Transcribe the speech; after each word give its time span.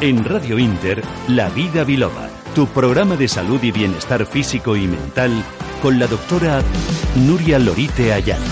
En 0.00 0.24
Radio 0.24 0.60
Inter, 0.60 1.02
La 1.26 1.48
Vida 1.48 1.82
Biloba, 1.82 2.28
tu 2.54 2.68
programa 2.68 3.16
de 3.16 3.26
salud 3.26 3.60
y 3.64 3.72
bienestar 3.72 4.24
físico 4.26 4.76
y 4.76 4.86
mental 4.86 5.32
con 5.82 5.98
la 5.98 6.06
doctora 6.06 6.62
Nuria 7.16 7.58
Lorite 7.58 8.12
Ayala. 8.12 8.44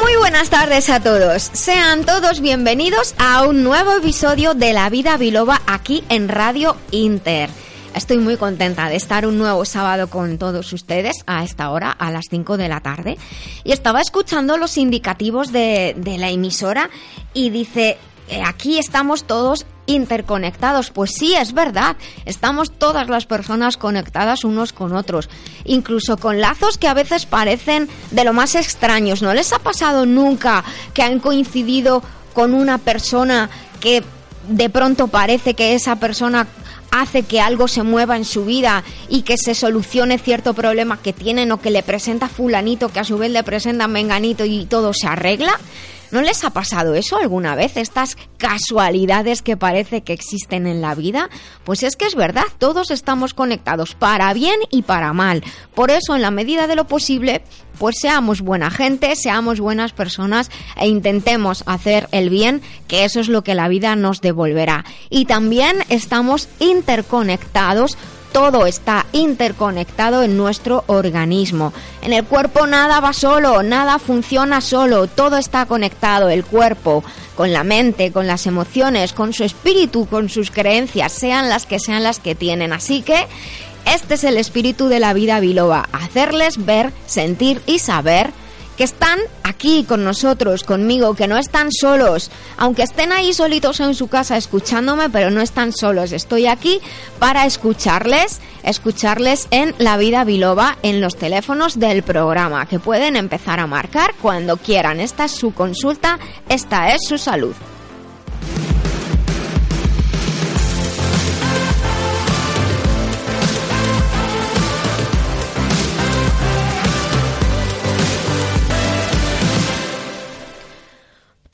Muy 0.00 0.14
buenas 0.20 0.50
tardes 0.50 0.90
a 0.90 1.00
todos. 1.00 1.50
Sean 1.52 2.04
todos 2.04 2.40
bienvenidos 2.40 3.16
a 3.18 3.44
un 3.44 3.64
nuevo 3.64 3.96
episodio 3.96 4.54
de 4.54 4.72
La 4.72 4.88
Vida 4.88 5.16
Biloba 5.16 5.62
aquí 5.66 6.04
en 6.08 6.28
Radio 6.28 6.76
Inter. 6.92 7.50
Estoy 7.98 8.18
muy 8.18 8.36
contenta 8.36 8.88
de 8.88 8.94
estar 8.94 9.26
un 9.26 9.38
nuevo 9.38 9.64
sábado 9.64 10.08
con 10.08 10.38
todos 10.38 10.72
ustedes 10.72 11.24
a 11.26 11.42
esta 11.42 11.68
hora, 11.70 11.90
a 11.90 12.12
las 12.12 12.26
5 12.30 12.56
de 12.56 12.68
la 12.68 12.80
tarde. 12.80 13.18
Y 13.64 13.72
estaba 13.72 14.00
escuchando 14.00 14.56
los 14.56 14.78
indicativos 14.78 15.50
de, 15.50 15.96
de 15.98 16.16
la 16.16 16.30
emisora 16.30 16.90
y 17.34 17.50
dice, 17.50 17.98
eh, 18.28 18.40
aquí 18.46 18.78
estamos 18.78 19.24
todos 19.24 19.66
interconectados. 19.86 20.92
Pues 20.92 21.10
sí, 21.10 21.34
es 21.34 21.52
verdad, 21.54 21.96
estamos 22.24 22.70
todas 22.70 23.08
las 23.08 23.26
personas 23.26 23.76
conectadas 23.76 24.44
unos 24.44 24.72
con 24.72 24.94
otros, 24.94 25.28
incluso 25.64 26.18
con 26.18 26.40
lazos 26.40 26.78
que 26.78 26.86
a 26.86 26.94
veces 26.94 27.26
parecen 27.26 27.88
de 28.12 28.22
lo 28.22 28.32
más 28.32 28.54
extraños. 28.54 29.22
¿No 29.22 29.34
les 29.34 29.52
ha 29.52 29.58
pasado 29.58 30.06
nunca 30.06 30.62
que 30.94 31.02
han 31.02 31.18
coincidido 31.18 32.04
con 32.32 32.54
una 32.54 32.78
persona 32.78 33.50
que 33.80 34.04
de 34.46 34.70
pronto 34.70 35.08
parece 35.08 35.54
que 35.54 35.74
esa 35.74 35.96
persona 35.96 36.46
hace 36.90 37.22
que 37.22 37.40
algo 37.40 37.68
se 37.68 37.82
mueva 37.82 38.16
en 38.16 38.24
su 38.24 38.44
vida 38.44 38.84
y 39.08 39.22
que 39.22 39.36
se 39.36 39.54
solucione 39.54 40.18
cierto 40.18 40.54
problema 40.54 40.98
que 41.02 41.12
tienen 41.12 41.52
o 41.52 41.60
que 41.60 41.70
le 41.70 41.82
presenta 41.82 42.28
fulanito 42.28 42.88
que 42.88 43.00
a 43.00 43.04
su 43.04 43.18
vez 43.18 43.30
le 43.30 43.42
presenta 43.42 43.88
menganito 43.88 44.44
y 44.44 44.66
todo 44.66 44.92
se 44.92 45.06
arregla? 45.06 45.58
¿No 46.10 46.22
les 46.22 46.42
ha 46.44 46.50
pasado 46.50 46.94
eso 46.94 47.18
alguna 47.18 47.54
vez? 47.54 47.76
Estas 47.76 48.16
casualidades 48.38 49.42
que 49.42 49.56
parece 49.56 50.02
que 50.02 50.12
existen 50.12 50.66
en 50.66 50.80
la 50.80 50.94
vida. 50.94 51.28
Pues 51.64 51.82
es 51.82 51.96
que 51.96 52.06
es 52.06 52.14
verdad, 52.14 52.44
todos 52.58 52.90
estamos 52.90 53.34
conectados 53.34 53.94
para 53.94 54.32
bien 54.32 54.58
y 54.70 54.82
para 54.82 55.12
mal. 55.12 55.44
Por 55.74 55.90
eso, 55.90 56.16
en 56.16 56.22
la 56.22 56.30
medida 56.30 56.66
de 56.66 56.76
lo 56.76 56.86
posible, 56.86 57.42
pues 57.78 57.96
seamos 58.00 58.40
buena 58.40 58.70
gente, 58.70 59.14
seamos 59.16 59.60
buenas 59.60 59.92
personas 59.92 60.50
e 60.76 60.88
intentemos 60.88 61.62
hacer 61.66 62.08
el 62.12 62.30
bien, 62.30 62.62
que 62.86 63.04
eso 63.04 63.20
es 63.20 63.28
lo 63.28 63.42
que 63.42 63.54
la 63.54 63.68
vida 63.68 63.94
nos 63.96 64.20
devolverá. 64.20 64.84
Y 65.10 65.26
también 65.26 65.84
estamos 65.88 66.48
interconectados 66.58 67.98
todo 68.32 68.66
está 68.66 69.06
interconectado 69.12 70.22
en 70.22 70.36
nuestro 70.36 70.84
organismo. 70.86 71.72
En 72.02 72.12
el 72.12 72.24
cuerpo 72.24 72.66
nada 72.66 73.00
va 73.00 73.12
solo, 73.12 73.62
nada 73.62 73.98
funciona 73.98 74.60
solo, 74.60 75.06
todo 75.06 75.36
está 75.36 75.66
conectado, 75.66 76.28
el 76.28 76.44
cuerpo 76.44 77.02
con 77.36 77.52
la 77.52 77.64
mente, 77.64 78.12
con 78.12 78.26
las 78.26 78.46
emociones, 78.46 79.12
con 79.12 79.32
su 79.32 79.44
espíritu, 79.44 80.06
con 80.06 80.28
sus 80.28 80.50
creencias, 80.50 81.12
sean 81.12 81.48
las 81.48 81.66
que 81.66 81.78
sean 81.78 82.02
las 82.02 82.18
que 82.18 82.34
tienen. 82.34 82.72
Así 82.72 83.02
que 83.02 83.26
este 83.86 84.14
es 84.14 84.24
el 84.24 84.36
espíritu 84.36 84.88
de 84.88 85.00
la 85.00 85.12
vida 85.12 85.40
biloba, 85.40 85.88
hacerles 85.92 86.64
ver, 86.64 86.92
sentir 87.06 87.62
y 87.66 87.78
saber 87.78 88.30
que 88.78 88.84
están 88.84 89.18
aquí 89.42 89.84
con 89.84 90.04
nosotros, 90.04 90.62
conmigo, 90.62 91.16
que 91.16 91.26
no 91.26 91.36
están 91.36 91.72
solos, 91.72 92.30
aunque 92.56 92.84
estén 92.84 93.10
ahí 93.10 93.32
solitos 93.32 93.80
en 93.80 93.96
su 93.96 94.06
casa 94.06 94.36
escuchándome, 94.36 95.10
pero 95.10 95.32
no 95.32 95.40
están 95.40 95.72
solos. 95.72 96.12
Estoy 96.12 96.46
aquí 96.46 96.80
para 97.18 97.44
escucharles, 97.44 98.40
escucharles 98.62 99.48
en 99.50 99.74
La 99.78 99.96
Vida 99.96 100.22
Biloba, 100.22 100.78
en 100.84 101.00
los 101.00 101.16
teléfonos 101.16 101.80
del 101.80 102.04
programa, 102.04 102.66
que 102.66 102.78
pueden 102.78 103.16
empezar 103.16 103.58
a 103.58 103.66
marcar 103.66 104.14
cuando 104.22 104.56
quieran. 104.56 105.00
Esta 105.00 105.24
es 105.24 105.32
su 105.32 105.52
consulta, 105.52 106.20
esta 106.48 106.94
es 106.94 107.00
su 107.08 107.18
salud. 107.18 107.54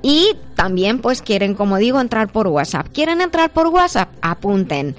Y 0.02 0.36
también 0.56 1.00
pues 1.00 1.22
quieren, 1.22 1.56
como 1.56 1.78
digo, 1.78 2.00
entrar 2.00 2.32
por 2.32 2.48
WhatsApp. 2.48 2.88
¿Quieren 2.94 3.22
entrar 3.22 3.52
por 3.52 3.68
WhatsApp? 3.68 4.10
Apunten 4.22 4.96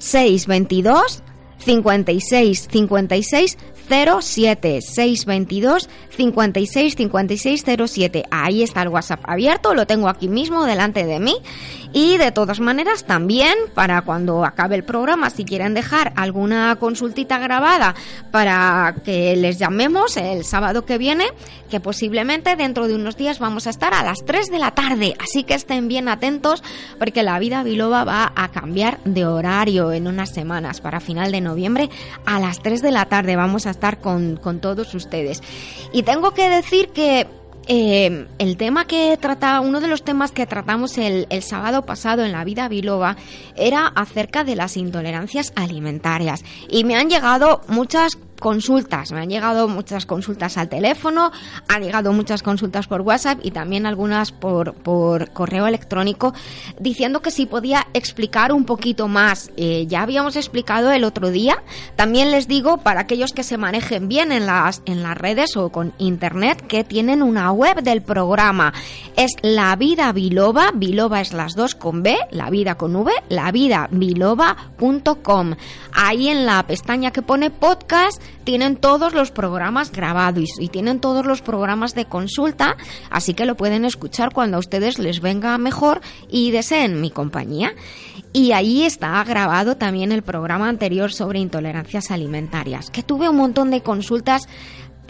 622 0.00 1.29
56 1.64 2.68
56 2.70 3.58
07 3.90 4.80
622 4.82 5.88
56 6.16 6.96
56 6.96 7.64
07. 7.86 8.24
Ahí 8.30 8.62
está 8.62 8.82
el 8.82 8.88
WhatsApp 8.88 9.20
abierto, 9.24 9.74
lo 9.74 9.86
tengo 9.86 10.08
aquí 10.08 10.28
mismo 10.28 10.64
delante 10.64 11.04
de 11.04 11.18
mí. 11.18 11.36
Y 11.92 12.18
de 12.18 12.30
todas 12.30 12.60
maneras, 12.60 13.04
también 13.04 13.54
para 13.74 14.02
cuando 14.02 14.44
acabe 14.44 14.76
el 14.76 14.84
programa, 14.84 15.28
si 15.28 15.44
quieren 15.44 15.74
dejar 15.74 16.12
alguna 16.14 16.76
consultita 16.76 17.38
grabada 17.40 17.96
para 18.30 18.94
que 19.04 19.34
les 19.34 19.58
llamemos 19.58 20.16
el 20.16 20.44
sábado 20.44 20.84
que 20.84 20.98
viene, 20.98 21.24
que 21.68 21.80
posiblemente 21.80 22.54
dentro 22.54 22.86
de 22.86 22.94
unos 22.94 23.16
días 23.16 23.40
vamos 23.40 23.66
a 23.66 23.70
estar 23.70 23.92
a 23.92 24.04
las 24.04 24.18
3 24.24 24.50
de 24.52 24.58
la 24.60 24.70
tarde. 24.70 25.16
Así 25.18 25.42
que 25.42 25.54
estén 25.54 25.88
bien 25.88 26.08
atentos 26.08 26.62
porque 26.98 27.24
la 27.24 27.40
vida 27.40 27.64
biloba 27.64 28.04
va 28.04 28.32
a 28.36 28.52
cambiar 28.52 29.02
de 29.04 29.26
horario 29.26 29.90
en 29.90 30.06
unas 30.06 30.30
semanas. 30.30 30.80
Para 30.80 31.00
final 31.00 31.32
de 31.32 31.40
noviembre 31.40 31.49
a 32.26 32.40
las 32.40 32.60
3 32.60 32.82
de 32.82 32.90
la 32.90 33.06
tarde 33.06 33.36
vamos 33.36 33.66
a 33.66 33.70
estar 33.70 33.98
con, 33.98 34.36
con 34.36 34.60
todos 34.60 34.94
ustedes. 34.94 35.42
Y 35.92 36.02
tengo 36.02 36.32
que 36.32 36.48
decir 36.48 36.88
que 36.88 37.26
eh, 37.68 38.26
el 38.38 38.56
tema 38.56 38.84
que 38.86 39.16
trata, 39.20 39.60
uno 39.60 39.80
de 39.80 39.88
los 39.88 40.02
temas 40.02 40.32
que 40.32 40.46
tratamos 40.46 40.98
el, 40.98 41.26
el, 41.30 41.42
sábado 41.42 41.84
pasado 41.86 42.24
en 42.24 42.32
la 42.32 42.42
vida 42.42 42.68
biloba 42.68 43.16
era 43.54 43.86
acerca 43.86 44.44
de 44.44 44.56
las 44.56 44.76
intolerancias 44.76 45.52
alimentarias 45.54 46.42
y 46.68 46.84
me 46.84 46.96
han 46.96 47.08
llegado 47.08 47.60
muchas 47.68 48.18
consultas, 48.40 49.12
me 49.12 49.20
han 49.20 49.30
llegado 49.30 49.68
muchas 49.68 50.04
consultas 50.04 50.58
al 50.58 50.68
teléfono, 50.68 51.30
han 51.68 51.82
llegado 51.82 52.12
muchas 52.12 52.42
consultas 52.42 52.88
por 52.88 53.02
WhatsApp 53.02 53.38
y 53.44 53.52
también 53.52 53.86
algunas 53.86 54.32
por, 54.32 54.74
por 54.74 55.30
correo 55.30 55.68
electrónico 55.68 56.34
diciendo 56.80 57.22
que 57.22 57.30
si 57.30 57.46
podía 57.46 57.86
explicar 57.94 58.52
un 58.52 58.64
poquito 58.64 59.06
más. 59.06 59.52
Eh, 59.56 59.86
ya 59.86 60.02
habíamos 60.02 60.34
explicado 60.36 60.90
el 60.90 61.04
otro 61.04 61.30
día. 61.30 61.62
También 61.96 62.30
les 62.30 62.48
digo, 62.48 62.78
para 62.78 63.02
aquellos 63.02 63.32
que 63.32 63.44
se 63.44 63.58
manejen 63.58 64.08
bien 64.08 64.32
en 64.32 64.46
las, 64.46 64.82
en 64.86 65.02
las 65.02 65.16
redes 65.16 65.56
o 65.56 65.70
con 65.70 65.92
internet, 65.98 66.66
que 66.66 66.84
tienen 66.84 67.22
una 67.22 67.52
web 67.52 67.82
del 67.82 68.02
programa. 68.02 68.72
Es 69.16 69.32
La 69.42 69.76
Vida 69.76 70.12
Biloba, 70.12 70.72
Biloba 70.74 71.20
es 71.20 71.32
las 71.32 71.54
dos 71.54 71.74
con 71.74 72.02
B, 72.02 72.16
La 72.30 72.50
Vida 72.50 72.76
con 72.76 72.94
V, 72.96 73.12
lavidabiloba.com. 73.28 75.54
Ahí 75.92 76.28
en 76.28 76.46
la 76.46 76.64
pestaña 76.66 77.10
que 77.10 77.22
pone 77.22 77.50
podcast 77.50 78.22
tienen 78.44 78.76
todos 78.76 79.14
los 79.14 79.30
programas 79.30 79.92
grabados 79.92 80.58
y 80.58 80.68
tienen 80.68 81.00
todos 81.00 81.26
los 81.26 81.42
programas 81.42 81.94
de 81.94 82.06
consulta, 82.06 82.76
así 83.10 83.34
que 83.34 83.46
lo 83.46 83.56
pueden 83.56 83.84
escuchar 83.84 84.32
cuando 84.32 84.56
a 84.56 84.60
ustedes 84.60 84.98
les 84.98 85.20
venga 85.20 85.56
mejor 85.58 86.00
y 86.28 86.50
deseen 86.50 87.00
mi 87.00 87.10
compañía. 87.10 87.74
Y 88.32 88.52
ahí 88.52 88.84
está 88.84 89.22
grabado 89.24 89.76
también 89.76 90.12
el 90.12 90.22
programa 90.22 90.68
anterior 90.68 91.12
sobre 91.12 91.40
intolerancias 91.40 92.10
alimentarias, 92.10 92.90
que 92.90 93.02
tuve 93.02 93.28
un 93.28 93.36
montón 93.36 93.70
de 93.70 93.82
consultas 93.82 94.46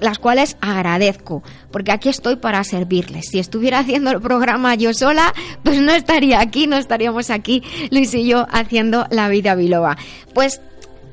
las 0.01 0.19
cuales 0.19 0.57
agradezco, 0.61 1.43
porque 1.71 1.93
aquí 1.93 2.09
estoy 2.09 2.37
para 2.37 2.65
servirles. 2.65 3.27
Si 3.31 3.39
estuviera 3.39 3.81
haciendo 3.81 4.11
el 4.11 4.21
programa 4.21 4.75
yo 4.75 4.93
sola, 4.95 5.33
pues 5.63 5.81
no 5.81 5.93
estaría 5.93 6.41
aquí, 6.41 6.67
no 6.67 6.77
estaríamos 6.77 7.31
aquí, 7.31 7.63
Luis 7.91 8.15
y 8.15 8.27
yo, 8.27 8.47
haciendo 8.51 9.07
la 9.11 9.29
vida 9.29 9.55
biloba. 9.55 9.97
Pues 10.35 10.61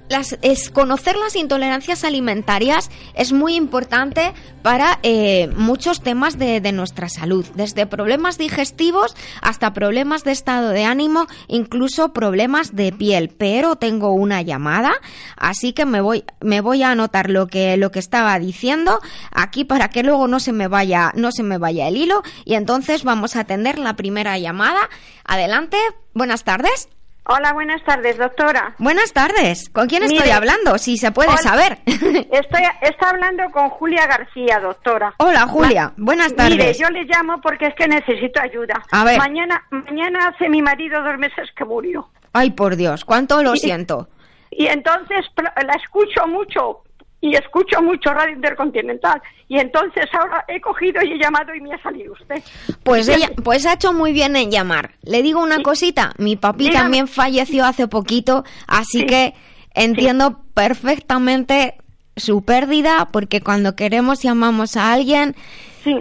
las, 0.10 0.38
es 0.42 0.70
conocer 0.70 1.16
las 1.16 1.36
intolerancias 1.36 2.04
alimentarias 2.04 2.90
es 3.14 3.32
muy 3.32 3.56
importante 3.56 4.34
para 4.62 5.00
eh, 5.04 5.50
muchos 5.56 6.02
temas 6.02 6.38
de, 6.38 6.60
de, 6.62 6.72
nuestra 6.72 7.10
salud, 7.10 7.46
desde 7.56 7.86
problemas 7.86 8.38
digestivos 8.38 9.16
hasta 9.42 9.74
problemas 9.74 10.24
de 10.24 10.32
estado 10.32 10.70
de 10.70 10.84
ánimo, 10.84 11.28
incluso 11.48 12.14
problemas 12.14 12.76
de 12.76 12.92
piel. 12.92 13.30
Pero 13.30 13.76
tengo 13.78 14.12
una 14.12 14.42
llamada, 14.42 14.94
así 15.38 15.74
que 15.74 15.86
me 15.86 16.02
voy, 16.02 16.26
me 16.42 16.62
voy 16.62 16.84
a 16.84 16.92
anotar 16.92 17.30
lo 17.30 17.48
que, 17.48 17.78
lo 17.78 17.92
que 17.92 18.00
estaba 18.00 18.38
diciendo 18.40 19.00
aquí 19.32 19.64
para 19.64 19.90
que 19.90 20.04
luego 20.04 20.28
no 20.28 20.40
se 20.40 20.52
me 20.52 20.68
vaya, 20.68 21.12
no 21.16 21.32
se 21.32 21.44
me 21.44 21.58
vaya 21.58 21.88
el 21.88 21.98
hilo. 21.98 22.24
Y 22.46 22.56
entonces 22.56 23.04
vamos 23.04 23.36
a 23.36 23.42
atender 23.42 23.80
la 23.80 23.96
primera 23.96 24.38
llamada. 24.38 24.90
Adelante, 25.24 25.78
buenas 26.14 26.44
tardes. 26.44 26.90
Hola, 27.30 27.52
buenas 27.52 27.84
tardes, 27.84 28.18
doctora. 28.18 28.74
Buenas 28.78 29.12
tardes. 29.12 29.70
¿Con 29.70 29.88
quién 29.88 30.04
estoy 30.04 30.20
Mire, 30.20 30.32
hablando? 30.32 30.78
Si 30.78 30.96
se 30.96 31.12
puede 31.12 31.28
hola, 31.28 31.38
saber. 31.38 31.80
Estoy, 31.86 32.64
estoy 32.82 33.10
hablando 33.10 33.44
con 33.52 33.70
Julia 33.70 34.08
García, 34.08 34.62
doctora. 34.62 35.14
Hola, 35.18 35.46
Julia. 35.46 35.92
Ma 35.98 36.06
buenas 36.06 36.34
tardes. 36.34 36.58
Mire, 36.58 36.74
yo 36.74 36.90
le 36.90 37.04
llamo 37.04 37.42
porque 37.42 37.66
es 37.66 37.76
que 37.76 37.86
necesito 37.90 38.40
ayuda. 38.40 38.82
A 38.94 39.04
ver. 39.04 39.18
Mañana, 39.18 39.62
mañana 39.72 40.30
hace 40.30 40.48
mi 40.48 40.62
marido 40.62 41.04
dos 41.04 41.18
meses 41.18 41.50
que 41.54 41.66
murió. 41.66 42.08
Ay, 42.32 42.52
por 42.52 42.78
Dios, 42.78 43.04
cuánto 43.04 43.44
lo 43.44 43.56
y, 43.56 43.58
siento. 43.58 44.08
Y 44.50 44.68
entonces 44.68 45.26
la 45.38 45.74
escucho 45.74 46.28
mucho 46.28 46.84
y 47.28 47.36
escucho 47.36 47.82
mucho 47.82 48.12
Radio 48.14 48.36
Intercontinental. 48.36 49.22
Y 49.48 49.60
entonces 49.60 50.06
ahora 50.14 50.44
he 50.48 50.60
cogido 50.62 51.02
y 51.04 51.14
he 51.14 51.18
llamado 51.18 51.54
y 51.56 51.62
me 51.62 51.74
ha 51.74 51.82
salido 51.82 52.14
usted. 52.14 52.42
Pues 52.84 53.08
ella, 53.08 53.30
pues 53.44 53.66
ha 53.66 53.74
hecho 53.74 53.94
muy 53.94 54.12
bien 54.14 54.36
en 54.36 54.52
llamar. 54.52 54.92
Le 55.04 55.22
digo 55.22 55.42
una 55.42 55.58
sí. 55.58 55.64
cosita, 55.64 56.14
mi 56.18 56.36
papi 56.36 56.66
Dígame. 56.66 56.80
también 56.84 57.08
falleció 57.08 57.66
hace 57.66 57.88
poquito, 57.88 58.44
así 58.68 59.00
Sí. 59.00 59.06
que 59.06 59.34
entiendo 59.74 60.42
perfectamente 60.54 61.76
su 62.16 62.44
pérdida, 62.44 63.08
porque 63.12 63.42
cuando 63.42 63.76
queremos 63.76 64.26
y 64.26 64.28
amamos 64.28 64.76
a 64.76 64.92
alguien, 64.94 65.36
Sí. 65.84 65.96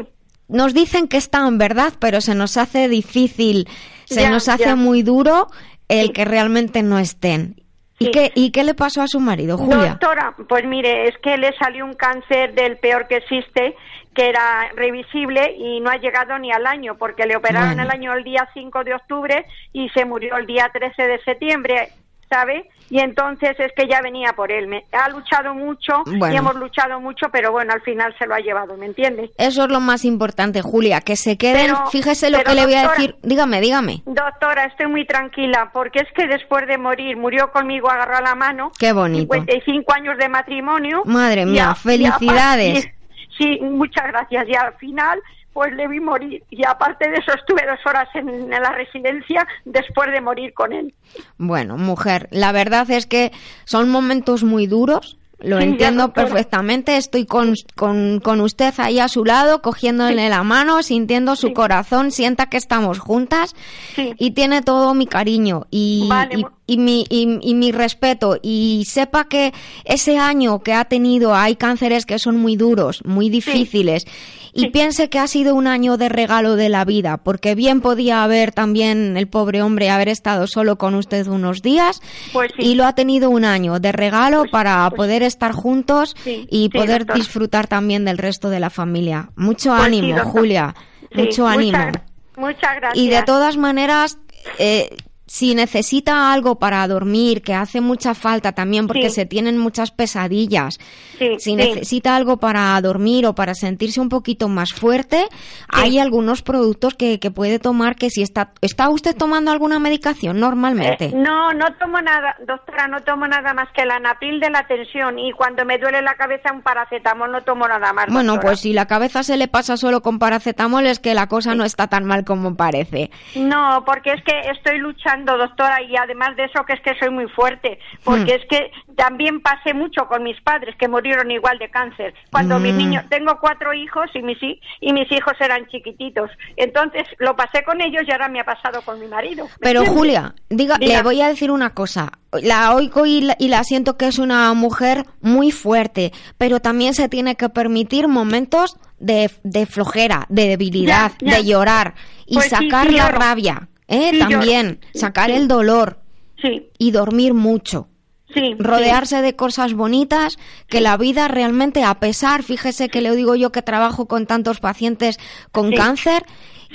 nos 0.48 0.72
dicen 0.74 1.08
que 1.08 1.16
está 1.18 1.46
en 1.46 1.58
verdad, 1.58 1.92
pero 1.98 2.20
se 2.20 2.34
nos 2.34 2.56
hace 2.56 2.88
difícil, 2.88 3.68
se 4.06 4.22
Ya, 4.22 4.30
nos 4.30 4.48
hace 4.48 4.64
ya. 4.64 4.76
muy 4.76 5.02
duro 5.02 5.48
el 5.88 6.12
que 6.12 6.24
realmente 6.24 6.82
no 6.82 6.98
estén. 6.98 7.62
¿Y, 7.98 8.10
qué, 8.10 8.30
¿Y 8.34 8.50
qué 8.52 8.62
le 8.62 8.74
pasó 8.74 9.00
a 9.02 9.06
su 9.08 9.20
marido, 9.20 9.56
Julia? 9.56 9.90
Doctora, 9.90 10.34
pues 10.48 10.64
mire, 10.66 11.08
es 11.08 11.16
que 11.18 11.36
le 11.38 11.56
salió 11.56 11.84
un 11.84 11.94
cáncer 11.94 12.54
del 12.54 12.76
peor 12.78 13.06
que 13.08 13.16
existe, 13.16 13.74
que 14.14 14.28
era 14.28 14.68
revisible 14.74 15.54
y 15.56 15.80
no 15.80 15.90
ha 15.90 15.96
llegado 15.96 16.38
ni 16.38 16.52
al 16.52 16.66
año, 16.66 16.96
porque 16.98 17.26
le 17.26 17.36
operaron 17.36 17.68
Bueno. 17.74 17.82
el 17.84 17.90
año 17.90 18.12
el 18.14 18.24
día 18.24 18.48
5 18.52 18.84
de 18.84 18.94
octubre 18.94 19.46
y 19.72 19.88
se 19.90 20.04
murió 20.04 20.36
el 20.36 20.46
día 20.46 20.70
13 20.72 21.02
de 21.06 21.18
septiembre, 21.22 21.88
¿sabe? 22.28 22.68
Y 22.88 23.00
entonces 23.00 23.58
es 23.58 23.72
que 23.76 23.88
ya 23.88 24.00
venía 24.00 24.32
por 24.34 24.52
él. 24.52 24.68
Me, 24.68 24.84
ha 24.92 25.08
luchado 25.08 25.54
mucho 25.54 26.02
Bueno. 26.06 26.32
y 26.32 26.36
hemos 26.36 26.54
luchado 26.54 27.00
mucho, 27.00 27.26
pero 27.32 27.50
bueno, 27.50 27.72
al 27.72 27.80
final 27.82 28.14
se 28.18 28.26
lo 28.26 28.34
ha 28.34 28.38
llevado, 28.38 28.76
¿me 28.76 28.86
entiende? 28.86 29.30
Eso 29.38 29.64
es 29.64 29.70
lo 29.70 29.80
más 29.80 30.04
importante, 30.04 30.62
Julia, 30.62 31.00
que 31.00 31.16
se 31.16 31.36
queden, 31.36 31.66
Pero- 31.74 31.86
fíjese 31.90 32.30
lo 32.30 32.38
pero, 32.38 32.50
que 32.50 32.54
le 32.56 32.64
voy 32.64 32.74
a 32.74 32.88
decir. 32.88 33.16
Dígame, 33.22 33.60
dígame. 33.60 34.02
Doctora, 34.06 34.64
estoy 34.66 34.86
muy 34.86 35.04
tranquila 35.04 35.70
porque 35.72 36.00
es 36.00 36.12
que 36.14 36.26
después 36.28 36.66
de 36.68 36.78
morir 36.78 37.16
murió 37.16 37.50
conmigo, 37.50 37.90
agarró 37.90 38.20
la 38.24 38.34
mano. 38.36 38.70
Qué 38.78 38.92
bonito. 38.92 39.34
55 39.34 39.92
años 39.92 40.16
de 40.18 40.28
matrimonio. 40.28 41.02
Madre 41.06 41.44
mía, 41.44 41.70
a- 41.70 41.74
felicidades. 41.74 42.86
sí, 43.38 43.58
muchas 43.62 44.06
gracias. 44.06 44.48
Y 44.48 44.54
al 44.54 44.74
final, 44.74 45.20
pues 45.56 45.72
le 45.74 45.88
vi 45.88 46.00
morir. 46.00 46.42
Y 46.50 46.66
aparte 46.66 47.08
de 47.08 47.16
eso, 47.16 47.32
estuve 47.34 47.62
dos 47.66 47.78
horas 47.86 48.06
en, 48.14 48.28
en 48.28 48.50
la 48.50 48.72
residencia 48.72 49.46
después 49.64 50.12
de 50.12 50.20
morir 50.20 50.52
con 50.52 50.70
él. 50.74 50.92
Bueno, 51.38 51.78
mujer, 51.78 52.28
la 52.30 52.52
verdad 52.52 52.90
es 52.90 53.06
que 53.06 53.32
son 53.64 53.88
momentos 53.88 54.44
muy 54.44 54.66
duros. 54.66 55.16
Lo 55.38 55.58
Sí, 55.58 55.64
entiendo 55.64 56.12
perfectamente. 56.12 56.98
Estoy 56.98 57.24
con, 57.24 57.54
con, 57.74 58.20
con 58.20 58.40
usted 58.42 58.74
ahí 58.76 58.98
a 58.98 59.08
su 59.08 59.24
lado, 59.24 59.62
cogiéndole 59.62 60.28
la 60.28 60.42
mano, 60.42 60.82
sintiendo 60.82 61.36
su 61.36 61.48
Sí. 61.48 61.52
corazón, 61.54 62.10
sienta 62.10 62.46
que 62.46 62.58
estamos 62.58 62.98
juntas 62.98 63.54
y 63.96 64.32
tiene 64.32 64.60
todo 64.60 64.92
mi 64.92 65.06
cariño 65.06 65.66
y, 65.70 66.06
Vale, 66.10 66.38
y- 66.40 66.44
y 66.66 66.78
mi, 66.78 67.04
y, 67.08 67.38
y 67.42 67.54
mi 67.54 67.72
respeto. 67.72 68.38
Y 68.42 68.84
sepa 68.88 69.28
que 69.28 69.52
ese 69.84 70.18
año 70.18 70.60
que 70.60 70.72
ha 70.72 70.84
tenido 70.86 71.34
hay 71.34 71.56
cánceres 71.56 72.06
que 72.06 72.18
son 72.18 72.36
muy 72.36 72.56
duros, 72.56 73.02
muy 73.04 73.30
difíciles. 73.30 74.04
Y 74.52 74.60
Sí. 74.62 74.68
piense 74.70 75.10
que 75.10 75.18
ha 75.18 75.26
sido 75.26 75.54
un 75.54 75.66
año 75.66 75.98
de 75.98 76.08
regalo 76.08 76.56
de 76.56 76.70
la 76.70 76.86
vida, 76.86 77.18
porque 77.18 77.54
bien 77.54 77.82
podía 77.82 78.24
haber 78.24 78.52
también 78.52 79.18
el 79.18 79.28
pobre 79.28 79.60
hombre 79.60 79.90
haber 79.90 80.08
estado 80.08 80.46
solo 80.46 80.76
con 80.78 80.94
usted 80.94 81.26
unos 81.26 81.60
días 81.60 82.00
Pues 82.32 82.52
sí. 82.56 82.62
y 82.68 82.74
lo 82.74 82.86
ha 82.86 82.94
tenido 82.94 83.28
un 83.28 83.44
año 83.44 83.78
de 83.80 83.92
regalo 83.92 84.38
Pues- 84.40 84.50
para 84.52 84.88
pues- 84.88 84.96
poder 84.96 85.22
estar 85.22 85.52
juntos 85.52 86.16
y 86.24 86.70
poder 86.70 87.04
disfrutar 87.12 87.66
también 87.66 88.06
del 88.06 88.16
resto 88.16 88.48
de 88.48 88.60
la 88.60 88.70
familia. 88.70 89.28
Mucho 89.36 89.74
ánimo. 89.74 90.18
Julia. 90.24 90.74
Mucho 91.14 91.46
ánimo. 91.46 91.76
Muchas, 91.78 92.02
muchas 92.38 92.76
gracias. 92.76 93.04
Y 93.04 93.08
de 93.10 93.22
todas 93.24 93.58
maneras, 93.58 94.18
eh, 94.58 94.88
si 95.26 95.54
necesita 95.54 96.32
algo 96.32 96.58
para 96.58 96.86
dormir, 96.86 97.42
que 97.42 97.52
hace 97.54 97.80
mucha 97.80 98.14
falta 98.14 98.52
también 98.52 98.86
porque 98.86 99.10
Sí. 99.10 99.16
se 99.16 99.26
tienen 99.26 99.58
muchas 99.58 99.90
pesadillas, 99.90 100.78
Sí, 101.18 101.30
si 101.38 101.50
sí. 101.50 101.56
necesita 101.56 102.14
algo 102.16 102.36
para 102.38 102.80
dormir 102.80 103.26
o 103.26 103.34
para 103.34 103.54
sentirse 103.54 104.00
un 104.00 104.08
poquito 104.08 104.48
más 104.48 104.72
fuerte, 104.72 105.26
hay 105.68 105.98
algunos 105.98 106.42
productos 106.42 106.94
que, 106.94 107.18
que 107.18 107.30
puede 107.30 107.58
tomar 107.58 107.96
que 107.96 108.10
si 108.10 108.22
está... 108.22 108.52
¿Está 108.60 108.88
usted 108.88 109.16
tomando 109.16 109.50
alguna 109.50 109.78
medicación 109.78 110.38
normalmente? 110.38 111.06
Eh, 111.06 111.12
no, 111.14 111.52
no 111.52 111.66
tomo 111.80 112.00
nada, 112.00 112.36
doctora, 112.46 112.86
no 112.88 113.00
tomo 113.02 113.26
nada 113.26 113.52
más 113.54 113.68
que 113.74 113.82
el 113.82 113.90
anapril 113.90 114.38
de 114.40 114.50
la 114.50 114.66
tensión 114.66 115.18
y 115.18 115.32
cuando 115.32 115.64
me 115.64 115.78
duele 115.78 116.02
la 116.02 116.14
cabeza 116.14 116.52
un 116.52 116.62
paracetamol, 116.62 117.32
no 117.32 117.42
tomo 117.42 117.66
nada 117.66 117.92
más. 117.92 118.06
Bueno, 118.06 118.32
doctora. 118.34 118.50
pues 118.52 118.60
si 118.60 118.72
la 118.72 118.86
cabeza 118.86 119.22
se 119.22 119.36
le 119.36 119.48
pasa 119.48 119.76
solo 119.76 120.02
con 120.02 120.18
paracetamol 120.18 120.86
es 120.86 121.00
que 121.00 121.14
la 121.14 121.26
cosa 121.26 121.54
no 121.54 121.64
está 121.64 121.88
tan 121.88 122.04
mal 122.04 122.24
como 122.24 122.54
parece. 122.56 123.10
No, 123.34 123.82
porque 123.84 124.12
es 124.12 124.22
que 124.24 124.50
estoy 124.50 124.78
luchando, 124.78 125.15
doctora, 125.24 125.82
y 125.82 125.96
además 125.96 126.36
de 126.36 126.44
eso 126.44 126.64
que 126.66 126.74
es 126.74 126.80
que 126.82 126.94
soy 126.98 127.10
muy 127.10 127.26
fuerte, 127.28 127.78
porque 128.04 128.34
Hmm. 128.34 128.40
es 128.40 128.46
que 128.48 128.70
también 128.96 129.40
pasé 129.40 129.72
mucho 129.74 130.06
con 130.08 130.22
mis 130.22 130.40
padres 130.42 130.74
que 130.78 130.88
murieron 130.88 131.30
igual 131.30 131.58
de 131.58 131.70
cáncer. 131.70 132.14
Cuando 132.30 132.58
mis 132.58 132.74
Mm. 132.74 132.78
niños, 132.78 133.04
tengo 133.08 133.38
cuatro 133.40 133.72
hijos 133.72 134.06
y 134.14 134.22
mis 134.22 134.36
y 134.80 134.92
mis 134.92 135.10
hijos 135.12 135.32
eran 135.40 135.66
chiquititos, 135.68 136.30
entonces 136.56 137.04
lo 137.18 137.34
pasé 137.36 137.62
con 137.64 137.80
ellos 137.80 138.02
y 138.06 138.12
ahora 138.12 138.28
me 138.28 138.40
ha 138.40 138.44
pasado 138.44 138.82
con 138.82 139.00
mi 139.00 139.06
marido. 139.06 139.44
¿me 139.46 139.50
Pero? 139.60 139.84
Julia, 139.86 140.34
diga, 140.50 140.76
Diga. 140.78 140.96
le 140.98 141.02
voy 141.02 141.20
a 141.22 141.28
decir 141.28 141.50
una 141.50 141.70
cosa. 141.74 142.12
La 142.42 142.74
oigo 142.74 143.06
y 143.06 143.22
la, 143.22 143.36
y 143.38 143.48
la 143.48 143.64
siento 143.64 143.96
que 143.96 144.06
es 144.08 144.18
una 144.18 144.52
mujer 144.52 145.04
muy 145.22 145.50
fuerte, 145.52 146.12
pero 146.36 146.60
también 146.60 146.92
se 146.92 147.08
tiene 147.08 147.36
que 147.36 147.48
permitir 147.48 148.08
momentos 148.08 148.76
de, 148.98 149.30
de 149.42 149.64
flojera, 149.66 150.26
de 150.28 150.48
debilidad, 150.48 151.12
Ya, 151.20 151.30
ya. 151.30 151.36
de 151.38 151.44
llorar 151.44 151.94
y 152.26 152.34
Pues 152.34 152.48
sacar 152.50 152.88
sí, 152.88 152.94
la 152.94 153.08
rabia, 153.08 153.68
¿eh? 153.88 154.10
Sí, 154.12 154.18
también, 154.18 154.80
sacar 154.94 155.30
Sí. 155.30 155.36
el 155.36 155.48
dolor 155.48 156.00
Sí, 156.40 156.68
y 156.78 156.90
dormir 156.90 157.34
mucho. 157.34 157.88
sí. 158.34 158.54
rodearse 158.58 159.22
de 159.22 159.34
cosas 159.36 159.72
bonitas, 159.72 160.36
que 160.68 160.80
la 160.80 160.96
vida 160.96 161.28
realmente, 161.28 161.82
a 161.84 161.98
pesar, 162.00 162.42
fíjese 162.42 162.88
que 162.90 163.00
le 163.00 163.14
digo 163.16 163.34
yo 163.36 163.50
que 163.52 163.62
trabajo 163.62 164.06
con 164.06 164.26
tantos 164.26 164.60
pacientes 164.60 165.18
con 165.52 165.70
Sí. 165.70 165.76
cáncer, 165.76 166.24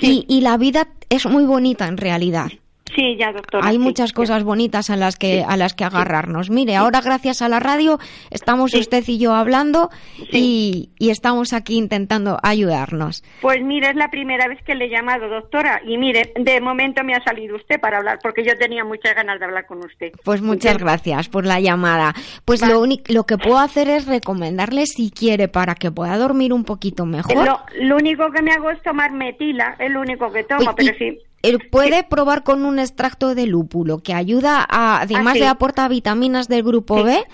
y 0.00 0.40
la 0.40 0.56
vida 0.56 0.88
es 1.10 1.26
muy 1.26 1.44
bonita 1.44 1.86
en 1.86 1.98
realidad. 1.98 2.48
Sí, 2.94 3.16
ya, 3.18 3.32
doctora. 3.32 3.66
Hay 3.66 3.76
sí, 3.76 3.78
muchas 3.78 4.12
cosas 4.12 4.44
bonitas 4.44 4.90
a 4.90 4.96
las 4.96 5.16
que 5.16 5.44
a 5.46 5.56
las 5.56 5.74
que 5.74 5.84
agarrarnos. 5.84 6.50
Mire, 6.50 6.76
ahora 6.76 7.00
gracias 7.00 7.40
a 7.42 7.48
la 7.48 7.60
radio 7.60 7.98
estamos 8.30 8.74
usted 8.74 9.02
y 9.06 9.18
yo 9.18 9.34
hablando 9.34 9.90
y, 10.30 10.90
y 10.98 11.10
estamos 11.10 11.52
aquí 11.52 11.76
intentando 11.76 12.38
ayudarnos. 12.42 13.24
Pues 13.40 13.62
mire, 13.62 13.90
es 13.90 13.96
la 13.96 14.10
primera 14.10 14.46
vez 14.48 14.62
que 14.64 14.74
le 14.74 14.86
he 14.86 14.90
llamado, 14.90 15.28
doctora, 15.28 15.80
y 15.86 15.96
mire, 15.96 16.32
de 16.36 16.60
momento 16.60 17.02
me 17.04 17.14
ha 17.14 17.22
salido 17.24 17.56
usted 17.56 17.80
para 17.80 17.98
hablar, 17.98 18.18
porque 18.22 18.44
yo 18.44 18.56
tenía 18.58 18.84
muchas 18.84 19.14
ganas 19.14 19.38
de 19.38 19.46
hablar 19.46 19.66
con 19.66 19.78
usted. 19.78 20.12
Pues 20.24 20.42
muchas 20.42 20.78
gracias 20.78 21.28
por 21.28 21.46
la 21.46 21.60
llamada. 21.60 22.14
Pues 22.44 22.60
Vale. 22.60 22.74
lo 22.74 22.80
único 22.80 23.04
lo 23.08 23.24
que 23.24 23.38
puedo 23.38 23.58
hacer 23.58 23.88
es 23.88 24.06
recomendarle 24.06 24.86
si 24.86 25.10
quiere 25.10 25.48
para 25.48 25.74
que 25.74 25.90
pueda 25.90 26.16
dormir 26.18 26.52
un 26.52 26.64
poquito 26.64 27.06
mejor. 27.06 27.44
Lo, 27.44 27.60
lo 27.80 27.96
único 27.96 28.30
que 28.30 28.42
me 28.42 28.52
hago 28.52 28.70
es 28.70 28.82
tomar 28.82 29.12
metila, 29.12 29.76
es 29.78 29.90
lo 29.90 30.00
único 30.00 30.30
que 30.30 30.44
tomo, 30.44 30.74
pero 30.74 30.94
sí. 30.98 31.18
Eh, 31.42 31.58
Puede 31.70 32.04
probar 32.04 32.42
con 32.44 32.64
un 32.64 32.78
extracto 32.78 33.34
de 33.34 33.46
lúpulo 33.46 33.98
que 33.98 34.14
ayuda 34.14 34.64
a, 34.68 35.00
además 35.00 35.32
Ah, 35.32 35.34
sí. 35.34 35.40
de 35.40 35.46
aporta 35.46 35.88
vitaminas 35.88 36.48
del 36.48 36.62
grupo 36.62 36.98
Sí. 36.98 37.04
B 37.04 37.24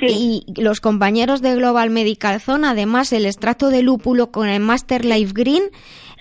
Sí. 0.00 0.44
y 0.56 0.60
los 0.60 0.80
compañeros 0.80 1.40
de 1.40 1.54
Global 1.54 1.88
Medical 1.90 2.40
Zone, 2.40 2.66
además 2.66 3.12
el 3.12 3.26
extracto 3.26 3.70
de 3.70 3.82
lúpulo 3.82 4.30
con 4.32 4.48
el 4.48 4.60
Master 4.60 5.04
Life 5.04 5.32
Green. 5.34 5.62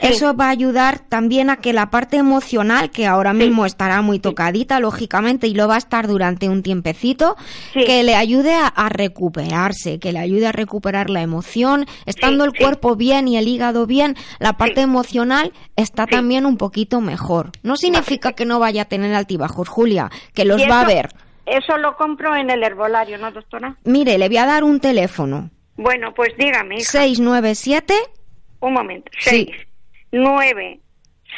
Eso 0.03 0.35
va 0.35 0.47
a 0.47 0.49
ayudar 0.49 0.99
también 0.99 1.49
a 1.49 1.57
que 1.57 1.73
la 1.73 1.89
parte 1.89 2.17
emocional, 2.17 2.91
que 2.91 3.07
ahora 3.07 3.33
mismo 3.33 3.65
estará 3.65 4.01
muy 4.01 4.19
tocadita, 4.19 4.79
lógicamente, 4.79 5.47
y 5.47 5.53
lo 5.53 5.67
va 5.67 5.75
a 5.75 5.79
estar 5.79 6.07
durante 6.07 6.49
un 6.49 6.63
tiempecito, 6.63 7.35
que 7.73 8.03
le 8.03 8.15
ayude 8.15 8.53
a, 8.53 8.67
a 8.67 8.89
recuperarse, 8.89 9.99
que 9.99 10.11
le 10.11 10.19
ayude 10.19 10.47
a 10.47 10.51
recuperar 10.51 11.09
la 11.09 11.21
emoción, 11.21 11.85
estando 12.05 12.45
el 12.45 12.53
cuerpo 12.53 12.95
bien 12.95 13.27
y 13.27 13.37
el 13.37 13.47
hígado 13.47 13.85
bien, 13.87 14.15
la 14.39 14.53
parte 14.53 14.81
emocional 14.81 15.53
está 15.75 16.05
también 16.05 16.45
un 16.45 16.57
poquito 16.57 17.01
mejor. 17.01 17.51
No 17.63 17.75
significa 17.75 18.33
que 18.33 18.45
no 18.45 18.59
vaya 18.59 18.83
a 18.83 18.85
tener 18.85 19.13
altibajos, 19.13 19.67
Julia, 19.69 20.09
que 20.33 20.45
los 20.45 20.61
va 20.61 20.81
a 20.81 20.85
ver. 20.85 21.09
Eso 21.45 21.77
lo 21.77 21.95
compro 21.97 22.35
en 22.35 22.49
el 22.49 22.63
herbolario, 22.63 23.17
¿no, 23.17 23.31
doctora? 23.31 23.75
Mire, 23.83 24.17
le 24.17 24.27
voy 24.27 24.37
a 24.37 24.45
dar 24.45 24.63
un 24.63 24.79
teléfono. 24.79 25.49
Bueno, 25.75 26.13
pues 26.13 26.29
dígame, 26.37 26.75
hija. 26.75 26.91
697 26.91 27.93
un 28.63 28.73
momento. 28.73 29.11
Sí. 29.19 29.49
6, 30.13 30.19
9, 30.19 30.79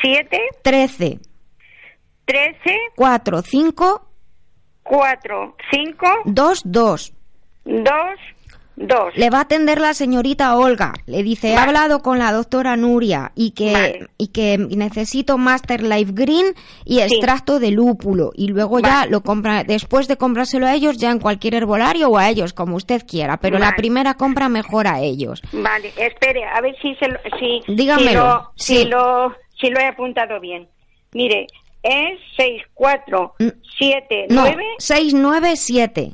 7, 0.03 0.37
13 0.61 1.19
13, 2.25 2.91
45 2.97 4.01
4, 4.83 5.55
5, 5.71 6.23
22. 6.25 7.13
2, 7.65 7.81
2. 7.83 8.34
Le 8.77 9.29
va 9.29 9.37
a 9.37 9.41
atender 9.41 9.79
la 9.79 9.93
señorita 9.93 10.57
Olga. 10.57 10.93
Le 11.05 11.23
dice, 11.23 11.51
he 11.51 11.55
Vale. 11.55 11.67
hablado 11.67 12.01
con 12.01 12.19
la 12.19 12.31
doctora 12.33 12.75
Nuria 12.75 13.31
y 13.33 13.51
que, 13.51 13.71
Vale. 13.71 14.07
y 14.17 14.27
que 14.27 14.57
necesito 14.57 15.37
Master 15.37 15.81
Life 15.81 16.11
Green 16.13 16.47
y 16.83 16.95
Sí. 16.95 17.01
extracto 17.01 17.59
de 17.59 17.71
lúpulo. 17.71 18.31
Y 18.35 18.49
luego 18.49 18.79
ya 18.81 19.05
lo 19.05 19.21
compra, 19.21 19.63
después 19.63 20.07
de 20.09 20.17
comprárselo 20.17 20.65
a 20.67 20.73
ellos, 20.73 20.97
ya 20.97 21.11
en 21.11 21.19
cualquier 21.19 21.55
herbolario 21.55 22.09
o 22.09 22.17
a 22.17 22.29
ellos, 22.29 22.51
como 22.53 22.75
usted 22.75 23.03
quiera. 23.07 23.37
Pero 23.37 23.59
la 23.59 23.75
primera 23.77 24.15
compra 24.15 24.49
mejor 24.49 24.87
a 24.87 24.99
ellos. 24.99 25.41
Vale, 25.53 25.93
espere, 25.97 26.43
a 26.43 26.59
ver 26.61 26.75
si 26.81 26.95
se 26.95 27.07
lo, 27.07 27.17
si, 27.39 27.61
si 27.65 28.13
lo, 28.13 28.51
sí. 28.55 28.75
si 28.75 28.85
lo, 28.85 29.33
si 29.59 29.69
lo 29.69 29.79
he 29.79 29.85
apuntado 29.85 30.39
bien. 30.41 30.67
Mire, 31.13 31.47
es 31.81 32.19
6, 32.35 32.61
4, 32.73 33.35
Mm. 33.39 33.47
7, 33.77 34.25
No, 34.29 34.41
9, 34.41 34.63
697 34.79 36.11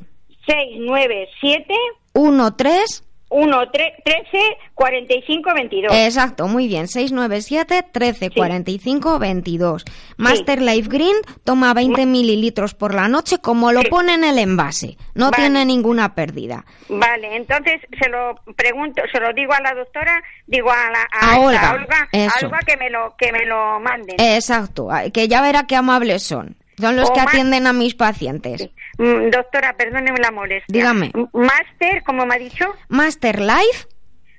6, 2.14 2.22
9, 2.24 2.52
7, 2.54 2.54
13 2.56 3.04
1, 3.34 3.70
3, 3.72 3.92
13, 4.04 4.38
45, 4.74 5.54
22. 5.54 5.92
Exacto, 5.96 6.48
muy 6.48 6.68
bien. 6.68 6.86
697 6.86 7.88
13 7.90 8.30
45 8.30 9.18
22. 9.18 9.84
Master 10.18 10.60
Life 10.60 10.86
Green 10.90 11.16
toma 11.42 11.72
20 11.72 12.04
mililitros 12.04 12.74
por 12.74 12.92
la 12.94 13.08
noche 13.08 13.38
como 13.38 13.72
lo 13.72 13.80
Sí. 13.80 13.88
pone 13.88 14.12
en 14.14 14.24
el 14.24 14.38
envase. 14.38 14.98
No 15.14 15.30
Vale. 15.30 15.36
tiene 15.44 15.64
ninguna 15.64 16.14
pérdida. 16.14 16.66
Vale, 16.90 17.34
entonces 17.36 17.80
se 17.98 18.10
lo 18.10 18.34
pregunto, 18.54 19.00
se 19.10 19.18
lo 19.18 19.32
digo 19.32 19.54
a 19.54 19.60
la 19.62 19.72
doctora, 19.76 20.22
digo 20.46 20.70
a 20.70 20.90
la 20.90 21.02
A 21.10 21.36
esta 21.36 21.40
Olga, 21.40 21.72
Olga, 21.72 22.08
a 22.12 22.44
Olga 22.46 22.58
que 22.66 22.76
me 22.76 22.90
lo 22.90 23.14
que 23.16 23.32
me 23.32 23.46
lo 23.46 23.80
manden. 23.80 24.16
Exacto, 24.18 24.88
que 25.14 25.26
ya 25.28 25.40
verá 25.40 25.66
qué 25.66 25.76
amables 25.76 26.22
son. 26.22 26.56
Son 26.82 26.96
los 26.96 27.08
O 27.08 27.12
que 27.14 27.20
atienden 27.20 27.66
a 27.66 27.72
mis 27.72 27.94
pacientes. 27.94 28.68
Mm, 28.98 29.30
doctora, 29.30 29.74
perdóneme 29.76 30.18
la 30.20 30.30
molestia. 30.30 30.66
Dígame. 30.68 31.10
Master, 31.32 32.02
como 32.04 32.26
me 32.26 32.34
ha 32.34 32.38
dicho, 32.38 32.66
Master 32.88 33.40
Life 33.40 33.86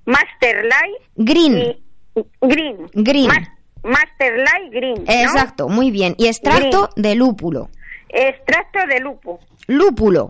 Master 0.06 0.66
Light 0.66 1.02
Green. 1.16 1.58
y 1.58 1.84
Green. 2.42 2.78
Green. 2.94 3.28
Mas- 3.28 3.50
Master 3.84 4.38
Light 4.38 4.72
Green. 4.72 5.04
¿no? 5.06 5.12
Exacto, 5.12 5.68
muy 5.70 5.90
bien. 5.92 6.16
Y 6.18 6.28
extracto 6.28 6.90
de 6.96 7.16
lúpulo. 7.16 7.70
Extracto 8.10 8.80
de 8.88 9.00
lupo. 9.00 9.40
Lúpulo. 9.68 10.30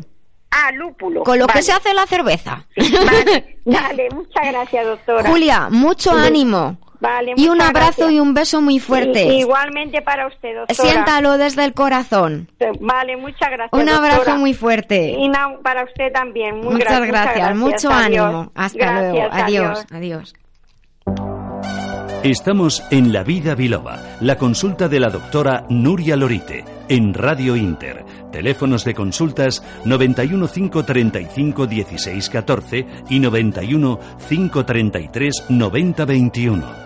Ah, 0.51 0.71
lúpulo. 0.71 1.23
Con 1.23 1.39
lo 1.39 1.47
que 1.47 1.61
se 1.63 1.71
hace 1.71 1.93
la 1.95 2.05
cerveza. 2.05 2.65
Vale, 2.77 3.57
vale, 3.65 4.07
muchas 4.13 4.47
gracias, 4.51 4.85
doctora. 4.85 5.27
Julia, 5.29 5.67
mucho 5.71 6.11
Sí. 6.11 6.17
ánimo. 6.27 6.77
Vale, 7.03 7.33
Y 7.35 7.49
un 7.49 7.61
abrazo 7.61 7.73
gracias. 7.97 8.11
y 8.13 8.19
un 8.21 8.33
beso 8.33 8.61
muy 8.61 8.79
fuerte. 8.79 9.25
Igualmente 9.35 10.01
para 10.01 10.25
usted, 10.27 10.55
doctora. 10.55 10.89
Siéntalo 10.89 11.37
desde 11.37 11.65
el 11.65 11.73
corazón. 11.73 12.49
Vale, 12.79 13.17
muchas 13.17 13.49
gracias. 13.51 13.69
Un 13.73 13.89
abrazo 13.89 14.15
doctora. 14.17 14.37
muy 14.37 14.53
fuerte. 14.53 15.11
Y 15.19 15.27
na- 15.27 15.57
para 15.61 15.83
usted 15.83 16.13
también. 16.13 16.61
Muy 16.61 16.75
Muchas 16.75 17.01
gra- 17.01 17.07
gracias, 17.07 17.55
mucho 17.57 17.91
Adiós. 17.91 18.05
ánimo. 18.25 18.51
Hasta 18.55 18.77
Gracias, 18.79 19.11
luego. 19.13 19.29
adiós. 19.33 19.85
Adiós, 19.91 20.33
adiós. 20.33 20.33
Estamos 22.23 22.81
en 22.89 23.11
La 23.11 23.23
Vida 23.23 23.53
Biloba, 23.53 23.99
la 24.21 24.37
consulta 24.37 24.87
de 24.87 24.99
la 25.01 25.09
doctora 25.09 25.65
Nuria 25.69 26.15
Lorite, 26.15 26.63
en 26.87 27.13
Radio 27.13 27.57
Inter. 27.57 28.05
Teléfonos 28.31 28.85
de 28.85 28.93
consultas 28.93 29.61
91 29.83 30.47
535 30.47 31.67
16 31.67 32.29
14 32.29 32.87
y 33.09 33.19
91 33.19 33.99
533 34.29 35.45
90 35.49 36.05
21. 36.05 36.82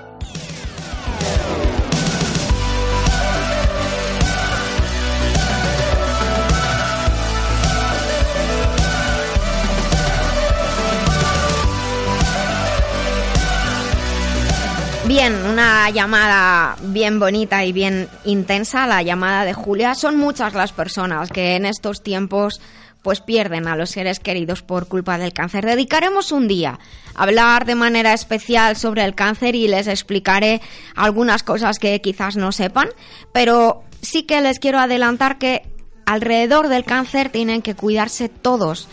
Bien, 15.07 15.33
una 15.45 15.89
llamada 15.89 16.75
bien 16.81 17.17
bonita 17.17 17.63
y 17.63 17.71
bien 17.71 18.09
intensa, 18.25 18.85
la 18.87 19.01
llamada 19.01 19.45
de 19.45 19.53
Julia. 19.53 19.95
Son 19.95 20.17
muchas 20.17 20.53
las 20.53 20.73
personas 20.73 21.31
que 21.31 21.55
en 21.55 21.65
estos 21.65 22.03
tiempos 22.03 22.59
pues 23.03 23.21
pierden 23.21 23.69
a 23.69 23.77
los 23.77 23.91
seres 23.91 24.19
queridos 24.19 24.63
por 24.63 24.89
culpa 24.89 25.17
del 25.17 25.31
cáncer. 25.31 25.65
Dedicaremos 25.65 26.33
un 26.33 26.49
día 26.49 26.77
a 27.15 27.23
hablar 27.23 27.63
de 27.63 27.75
manera 27.75 28.11
especial 28.13 28.75
sobre 28.75 29.05
el 29.05 29.15
cáncer 29.15 29.55
y 29.55 29.69
les 29.69 29.87
explicaré 29.87 30.59
algunas 30.93 31.41
cosas 31.41 31.79
que 31.79 32.01
quizás 32.01 32.35
no 32.35 32.51
sepan, 32.51 32.89
pero 33.31 33.83
sí 34.01 34.23
que 34.23 34.41
les 34.41 34.59
quiero 34.59 34.77
adelantar 34.77 35.37
que 35.37 35.61
alrededor 36.05 36.67
del 36.67 36.83
cáncer 36.83 37.29
tienen 37.29 37.61
que 37.61 37.75
cuidarse 37.75 38.27
todos 38.27 38.89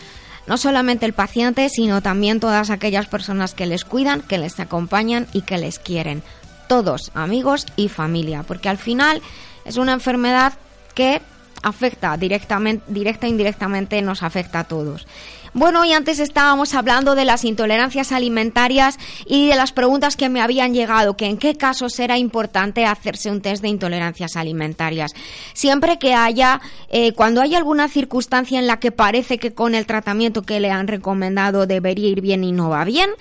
no 0.47 0.57
solamente 0.57 1.05
el 1.05 1.13
paciente, 1.13 1.69
sino 1.69 2.01
también 2.01 2.39
todas 2.39 2.69
aquellas 2.69 3.07
personas 3.07 3.53
que 3.53 3.65
les 3.65 3.83
cuidan, 3.85 4.21
que 4.21 4.37
les 4.37 4.59
acompañan 4.59 5.27
y 5.33 5.41
que 5.41 5.57
les 5.57 5.79
quieren. 5.79 6.23
Todos, 6.67 7.11
amigos 7.13 7.65
y 7.75 7.89
familia, 7.89 8.43
porque 8.43 8.69
al 8.69 8.77
final 8.77 9.21
es 9.65 9.77
una 9.77 9.93
enfermedad 9.93 10.53
que 10.93 11.21
afecta 11.61 12.15
directamente, 12.17 12.83
directa 12.87 13.27
e 13.27 13.29
indirectamente 13.29 14.01
nos 14.01 14.23
afecta 14.23 14.59
a 14.59 14.63
todos. 14.65 15.07
Bueno, 15.57 15.85
y 15.85 15.93
antes 15.93 16.19
estábamos 16.19 16.73
hablando 16.73 17.15
de 17.15 17.23
las 17.23 17.45
intolerancias 17.45 18.11
alimentarias 18.11 18.99
y 19.25 19.47
de 19.47 19.55
las 19.55 19.71
preguntas 19.71 20.17
que 20.17 20.27
me 20.27 20.41
habían 20.41 20.73
llegado, 20.73 21.15
que 21.15 21.27
en 21.27 21.37
qué 21.37 21.55
casos 21.55 21.97
era 21.97 22.17
importante 22.17 22.85
hacerse 22.85 23.31
un 23.31 23.39
test 23.39 23.61
de 23.61 23.69
intolerancias 23.69 24.35
alimentarias. 24.35 25.13
Siempre 25.53 25.97
que 25.97 26.13
haya, 26.13 26.59
eh, 26.89 27.13
cuando 27.13 27.39
hay 27.39 27.55
alguna 27.55 27.87
circunstancia 27.87 28.59
en 28.59 28.67
la 28.67 28.81
que 28.81 28.91
parece 28.91 29.37
que 29.37 29.53
con 29.53 29.75
el 29.75 29.85
tratamiento 29.85 30.41
que 30.41 30.59
le 30.59 30.71
han 30.71 30.89
recomendado 30.89 31.65
debería 31.65 32.09
ir 32.09 32.19
bien 32.19 32.43
y 32.43 32.51
no 32.51 32.67
va 32.67 32.83
bien, 32.83 33.11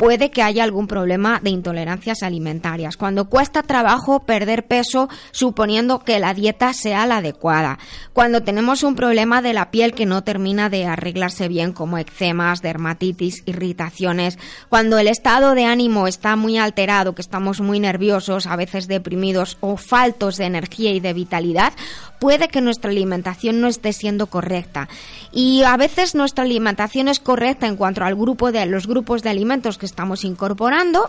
puede 0.00 0.30
que 0.30 0.42
haya 0.42 0.64
algún 0.64 0.86
problema 0.86 1.40
de 1.42 1.50
intolerancias 1.50 2.22
alimentarias. 2.22 2.96
Cuando 2.96 3.28
cuesta 3.28 3.62
trabajo 3.62 4.20
perder 4.20 4.66
peso 4.66 5.10
suponiendo 5.30 5.98
que 5.98 6.18
la 6.18 6.32
dieta 6.32 6.72
sea 6.72 7.04
la 7.04 7.18
adecuada. 7.18 7.78
Cuando 8.14 8.42
tenemos 8.42 8.82
un 8.82 8.96
problema 8.96 9.42
de 9.42 9.52
la 9.52 9.70
piel 9.70 9.92
que 9.92 10.06
no 10.06 10.24
termina 10.24 10.70
de 10.70 10.86
arreglarse 10.86 11.48
bien 11.48 11.74
como 11.74 11.98
eczemas, 11.98 12.62
dermatitis, 12.62 13.42
irritaciones. 13.44 14.38
Cuando 14.70 14.98
el 14.98 15.06
estado 15.06 15.54
de 15.54 15.66
ánimo 15.66 16.06
está 16.06 16.34
muy 16.34 16.56
alterado, 16.56 17.14
que 17.14 17.20
estamos 17.20 17.60
muy 17.60 17.78
nerviosos, 17.78 18.46
a 18.46 18.56
veces 18.56 18.88
deprimidos 18.88 19.58
o 19.60 19.76
faltos 19.76 20.38
de 20.38 20.46
energía 20.46 20.92
y 20.92 21.00
de 21.00 21.12
vitalidad, 21.12 21.74
puede 22.20 22.48
que 22.48 22.60
nuestra 22.60 22.90
alimentación 22.90 23.60
no 23.60 23.66
esté 23.66 23.92
siendo 23.92 24.26
correcta. 24.26 24.88
Y 25.32 25.62
a 25.62 25.76
veces 25.76 26.14
nuestra 26.14 26.44
alimentación 26.44 27.08
es 27.08 27.18
correcta 27.18 27.66
en 27.66 27.76
cuanto 27.76 28.04
al 28.04 28.14
grupo 28.14 28.52
de 28.52 28.66
los 28.66 28.86
grupos 28.86 29.22
de 29.22 29.30
alimentos 29.30 29.78
que 29.78 29.86
estamos 29.86 30.24
incorporando, 30.24 31.08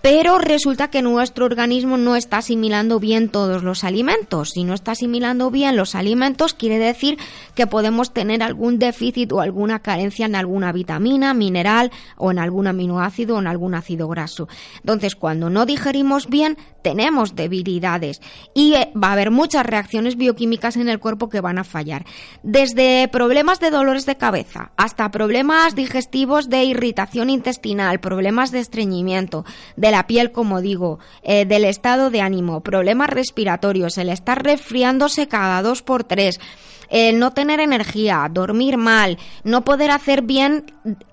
pero 0.00 0.38
resulta 0.38 0.88
que 0.88 1.02
nuestro 1.02 1.44
organismo 1.44 1.96
no 1.96 2.16
está 2.16 2.38
asimilando 2.38 3.00
bien 3.00 3.28
todos 3.28 3.62
los 3.62 3.84
alimentos. 3.84 4.50
Si 4.50 4.64
no 4.64 4.74
está 4.74 4.92
asimilando 4.92 5.50
bien 5.50 5.76
los 5.76 5.94
alimentos, 5.94 6.54
quiere 6.54 6.78
decir 6.78 7.18
que 7.54 7.66
podemos 7.66 8.12
tener 8.12 8.42
algún 8.42 8.78
déficit 8.78 9.32
o 9.32 9.40
alguna 9.40 9.80
carencia 9.80 10.26
en 10.26 10.36
alguna 10.36 10.72
vitamina, 10.72 11.34
mineral 11.34 11.90
o 12.16 12.30
en 12.30 12.38
algún 12.38 12.68
aminoácido 12.68 13.36
o 13.36 13.40
en 13.40 13.48
algún 13.48 13.74
ácido 13.74 14.06
graso. 14.06 14.48
Entonces, 14.76 15.16
cuando 15.16 15.50
no 15.50 15.66
digerimos 15.66 16.28
bien, 16.28 16.56
tenemos 16.82 17.34
debilidades 17.34 18.20
y 18.54 18.74
eh, 18.74 18.92
va 18.96 19.08
a 19.08 19.12
haber 19.12 19.30
muchas 19.30 19.64
reacciones 19.66 20.16
bioquímicas 20.16 20.51
en 20.52 20.88
el 20.88 20.98
cuerpo 20.98 21.28
que 21.28 21.40
van 21.40 21.58
a 21.58 21.64
fallar. 21.64 22.04
Desde 22.42 23.08
problemas 23.08 23.58
de 23.58 23.70
dolores 23.70 24.06
de 24.06 24.16
cabeza 24.16 24.72
hasta 24.76 25.10
problemas 25.10 25.74
digestivos 25.74 26.48
de 26.48 26.64
irritación 26.64 27.30
intestinal, 27.30 28.00
problemas 28.00 28.52
de 28.52 28.60
estreñimiento, 28.60 29.44
de 29.76 29.90
la 29.90 30.06
piel, 30.06 30.30
como 30.30 30.60
digo, 30.60 30.98
eh, 31.22 31.46
del 31.46 31.64
estado 31.64 32.10
de 32.10 32.20
ánimo, 32.20 32.60
problemas 32.60 33.08
respiratorios, 33.08 33.96
el 33.98 34.10
estar 34.10 34.42
resfriándose 34.42 35.26
cada 35.26 35.62
dos 35.62 35.82
por 35.82 36.04
tres 36.04 36.38
el 36.92 37.18
no 37.18 37.32
tener 37.32 37.58
energía, 37.58 38.28
dormir 38.30 38.76
mal, 38.76 39.18
no 39.44 39.64
poder 39.64 39.90
hacer 39.90 40.22
bien 40.22 40.66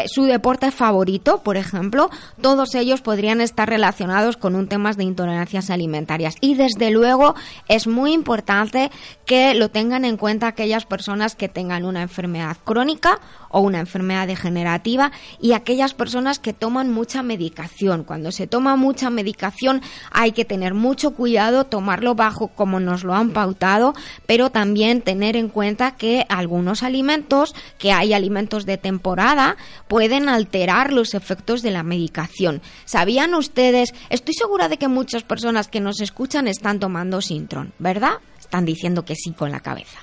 su 0.08 0.26
deporte 0.26 0.72
favorito, 0.72 1.42
por 1.42 1.56
ejemplo, 1.56 2.10
todos 2.42 2.76
ellos 2.76 3.02
podrían 3.02 3.40
estar 3.40 3.70
relacionados 3.70 4.36
con 4.36 4.56
un 4.56 4.68
tema 4.68 4.92
de 4.94 5.06
intolerancias 5.06 5.70
alimentarias. 5.70 6.36
Y 6.42 6.56
desde 6.56 6.92
luego 6.92 7.36
es 7.70 7.88
muy 7.88 8.12
importante 8.14 8.92
que 9.26 9.54
lo 9.54 9.70
tengan 9.70 10.04
en 10.04 10.18
cuenta 10.18 10.48
aquellas 10.48 10.86
personas 10.86 11.36
que 11.36 11.48
tengan 11.48 11.86
una 11.86 12.02
enfermedad 12.02 12.58
crónica 12.66 13.20
o 13.50 13.62
una 13.62 13.80
enfermedad 13.80 14.28
degenerativa 14.28 15.12
y 15.40 15.54
aquellas 15.54 15.94
personas 15.94 16.40
que 16.40 16.54
toman 16.54 16.92
mucha 16.92 17.24
medicación. 17.24 18.04
Cuando 18.04 18.32
se 18.32 18.48
toma 18.48 18.76
mucha 18.76 19.10
medicación 19.10 19.82
hay 20.12 20.34
que 20.34 20.46
tener 20.46 20.74
mucho 20.74 21.12
cuidado, 21.12 21.64
tomarlo 21.64 22.16
bajo 22.16 22.50
como 22.50 22.82
nos 22.82 23.04
lo 23.06 23.14
han 23.14 23.32
pautado, 23.32 23.94
pero 24.26 24.50
también 24.50 25.02
tener 25.02 25.38
en 25.38 25.48
cuenta 25.48 25.69
que 25.76 26.26
algunos 26.30 26.84
alimentos, 26.84 27.54
que 27.78 27.92
hay 27.92 28.14
alimentos 28.14 28.66
de 28.66 28.78
temporada, 28.78 29.58
pueden 29.88 30.30
alterar 30.30 30.92
los 30.94 31.14
efectos 31.14 31.62
de 31.62 31.72
la 31.72 31.84
medicación. 31.84 32.62
¿Sabían 32.86 33.34
ustedes? 33.34 33.94
Estoy 34.10 34.34
segura 34.34 34.70
de 34.70 34.78
que 34.78 34.88
muchas 34.88 35.24
personas 35.24 35.68
que 35.68 35.80
nos 35.80 36.02
escuchan 36.02 36.48
están 36.48 36.80
tomando 36.80 37.22
Sintron, 37.22 37.74
¿verdad? 37.80 38.14
Están 38.40 38.66
diciendo 38.66 39.06
que 39.06 39.16
sí 39.16 39.32
con 39.32 39.52
la 39.52 39.60
cabeza. 39.60 40.00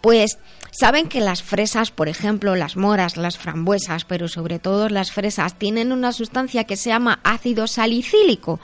Pues 0.00 0.38
saben 0.72 1.08
que 1.08 1.20
las 1.20 1.44
fresas, 1.44 1.92
por 1.92 2.08
ejemplo, 2.08 2.56
las 2.56 2.76
moras, 2.76 3.16
las 3.16 3.38
frambuesas, 3.38 4.04
pero 4.04 4.26
sobre 4.26 4.58
todo 4.58 4.88
las 4.88 5.12
fresas, 5.12 5.56
tienen 5.56 5.92
una 5.92 6.12
sustancia 6.12 6.64
que 6.64 6.76
se 6.76 6.90
llama 6.90 7.20
ácido 7.22 7.68
salicílico 7.68 8.58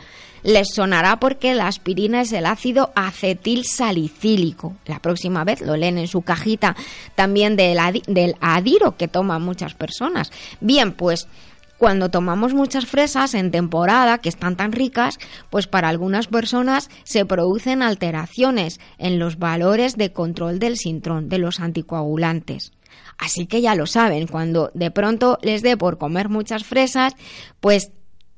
les 0.49 0.69
sonará 0.69 1.21
porque 1.21 1.53
la 1.53 1.67
aspirina 1.67 2.23
es 2.23 2.33
el 2.33 2.47
ácido 2.47 2.91
acetil 2.95 3.67
salicílico. 3.67 4.77
La 4.87 4.99
próxima 4.99 5.45
vez 5.45 5.61
lo 5.61 5.77
leen 5.77 5.99
en 5.99 6.09
su 6.09 6.23
cajita 6.23 6.75
también 7.15 7.55
del, 7.55 7.79
del 8.07 8.35
adiro 8.41 8.97
que 8.97 9.09
toman 9.09 9.43
muchas 9.43 9.75
personas. 9.75 10.33
Bien, 10.61 10.93
pues 10.93 11.29
cuando 11.77 12.09
tomamos 12.09 12.55
muchas 12.55 12.87
fresas 12.87 13.35
en 13.35 13.51
temporada, 13.51 14.19
que 14.19 14.31
están 14.31 14.57
tan 14.57 14.73
ricas, 14.73 15.19
pues 15.51 15.67
para 15.67 15.91
algunas 15.91 16.29
personas 16.29 16.89
se 17.05 17.27
producen 17.27 17.83
alteraciones 17.83 18.81
en 18.97 19.19
los 19.19 19.39
valores 19.39 19.99
de 19.99 20.15
control 20.15 20.59
del 20.59 20.79
sintrón, 20.79 21.29
de 21.29 21.39
los 21.39 21.61
anticoagulantes. 21.61 22.73
Así 23.19 23.47
que 23.47 23.61
ya 23.61 23.75
lo 23.75 23.87
saben, 23.87 24.27
cuando 24.27 24.71
de 24.73 24.91
pronto 24.91 25.39
les 25.43 25.61
dé 25.61 25.77
por 25.77 25.99
comer 25.99 26.31
muchas 26.31 26.65
fresas, 26.65 27.15
pues 27.61 27.91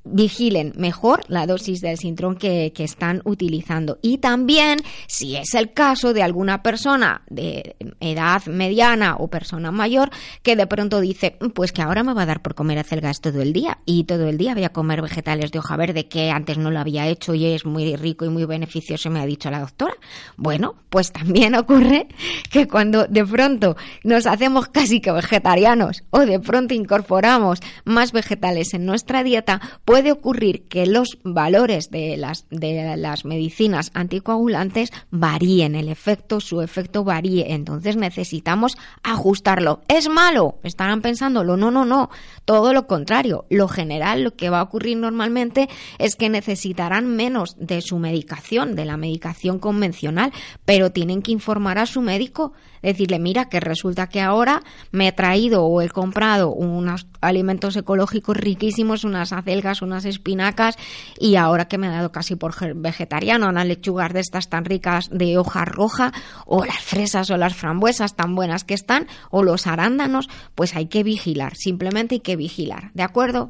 vigilen 0.05 0.73
mejor 0.77 1.23
la 1.29 1.47
dosis 1.47 1.81
del 1.81 1.99
sintrón 1.99 2.37
que, 2.37 2.73
están 2.81 3.21
utilizando. 3.25 3.99
Y 4.01 4.19
también, 4.19 4.79
si 5.07 5.37
es 5.37 5.55
el 5.55 5.73
caso 5.73 6.15
de 6.15 6.23
alguna 6.23 6.63
persona 6.63 7.23
de 7.29 7.77
edad 8.01 8.43
mediana 8.47 9.17
o 9.17 9.29
persona 9.29 9.71
mayor 9.71 10.09
que 10.43 10.57
de 10.57 10.67
pronto 10.67 11.01
dice, 11.01 11.37
pues 11.55 11.73
que 11.73 11.83
ahora 11.83 12.03
me 12.03 12.15
va 12.15 12.23
a 12.23 12.27
dar 12.27 12.41
por 12.41 12.55
comer 12.55 12.79
acelgas 12.79 13.21
todo 13.21 13.43
el 13.43 13.53
día 13.53 13.79
y 13.85 14.05
todo 14.05 14.29
el 14.29 14.39
día 14.39 14.55
voy 14.55 14.65
a 14.65 14.73
comer 14.73 15.03
vegetales 15.03 15.53
de 15.53 15.59
hoja 15.59 15.77
verde 15.77 16.09
que 16.09 16.31
antes 16.31 16.57
no 16.57 16.71
lo 16.71 16.81
había 16.81 17.07
hecho 17.07 17.35
y 17.35 17.45
es 17.45 17.67
muy 17.67 17.97
rico 17.97 18.25
y 18.25 18.31
muy 18.31 18.47
beneficioso, 18.47 19.11
me 19.11 19.21
ha 19.21 19.27
dicho 19.27 19.51
la 19.51 19.61
doctora. 19.61 19.95
Bueno, 20.39 20.77
pues 20.89 21.13
también 21.13 21.55
ocurre 21.57 22.09
que 22.51 22.67
cuando 22.67 23.07
de 23.07 23.27
pronto 23.27 23.77
nos 24.05 24.27
hacemos 24.27 24.69
casi 24.69 25.01
que 25.01 25.13
vegetarianos 25.13 26.03
o 26.11 26.21
de 26.21 26.41
pronto 26.41 26.73
incorporamos 26.73 27.61
más 27.85 28.13
vegetales 28.13 28.73
en 28.73 28.87
nuestra 28.87 29.23
dieta, 29.23 29.61
puede 29.91 30.13
ocurrir 30.13 30.69
que 30.69 30.87
los 30.87 31.19
valores 31.25 31.91
de 31.91 32.17
las, 32.17 32.47
de 32.49 32.97
las 32.97 33.25
medicinas 33.25 33.91
anticoagulantes 33.93 34.93
varíen, 35.11 35.75
el 35.75 35.89
efecto, 35.89 36.39
su 36.39 36.63
efecto 36.63 37.03
varíe. 37.03 37.55
Entonces 37.55 37.97
necesitamos 37.97 38.79
ajustarlo. 39.03 39.81
¿Es 39.89 40.09
malo? 40.09 40.61
Estarán 40.63 41.03
pensándolo. 41.03 41.57
No, 41.57 41.73
no, 41.73 41.85
no. 41.85 42.09
Todo 42.45 42.73
lo 42.73 42.87
contrario. 42.87 43.47
Lo 43.51 43.67
general, 43.67 44.23
lo 44.23 44.37
que 44.37 44.49
va 44.49 44.61
a 44.61 44.63
ocurrir 44.63 44.97
normalmente 44.97 45.69
es 45.99 46.15
que 46.15 46.29
necesitarán 46.29 47.17
menos 47.17 47.57
de 47.59 47.81
su 47.81 47.99
medicación, 47.99 48.77
de 48.77 48.85
la 48.85 48.97
medicación 48.97 49.59
convencional, 49.59 50.33
pero 50.65 50.93
tienen 50.93 51.21
que 51.21 51.33
informar 51.33 51.79
a 51.79 51.87
su 51.87 52.01
médico 52.01 52.53
decirle, 52.83 53.19
mira, 53.19 53.49
que 53.49 53.61
resulta 53.61 54.09
que 54.09 54.21
ahora 54.21 54.63
me 54.91 55.09
he 55.09 55.13
traído 55.13 55.65
o 55.65 55.81
he 55.83 55.89
comprado 55.89 56.53
unos 56.53 57.07
alimentos 57.21 57.77
ecológicos 57.77 58.37
riquísimos, 58.37 59.05
unas 59.05 59.33
acelgas, 59.33 59.80
unas 59.83 60.05
espinacas, 60.05 60.77
y 61.19 61.37
ahora 61.37 61.67
que 61.67 61.79
me 61.79 61.89
ha 61.89 61.91
dado 61.93 62.13
casi 62.13 62.37
por 62.37 62.55
vegetariano, 62.77 63.49
unas 63.49 63.67
lechugas 63.67 64.13
de 64.13 64.21
estas 64.21 64.49
tan 64.49 64.65
ricas 64.65 65.09
de 65.11 65.39
hoja 65.39 65.65
roja, 65.65 66.13
o 66.47 66.65
las 66.65 66.81
fresas 66.81 67.31
o 67.31 67.37
las 67.37 67.55
frambuesas 67.55 68.17
tan 68.17 68.35
buenas 68.35 68.65
que 68.65 68.75
están, 68.75 69.07
o 69.31 69.43
los 69.43 69.67
arándanos, 69.67 70.29
pues 70.55 70.77
hay 70.77 70.87
que 70.87 71.03
vigilar, 71.03 71.57
simplemente 71.57 72.17
hay 72.17 72.21
que 72.21 72.37
vigilar, 72.37 72.91
¿de 72.95 73.03
acuerdo? 73.03 73.49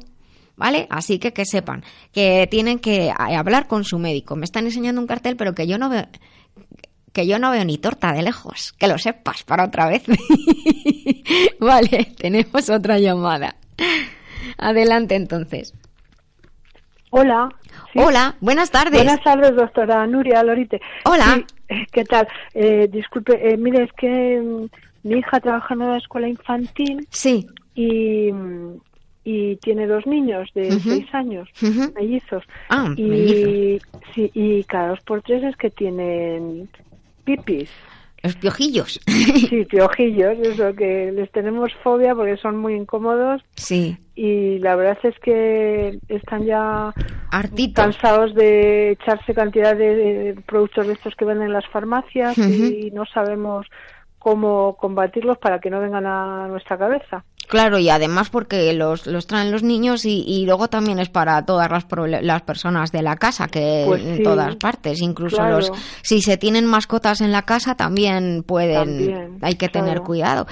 ¿Vale? 0.57 0.85
Así 0.91 1.17
que 1.17 1.33
que 1.33 1.45
sepan 1.45 1.83
que 2.11 2.47
tienen 2.51 2.77
que 2.77 3.11
hablar 3.17 3.67
con 3.67 3.83
su 3.83 3.97
médico. 3.97 4.35
Me 4.35 4.43
están 4.43 4.65
enseñando 4.65 5.01
un 5.01 5.07
cartel, 5.07 5.35
pero 5.35 5.55
que 5.55 5.65
yo 5.65 5.79
no 5.79 5.89
veo 5.89 6.07
que 7.13 7.27
yo 7.27 7.39
no 7.39 7.51
veo 7.51 7.65
ni 7.65 7.77
torta 7.77 8.13
de 8.13 8.21
lejos, 8.21 8.73
que 8.73 8.87
lo 8.87 8.97
sepas 8.97 9.43
para 9.43 9.65
otra 9.65 9.87
vez. 9.87 10.03
vale, 11.59 12.13
tenemos 12.17 12.69
otra 12.69 12.99
llamada. 12.99 13.55
Adelante 14.57 15.15
entonces. 15.15 15.73
Hola. 17.11 17.49
Hola, 17.93 18.35
buenas 18.39 18.71
tardes. 18.71 18.93
Buenas 19.03 19.21
tardes, 19.21 19.53
doctora 19.53 20.07
Nuria 20.07 20.43
Lorite. 20.43 20.79
Hola. 21.03 21.43
Eh, 21.67 21.85
¿Qué 21.91 22.05
tal? 22.05 22.25
Eh, 22.53 22.87
disculpe, 22.89 23.33
eh, 23.49 23.57
mire, 23.57 23.83
es 23.83 23.91
que 23.93 24.39
mm, 24.41 25.07
mi 25.07 25.19
hija 25.19 25.41
trabaja 25.41 25.73
en 25.73 25.81
una 25.81 25.97
escuela 25.97 26.29
infantil. 26.29 27.05
Sí. 27.11 27.45
Y, 27.75 28.29
y 29.25 29.57
tiene 29.57 29.87
dos 29.87 30.07
niños 30.07 30.49
de 30.55 30.71
seis 30.79 31.13
años, 31.13 31.49
mellizos. 31.95 32.43
Ah, 32.69 32.93
y, 32.95 33.79
Sí, 34.15 34.31
y 34.33 34.63
cada 34.63 34.89
dos 34.89 35.01
por 35.01 35.21
tres 35.21 35.43
es 35.43 35.57
que 35.57 35.69
tienen 35.69 36.69
pipis. 37.25 37.69
Los 38.23 38.35
piojillos. 38.35 38.99
Sí, 39.07 39.65
piojillos, 39.69 40.37
es 40.39 40.57
lo 40.57 40.73
que 40.75 41.11
les 41.11 41.29
tenemos 41.31 41.73
fobia 41.83 42.15
porque 42.15 42.37
son 42.37 42.57
muy 42.57 42.75
incómodos. 42.75 43.41
Sí. 43.55 43.97
Y 44.23 44.59
la 44.59 44.75
verdad 44.75 44.99
es 45.01 45.17
que 45.17 45.97
están 46.07 46.45
ya 46.45 46.93
Artitos. 47.31 47.83
cansados 47.83 48.35
de 48.35 48.91
echarse 48.91 49.33
cantidad 49.33 49.75
de 49.75 50.35
productos 50.45 50.85
de 50.85 50.93
estos 50.93 51.15
que 51.15 51.25
venden 51.25 51.47
en 51.47 51.53
las 51.53 51.67
farmacias 51.69 52.37
y 52.37 52.91
no 52.91 53.03
sabemos 53.07 53.65
cómo 54.19 54.77
combatirlos 54.77 55.39
para 55.39 55.57
que 55.57 55.71
no 55.71 55.79
vengan 55.79 56.05
a 56.05 56.47
nuestra 56.49 56.77
cabeza. 56.77 57.25
Claro, 57.51 57.79
y 57.79 57.89
además 57.89 58.29
porque 58.29 58.71
los, 58.71 59.05
los 59.07 59.27
traen 59.27 59.51
los 59.51 59.61
niños 59.61 60.05
y, 60.05 60.45
luego 60.45 60.69
también 60.69 60.99
es 60.99 61.09
para 61.09 61.45
todas 61.45 61.69
las, 61.69 61.85
las 62.23 62.41
personas 62.43 62.93
de 62.93 63.01
la 63.01 63.17
casa, 63.17 63.49
que 63.49 63.83
pues 63.85 64.01
en 64.05 64.23
todas 64.23 64.55
partes, 64.55 65.01
incluso 65.01 65.43
los 65.43 65.69
si 66.01 66.21
se 66.21 66.37
tienen 66.37 66.65
mascotas 66.65 67.19
en 67.19 67.33
la 67.33 67.41
casa 67.41 67.75
también 67.75 68.43
pueden, 68.47 69.37
hay 69.41 69.55
que 69.55 69.67
tener 69.67 69.99
cuidado. 69.99 70.47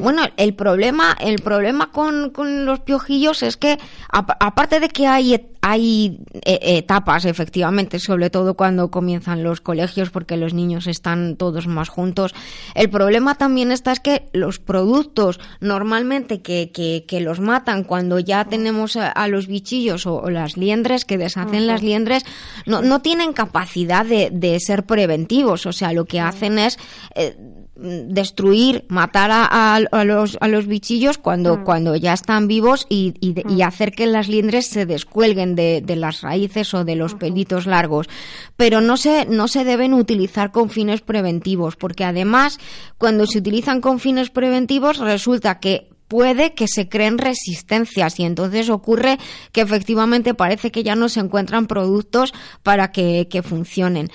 Bueno, 0.00 0.22
el 0.36 0.54
problema, 0.54 1.16
el 1.18 1.42
problema 1.42 1.90
con, 1.90 2.30
con 2.30 2.64
los 2.64 2.78
piojillos 2.78 3.42
es 3.42 3.56
que 3.56 3.78
aparte 4.12 4.78
de 4.78 4.88
que 4.88 5.08
hay 5.08 5.34
hay 5.68 6.20
eh, 6.44 6.78
etapas, 6.78 7.24
efectivamente, 7.24 7.98
sobre 7.98 8.30
todo 8.30 8.54
cuando 8.54 8.92
comienzan 8.92 9.42
los 9.42 9.60
colegios, 9.60 10.10
porque 10.10 10.36
los 10.36 10.54
niños 10.54 10.86
están 10.86 11.34
todos 11.34 11.66
más 11.66 11.88
juntos. 11.88 12.36
El 12.76 12.88
problema 12.88 13.34
también 13.34 13.72
está 13.72 13.90
es 13.90 13.98
que 13.98 14.28
los 14.32 14.60
productos 14.60 15.40
normalmente 15.60 16.35
que, 16.42 16.70
que, 17.06 17.20
los 17.20 17.40
matan 17.40 17.84
cuando 17.84 18.18
ya 18.18 18.44
tenemos 18.44 18.96
a, 18.96 19.28
los 19.28 19.46
bichillos 19.46 20.06
o, 20.06 20.30
las 20.30 20.56
liendres 20.56 21.04
que 21.04 21.18
deshacen 21.18 21.66
las 21.66 21.82
liendres, 21.82 22.24
no, 22.66 22.82
no 22.82 23.00
tienen 23.00 23.32
capacidad 23.32 24.04
de, 24.04 24.30
de, 24.30 24.58
ser 24.60 24.84
preventivos. 24.84 25.66
O 25.66 25.72
sea, 25.72 25.92
lo 25.92 26.04
que 26.04 26.20
hacen 26.20 26.58
es... 26.58 26.78
Eh, 27.14 27.36
destruir, 27.76 28.84
matar 28.88 29.30
a, 29.32 30.04
los, 30.04 30.38
a 30.40 30.48
los 30.48 30.66
bichillos 30.66 31.18
cuando, 31.18 31.58
mm. 31.58 31.64
cuando 31.64 31.94
ya 31.94 32.14
están 32.14 32.48
vivos 32.48 32.86
y, 32.88 33.14
y, 33.20 33.62
hacer 33.62 33.92
que 33.92 34.06
las 34.06 34.28
liendres 34.28 34.68
se 34.68 34.86
descuelguen 34.86 35.54
de, 35.54 35.82
de 35.84 35.96
las 35.96 36.22
raíces 36.22 36.72
o 36.72 36.84
de 36.84 36.96
los 36.96 37.14
pelitos 37.14 37.66
largos. 37.66 38.08
Pero 38.56 38.80
no 38.80 38.96
se, 38.96 39.26
no 39.26 39.46
se 39.46 39.64
deben 39.64 39.92
utilizar 39.92 40.52
con 40.52 40.70
fines 40.70 41.02
preventivos, 41.02 41.76
porque 41.76 42.04
además, 42.04 42.58
cuando 42.96 43.26
se 43.26 43.38
utilizan 43.38 43.82
con 43.82 44.00
fines 44.00 44.30
preventivos, 44.30 44.98
resulta 44.98 45.60
que 45.60 45.90
puede 46.08 46.54
que 46.54 46.66
se 46.68 46.88
creen 46.88 47.18
resistencias. 47.18 48.18
Y 48.20 48.24
entonces 48.24 48.70
ocurre 48.70 49.18
que 49.52 49.60
efectivamente 49.60 50.34
parece 50.34 50.70
que 50.70 50.82
ya 50.82 50.94
no 50.94 51.08
se 51.08 51.20
encuentran 51.20 51.66
productos 51.66 52.32
para 52.62 52.92
que, 52.92 53.28
que 53.30 53.42
funcionen 53.42 54.10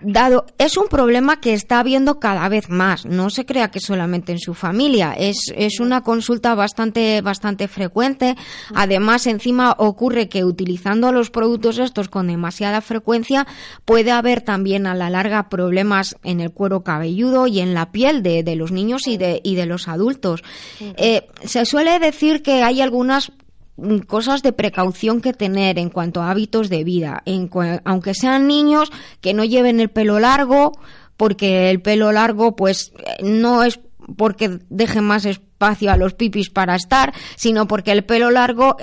dado 0.00 0.46
es 0.58 0.76
un 0.76 0.88
problema 0.88 1.40
que 1.40 1.52
está 1.52 1.80
habiendo 1.80 2.20
cada 2.20 2.48
vez 2.48 2.68
más. 2.68 3.06
No 3.06 3.30
se 3.30 3.46
crea 3.46 3.70
que 3.70 3.80
solamente 3.80 4.32
en 4.32 4.38
su 4.38 4.54
familia. 4.54 5.14
Es, 5.16 5.52
es 5.54 5.80
una 5.80 6.02
consulta 6.02 6.54
bastante 6.54 7.20
bastante 7.22 7.68
frecuente. 7.68 8.36
Además 8.74 9.26
encima 9.26 9.74
ocurre 9.78 10.28
que 10.28 10.44
utilizando 10.44 11.12
los 11.12 11.30
productos 11.30 11.78
estos 11.78 12.08
con 12.08 12.28
demasiada 12.28 12.80
frecuencia 12.80 13.46
puede 13.84 14.10
haber 14.10 14.40
también 14.40 14.86
a 14.86 14.94
la 14.94 15.10
larga 15.10 15.48
problemas 15.48 16.16
en 16.22 16.40
el 16.40 16.52
cuero 16.52 16.82
cabelludo 16.82 17.46
y 17.46 17.60
en 17.60 17.74
la 17.74 17.92
piel 17.92 18.22
de, 18.22 18.42
de 18.42 18.56
los 18.56 18.72
niños 18.72 19.06
y 19.06 19.16
de, 19.16 19.40
y 19.42 19.54
de 19.54 19.66
los 19.66 19.88
adultos. 19.88 20.42
Eh, 20.80 21.26
se 21.44 21.64
suele 21.66 21.98
decir 21.98 22.42
que 22.42 22.62
hay 22.62 22.80
algunas 22.80 23.32
cosas 24.06 24.42
de 24.42 24.52
precaución 24.52 25.20
que 25.20 25.32
tener 25.32 25.78
en 25.78 25.90
cuanto 25.90 26.22
a 26.22 26.30
hábitos 26.30 26.68
de 26.68 26.84
vida, 26.84 27.22
en 27.26 27.50
aunque 27.84 28.14
sean 28.14 28.46
niños 28.46 28.90
que 29.20 29.34
no 29.34 29.44
lleven 29.44 29.80
el 29.80 29.90
pelo 29.90 30.18
largo, 30.18 30.72
porque 31.16 31.70
el 31.70 31.80
pelo 31.80 32.12
largo 32.12 32.56
pues 32.56 32.92
no 33.22 33.62
es 33.62 33.80
porque 34.16 34.60
deje 34.70 35.00
más 35.00 35.24
espacio 35.24 35.90
a 35.90 35.96
los 35.96 36.14
pipis 36.14 36.50
para 36.50 36.76
estar, 36.76 37.12
sino 37.34 37.66
porque 37.66 37.92
el 37.92 38.04
pelo 38.04 38.30
largo 38.30 38.76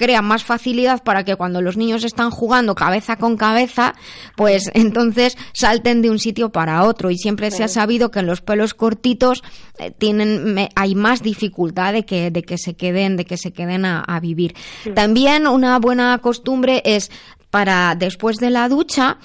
crea 0.00 0.22
más 0.22 0.44
facilidad 0.44 1.02
para 1.02 1.24
que 1.24 1.36
cuando 1.36 1.60
los 1.60 1.76
niños 1.76 2.04
están 2.04 2.30
jugando 2.30 2.74
cabeza 2.74 3.16
con 3.16 3.36
cabeza, 3.36 3.94
pues 4.34 4.70
entonces 4.74 5.36
salten 5.52 6.00
de 6.00 6.08
un 6.08 6.18
sitio 6.18 6.48
para 6.48 6.84
otro. 6.84 7.10
Y 7.10 7.18
siempre 7.18 7.50
se 7.50 7.64
ha 7.64 7.68
sabido 7.68 8.10
que 8.10 8.20
en 8.20 8.26
los 8.26 8.40
pelos 8.40 8.72
cortitos 8.72 9.42
eh, 9.78 9.90
tienen, 9.90 10.70
hay 10.74 10.94
más 10.94 11.22
dificultad 11.22 11.92
de 11.92 12.06
que, 12.06 12.30
de 12.30 12.42
que 12.42 12.56
se 12.56 12.72
queden, 12.72 13.18
de 13.18 13.26
que 13.26 13.36
se 13.36 13.52
queden 13.52 13.84
a, 13.84 14.20
vivir. 14.20 14.54
También 14.94 15.46
una 15.46 15.78
buena 15.78 16.18
costumbre 16.18 16.80
es 16.86 17.10
para 17.50 17.94
después 17.94 18.38
de 18.38 18.50
la 18.50 18.68
ducha, 18.70 19.18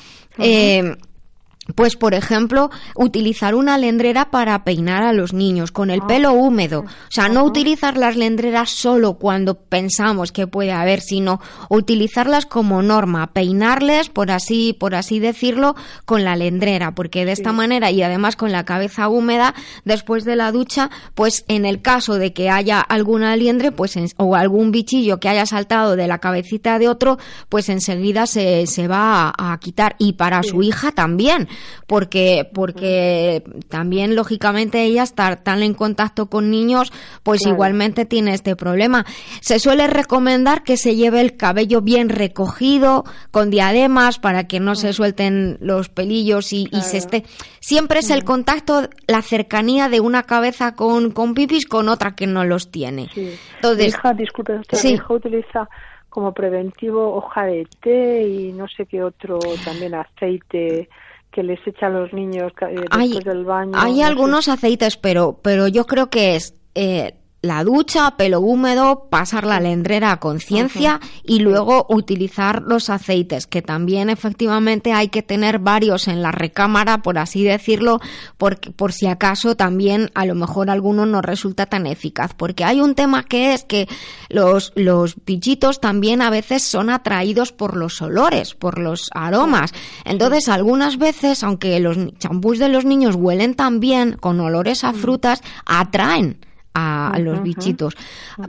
pues, 1.73 1.95
por 1.95 2.13
ejemplo, 2.13 2.69
utilizar 2.95 3.55
una 3.55 3.77
lendrera 3.77 4.29
para 4.29 4.63
peinar 4.63 5.03
a 5.03 5.13
los 5.13 5.33
niños 5.33 5.71
con 5.71 5.89
el 5.89 6.01
ah. 6.03 6.07
pelo 6.07 6.33
húmedo. 6.33 6.81
O 6.81 7.11
sea, 7.11 7.27
no 7.27 7.43
utilizar 7.43 7.97
las 7.97 8.15
lendreras 8.15 8.69
solo 8.69 9.15
cuando 9.15 9.55
pensamos 9.55 10.31
que 10.31 10.45
puede 10.45 10.71
haber, 10.71 11.01
sino 11.01 11.39
utilizarlas 11.69 12.45
como 12.45 12.83
norma, 12.83 13.33
peinarles, 13.33 14.09
por 14.09 14.29
así, 14.29 14.73
por 14.79 14.93
así 14.93 15.19
decirlo, 15.19 15.75
con 16.05 16.23
la 16.23 16.35
lendrera, 16.35 16.93
porque 16.93 17.25
de 17.25 17.31
esta 17.31 17.51
manera 17.51 17.89
y 17.89 18.03
además 18.03 18.35
con 18.35 18.51
la 18.51 18.65
cabeza 18.65 19.07
húmeda, 19.09 19.55
después 19.85 20.23
de 20.23 20.35
la 20.35 20.51
ducha, 20.51 20.91
pues 21.15 21.45
en 21.47 21.65
el 21.65 21.81
caso 21.81 22.15
de 22.15 22.33
que 22.33 22.49
haya 22.49 22.79
alguna 22.79 23.35
liendre, 23.35 23.71
pues 23.71 23.95
o 24.17 24.35
algún 24.35 24.71
bichillo 24.71 25.19
que 25.19 25.29
haya 25.29 25.45
saltado 25.45 25.95
de 25.95 26.07
la 26.07 26.19
cabecita 26.19 26.77
de 26.79 26.89
otro, 26.89 27.17
pues 27.49 27.69
enseguida 27.69 28.27
se, 28.27 28.67
se 28.67 28.87
va 28.87 29.33
a, 29.35 29.57
quitar. 29.59 29.95
Y 29.97 30.13
para 30.13 30.43
su 30.43 30.61
hija 30.61 30.91
también 30.91 31.47
porque, 31.87 32.49
porque 32.53 33.43
también 33.69 34.15
lógicamente 34.15 34.83
ella 34.83 35.03
estar 35.03 35.43
tan 35.43 35.63
en 35.63 35.73
contacto 35.73 36.27
con 36.27 36.49
niños, 36.49 36.91
pues 37.23 37.45
igualmente 37.45 38.05
tiene 38.05 38.33
este 38.33 38.55
problema. 38.55 39.05
Se 39.41 39.59
suele 39.59 39.87
recomendar 39.87 40.63
que 40.63 40.77
se 40.77 40.95
lleve 40.95 41.21
el 41.21 41.37
cabello 41.37 41.81
bien 41.81 42.09
recogido, 42.09 43.03
con 43.31 43.49
diademas, 43.49 44.19
para 44.19 44.47
que 44.47 44.59
no 44.59 44.75
se 44.75 44.93
suelten 44.93 45.57
los 45.61 45.89
pelillos 45.89 46.53
y, 46.53 46.67
se 46.81 46.97
esté. 46.97 47.23
Siempre 47.59 47.99
es 47.99 48.09
el 48.09 48.23
contacto, 48.23 48.89
la 49.07 49.21
cercanía 49.21 49.89
de 49.89 49.99
una 49.99 50.23
cabeza 50.23 50.75
con, 50.75 51.11
con 51.11 51.33
pipis 51.33 51.65
con 51.65 51.89
otra 51.89 52.15
que 52.15 52.27
no 52.27 52.43
los 52.45 52.71
tiene. 52.71 53.09
Entonces, 53.55 53.87
hija, 53.87 54.13
disculpe, 54.13 54.59
usted, 54.59 54.83
hija 54.83 55.13
utiliza 55.13 55.69
como 56.09 56.33
preventivo 56.33 57.13
hoja 57.15 57.45
de 57.45 57.67
té 57.81 58.23
y 58.25 58.53
no 58.53 58.67
sé 58.69 58.85
qué 58.85 59.03
otro 59.03 59.37
también 59.65 59.95
aceite 59.95 60.87
que 61.35 61.43
les 61.43 61.59
echa 61.67 61.87
a 61.87 61.89
los 61.89 62.13
niños 62.13 62.53
eh, 62.61 62.75
después 62.75 63.25
del 63.25 63.43
baño. 63.43 63.73
Hay 63.75 64.01
algunos 64.01 64.47
aceites, 64.47 64.95
pero, 64.95 65.37
pero 65.41 65.67
yo 65.67 65.85
creo 65.85 66.09
que 66.09 66.37
es 66.37 66.53
eh, 66.75 67.15
la 67.45 67.63
ducha, 67.63 68.17
pelo 68.17 68.41
húmedo, 68.41 69.07
pasar 69.09 69.45
la 69.45 69.59
lendrera 69.59 70.11
a 70.11 70.19
conciencia 70.19 70.99
y 71.23 71.39
luego 71.39 71.85
utilizar 71.89 72.63
los 72.63 72.89
aceites, 72.89 73.47
que 73.47 73.61
también 73.61 74.09
efectivamente 74.09 74.91
hay 74.93 75.09
que 75.09 75.21
tener 75.21 75.59
varios 75.59 76.07
en 76.07 76.21
la 76.21 76.31
recámara, 76.31 76.99
por 76.99 77.17
así 77.17 77.43
decirlo, 77.43 77.99
porque, 78.37 78.71
por 78.71 78.91
si 78.91 79.07
acaso 79.07 79.55
también 79.55 80.11
a 80.15 80.25
lo 80.25 80.35
mejor 80.35 80.69
alguno 80.69 81.05
no 81.05 81.21
resulta 81.21 81.65
tan 81.67 81.85
eficaz. 81.87 82.33
Porque 82.35 82.63
hay 82.63 82.81
un 82.81 82.95
tema 82.95 83.23
que 83.23 83.53
es 83.53 83.63
que 83.63 83.87
los, 84.29 84.73
los 84.75 85.15
bichitos 85.25 85.79
también 85.79 86.21
a 86.21 86.29
veces 86.29 86.63
son 86.63 86.89
atraídos 86.89 87.51
por 87.51 87.77
los 87.77 88.01
olores, 88.01 88.55
por 88.55 88.79
los 88.79 89.09
aromas. 89.13 89.71
Entonces, 90.03 90.49
algunas 90.49 90.97
veces, 90.97 91.43
aunque 91.43 91.79
los 91.79 91.97
champús 92.17 92.59
de 92.59 92.69
los 92.69 92.85
niños 92.85 93.15
huelen 93.15 93.55
tan 93.55 93.79
bien, 93.79 94.17
con 94.19 94.39
olores 94.39 94.83
a 94.83 94.91
mm. 94.91 94.95
frutas, 94.95 95.41
atraen 95.65 96.44
a 96.75 97.17
los 97.19 97.41
bichitos. 97.41 97.95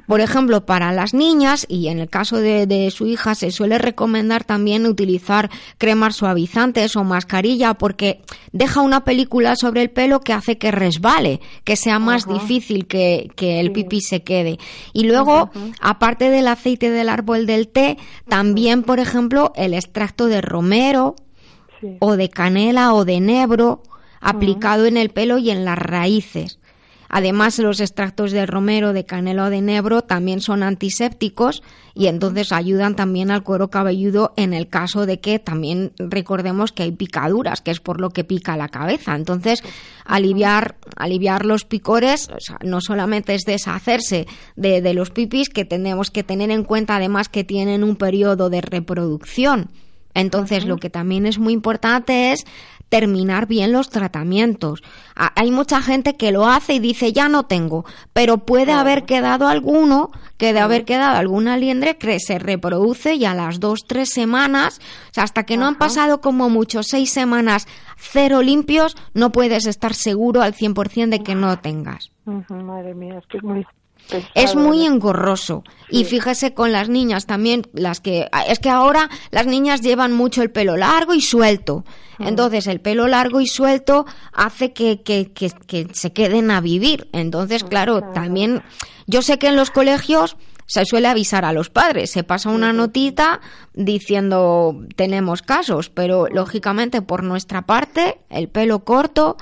Por 0.06 0.20
ejemplo, 0.20 0.66
para 0.66 0.92
las 0.92 1.14
niñas, 1.14 1.64
y 1.68 1.86
en 1.88 2.00
el 2.00 2.10
caso 2.10 2.38
de, 2.38 2.90
su 2.90 3.06
hija, 3.06 3.36
se 3.36 3.52
suele 3.52 3.78
recomendar 3.78 4.42
también 4.42 4.84
utilizar 4.84 5.48
cremas 5.78 6.16
suavizantes 6.16 6.96
o 6.96 7.04
mascarilla 7.04 7.74
porque 7.74 8.22
deja 8.52 8.80
una 8.80 9.04
película 9.04 9.54
sobre 9.54 9.82
el 9.82 9.90
pelo 9.90 10.20
que 10.20 10.32
hace 10.32 10.58
que 10.58 10.72
resbale, 10.72 11.40
que 11.62 11.76
sea 11.76 12.00
más 12.00 12.26
difícil 12.26 12.86
que, 12.86 13.30
el 13.38 13.70
pipí 13.70 14.00
se 14.00 14.22
quede. 14.22 14.58
Y 14.92 15.04
luego, 15.04 15.50
aparte 15.80 16.28
del 16.28 16.48
aceite 16.48 16.90
del 16.90 17.08
árbol 17.08 17.46
del 17.46 17.68
té, 17.68 17.96
también, 18.28 18.82
por 18.82 18.98
ejemplo, 18.98 19.52
el 19.54 19.72
extracto 19.72 20.26
de 20.26 20.40
romero 20.40 21.14
o 22.00 22.16
de 22.16 22.28
canela 22.28 22.92
o 22.92 23.04
de 23.04 23.20
nebro 23.20 23.82
aplicado 24.20 24.86
en 24.86 24.96
el 24.96 25.10
pelo 25.10 25.38
y 25.38 25.50
en 25.50 25.64
las 25.64 25.78
raíces. 25.78 26.58
Además, 27.08 27.58
los 27.58 27.80
extractos 27.80 28.32
de 28.32 28.46
romero, 28.46 28.92
de 28.92 29.04
canela 29.04 29.44
o 29.44 29.50
de 29.50 29.62
nebro 29.62 30.02
también 30.02 30.40
son 30.40 30.62
antisépticos 30.62 31.62
y 31.94 32.08
entonces 32.08 32.52
ayudan 32.52 32.94
también 32.94 33.30
al 33.30 33.42
cuero 33.42 33.68
cabelludo 33.68 34.32
en 34.36 34.52
el 34.52 34.68
caso 34.68 35.06
de 35.06 35.18
que 35.18 35.38
también 35.38 35.92
recordemos 35.98 36.72
que 36.72 36.82
hay 36.82 36.92
picaduras, 36.92 37.62
que 37.62 37.70
es 37.70 37.80
por 37.80 38.00
lo 38.00 38.10
que 38.10 38.24
pica 38.24 38.56
la 38.56 38.68
cabeza. 38.68 39.14
Entonces, 39.14 39.62
aliviar, 40.04 40.76
aliviar 40.96 41.46
los 41.46 41.64
picores 41.64 42.28
no 42.62 42.80
solamente 42.80 43.34
es 43.34 43.42
deshacerse 43.44 44.26
de, 44.56 44.94
los 44.94 45.10
pipis, 45.10 45.48
que 45.48 45.64
tenemos 45.64 46.10
que 46.10 46.22
tener 46.22 46.50
en 46.50 46.64
cuenta 46.64 46.96
además 46.96 47.28
que 47.28 47.44
tienen 47.44 47.82
un 47.82 47.96
periodo 47.96 48.50
de 48.50 48.60
reproducción. 48.60 49.70
Entonces, 50.14 50.64
lo 50.64 50.78
que 50.78 50.88
también 50.88 51.26
es 51.26 51.38
muy 51.38 51.52
importante 51.52 52.32
es 52.32 52.44
terminar 52.88 53.46
bien 53.46 53.72
los 53.72 53.90
tratamientos. 53.90 54.82
Hay 55.14 55.50
mucha 55.50 55.82
gente 55.82 56.16
que 56.16 56.32
lo 56.32 56.46
hace 56.46 56.74
y 56.74 56.78
dice 56.78 57.12
ya 57.12 57.28
no 57.28 57.44
tengo, 57.44 57.84
pero 58.12 58.38
puede 58.38 58.72
haber 58.72 59.04
quedado 59.04 59.48
alguno, 59.48 60.10
que 60.36 60.52
de 60.52 60.60
haber 60.60 60.84
quedado 60.84 61.16
alguna 61.16 61.56
liendre 61.56 61.96
que 61.96 62.20
se 62.20 62.38
reproduce 62.38 63.14
y 63.14 63.24
a 63.24 63.34
las 63.34 63.60
dos, 63.60 63.86
tres 63.86 64.10
semanas, 64.10 64.80
hasta 65.16 65.44
que 65.44 65.56
no 65.56 65.66
han 65.66 65.76
pasado 65.76 66.20
como 66.20 66.48
mucho 66.48 66.82
seis 66.82 67.10
semanas 67.10 67.66
cero 67.96 68.42
limpios, 68.42 68.96
no 69.14 69.32
puedes 69.32 69.66
estar 69.66 69.94
seguro 69.94 70.42
al 70.42 70.54
100% 70.54 71.08
de 71.08 71.22
que 71.22 71.34
no 71.34 71.58
tengas. 71.58 72.10
madre 72.24 72.94
mía, 72.94 73.18
es 73.18 73.26
que 73.26 73.38
es 73.38 73.42
muy 73.42 73.66
es 74.34 74.54
muy 74.54 74.84
engorroso. 74.84 75.64
Y 75.90 76.04
fíjese 76.04 76.54
con 76.54 76.72
las 76.72 76.88
niñas 76.88 77.26
también, 77.26 77.62
las 77.72 78.00
que 78.00 78.28
es 78.48 78.58
que 78.58 78.70
ahora 78.70 79.08
las 79.30 79.46
niñas 79.46 79.80
llevan 79.80 80.12
mucho 80.12 80.42
el 80.42 80.50
pelo 80.50 80.76
largo 80.76 81.14
y 81.14 81.20
suelto. 81.20 81.84
Entonces 82.18 82.66
el 82.66 82.80
pelo 82.80 83.08
largo 83.08 83.40
y 83.40 83.46
suelto 83.46 84.06
hace 84.32 84.72
que, 84.72 85.02
que, 85.02 85.32
que, 85.32 85.88
se 85.92 86.12
queden 86.12 86.50
a 86.50 86.60
vivir. 86.60 87.08
Entonces, 87.12 87.62
claro, 87.62 88.02
también 88.14 88.62
yo 89.06 89.22
sé 89.22 89.38
que 89.38 89.48
en 89.48 89.56
los 89.56 89.70
colegios 89.70 90.36
se 90.66 90.84
suele 90.84 91.08
avisar 91.08 91.44
a 91.44 91.52
los 91.52 91.70
padres, 91.70 92.10
se 92.10 92.24
pasa 92.24 92.50
una 92.50 92.72
notita 92.72 93.40
diciendo 93.72 94.84
tenemos 94.96 95.42
casos, 95.42 95.90
pero 95.90 96.26
lógicamente 96.26 97.02
por 97.02 97.22
nuestra 97.22 97.62
parte 97.62 98.18
el 98.30 98.48
pelo 98.48 98.84
corto 98.84 99.36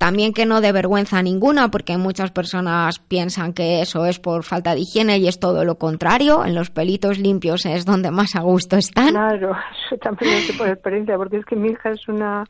también 0.00 0.32
que 0.32 0.46
no 0.46 0.62
de 0.62 0.72
vergüenza 0.72 1.20
ninguna, 1.20 1.70
porque 1.70 1.98
muchas 1.98 2.30
personas 2.30 3.00
piensan 3.00 3.52
que 3.52 3.82
eso 3.82 4.06
es 4.06 4.18
por 4.18 4.44
falta 4.44 4.74
de 4.74 4.80
higiene 4.80 5.18
y 5.18 5.28
es 5.28 5.38
todo 5.38 5.62
lo 5.62 5.74
contrario. 5.74 6.42
En 6.42 6.54
los 6.54 6.70
pelitos 6.70 7.18
limpios 7.18 7.66
es 7.66 7.84
donde 7.84 8.10
más 8.10 8.34
a 8.34 8.40
gusto 8.40 8.78
están. 8.78 9.10
Claro, 9.10 9.52
eso 9.86 9.98
también 9.98 10.32
lo 10.48 10.56
por 10.56 10.68
experiencia, 10.68 11.18
porque 11.18 11.36
es 11.36 11.44
que 11.44 11.54
mi 11.54 11.72
hija 11.72 11.90
es 11.90 12.08
una, 12.08 12.44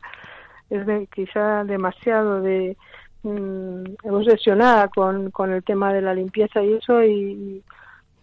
es 0.69 0.85
de, 0.85 1.05
quizá 1.13 1.65
demasiado 1.65 2.39
de, 2.39 2.77
mm, 3.23 3.83
obsesionada 4.09 4.87
con, 4.87 5.29
con 5.31 5.51
el 5.51 5.61
tema 5.61 5.91
de 5.91 6.03
la 6.03 6.13
limpieza 6.13 6.63
y 6.63 6.75
eso 6.75 7.03
y, 7.03 7.61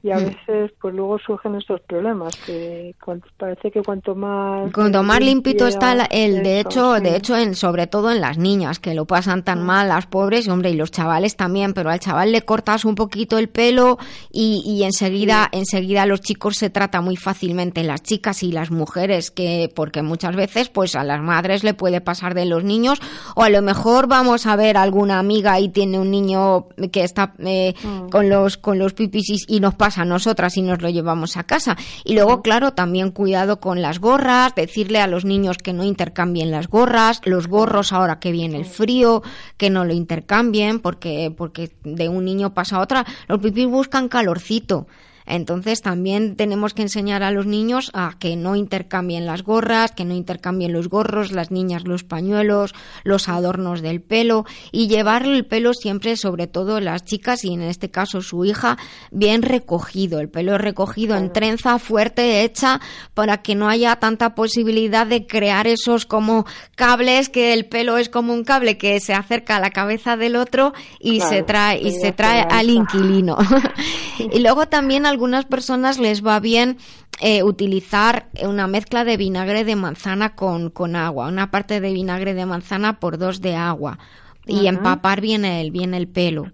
y 0.01 0.13
a 0.13 0.19
mm. 0.19 0.25
veces 0.25 0.73
pues 0.81 0.95
luego 0.95 1.19
surgen 1.19 1.57
estos 1.57 1.81
problemas 1.81 2.37
que 2.47 2.95
parece 3.37 3.73
que 3.73 3.83
cuanto 3.83 4.15
más 4.15 4.73
cuanto 4.73 5.03
más 5.03 5.21
limpito 5.21 5.67
está 5.67 5.93
el 6.05 6.45
de 6.45 6.61
hecho 6.61 7.01
de 7.01 7.17
hecho 7.17 7.37
en 7.37 7.57
sobre 7.57 7.89
todo 7.89 8.13
en 8.13 8.21
las 8.21 8.39
niñas 8.39 8.79
que 8.79 8.95
lo 8.95 9.07
pasan 9.07 9.43
tan 9.43 9.63
mm. 9.63 9.67
mal 9.67 9.89
las 9.89 10.07
pobres 10.07 10.47
y 10.47 10.51
hombre 10.51 10.71
y 10.71 10.77
los 10.77 10.93
chavales 10.93 11.35
también 11.35 11.75
pero 11.75 11.91
al 11.91 11.99
chaval 11.99 12.31
le 12.31 12.43
cortas 12.43 12.85
un 12.85 12.95
poquito 12.95 13.39
el 13.39 13.49
pelo 13.49 13.99
y, 14.31 14.63
y 14.65 14.85
enseguida 14.85 15.49
enseguida 15.51 16.07
los 16.07 16.21
chicos 16.21 16.57
se 16.57 16.71
trata 16.71 17.01
muy 17.01 17.17
fácilmente 17.17 17.83
las 17.83 18.03
chicas 18.05 18.45
y 18.45 18.53
las 18.53 18.71
mujeres 18.71 19.33
que 19.33 19.69
porque 19.75 20.03
muchas 20.03 20.37
veces 20.37 20.69
pues 20.69 20.95
a 20.95 21.03
las 21.03 21.21
madres 21.21 21.65
le 21.65 21.75
puede 21.75 22.01
pasar 22.01 22.35
de 22.35 22.45
los 22.45 22.63
niños 22.63 23.01
o 23.35 23.43
a 23.43 23.51
lo 23.51 23.63
mejor 23.63 24.07
vamos 24.07 24.47
a 24.47 24.55
ver 24.55 24.77
alguna 24.77 25.19
amiga 25.19 25.59
y 25.59 25.71
tiene 25.71 25.99
un 25.99 26.13
niño 26.13 26.69
que 26.93 27.03
está 27.03 27.35
eh, 27.41 27.75
mm. 27.83 28.11
con 28.11 28.29
los 28.29 28.59
con 28.59 28.79
los 28.79 28.93
pipis 28.93 29.45
y 29.49 29.59
nos 29.59 29.75
pasa 29.75 29.88
a 29.97 30.05
nosotras 30.05 30.57
y 30.59 30.63
nos 30.63 30.83
lo 30.83 30.91
llevamos 30.91 31.39
a 31.39 31.45
casa. 31.45 31.77
Y 32.05 32.15
luego, 32.15 32.43
claro, 32.43 32.73
también 32.73 33.11
cuidado 33.11 33.61
con 33.61 33.81
las 33.81 34.01
gorras, 34.01 34.55
decirle 34.55 35.01
a 35.01 35.07
los 35.07 35.25
niños 35.25 35.57
que 35.57 35.73
no 35.73 35.85
intercambien 35.85 36.51
las 36.51 36.69
gorras, 36.69 37.23
los 37.25 37.47
gorros 37.47 37.93
ahora 37.93 38.19
que 38.19 38.33
viene 38.33 38.59
el 38.59 38.67
frío, 38.67 39.23
que 39.57 39.71
no 39.71 39.85
lo 39.87 39.95
intercambien, 39.95 40.81
porque, 40.81 41.33
porque 41.35 41.71
de 41.85 42.09
un 42.09 42.25
niño 42.25 42.53
pasa 42.53 42.77
a 42.77 42.81
otra. 42.81 43.07
Los 43.29 43.39
pipis 43.41 43.67
buscan 43.67 44.09
calorcito. 44.09 44.87
Entonces 45.29 45.83
también 45.83 46.37
tenemos 46.37 46.73
que 46.73 46.83
enseñar 46.83 47.23
a 47.23 47.31
los 47.31 47.47
niños 47.47 47.91
a 47.93 48.17
que 48.19 48.35
no 48.35 48.57
intercambien 48.57 49.27
las 49.27 49.43
gorras, 49.43 49.93
que 49.93 50.05
no 50.05 50.15
intercambien 50.15 50.73
los 50.73 50.89
gorros, 50.89 51.33
las 51.33 51.51
niñas 51.51 51.85
los 51.85 52.03
pañuelos, 52.03 52.75
los 53.05 53.29
adornos 53.29 53.83
del 53.83 54.01
pelo 54.01 54.47
y 54.73 54.89
llevar 54.89 55.25
el 55.25 55.45
pelo 55.45 55.75
siempre, 55.75 56.17
sobre 56.17 56.47
todo 56.47 56.81
las 56.81 57.05
chicas 57.05 57.45
y 57.45 57.53
en 57.53 57.63
este 57.63 57.91
caso 57.91 58.23
su 58.23 58.45
hija, 58.45 58.79
bien 59.11 59.43
recogido, 59.43 60.19
el 60.21 60.31
pelo 60.31 60.57
recogido 60.57 61.17
en 61.17 61.33
trenza 61.33 61.79
fuerte 61.79 62.43
hecha 62.43 62.81
para 63.15 63.43
que 63.43 63.55
no 63.55 63.69
haya 63.69 63.97
tanta 63.97 64.35
posibilidad 64.35 65.07
de 65.07 65.27
crear 65.27 65.67
esos 65.67 66.07
como 66.07 66.47
cables 66.75 67.29
que 67.29 67.53
el 67.53 67.67
pelo 67.67 67.99
es 67.99 68.09
como 68.09 68.33
un 68.33 68.45
cable 68.45 68.79
que 68.79 68.99
se 69.01 69.13
acerca 69.13 69.57
a 69.57 69.61
la 69.61 69.71
cabeza 69.71 70.17
del 70.17 70.37
otro 70.37 70.73
y 71.01 71.21
se 71.21 71.43
trae 71.43 71.81
y 71.81 71.93
se 71.93 72.13
trae 72.13 72.47
al 72.49 72.71
inquilino. 72.71 73.37
y 74.19 74.41
luego 74.41 74.67
también 74.69 75.07
algunas 75.19 75.47
personas 75.47 75.99
les 75.99 76.25
va 76.25 76.39
bien 76.39 76.77
eh, 77.21 77.43
utilizar 77.43 78.29
una 78.41 78.69
mezcla 78.69 79.03
de 79.03 79.17
vinagre 79.17 79.65
de 79.65 79.75
manzana 79.75 80.37
con, 80.37 80.71
con, 80.71 80.95
agua, 80.95 81.27
una 81.27 81.51
parte 81.51 81.81
de 81.81 81.93
vinagre 81.93 82.35
de 82.35 82.47
manzana 82.47 83.01
por 83.01 83.19
dos 83.19 83.41
de 83.41 83.57
agua 83.57 83.99
y 84.47 84.69
empapar 84.69 85.21
bien 85.21 85.45
el, 85.45 85.73
bien 85.73 85.93
el 85.93 86.07
pelo. 86.07 86.53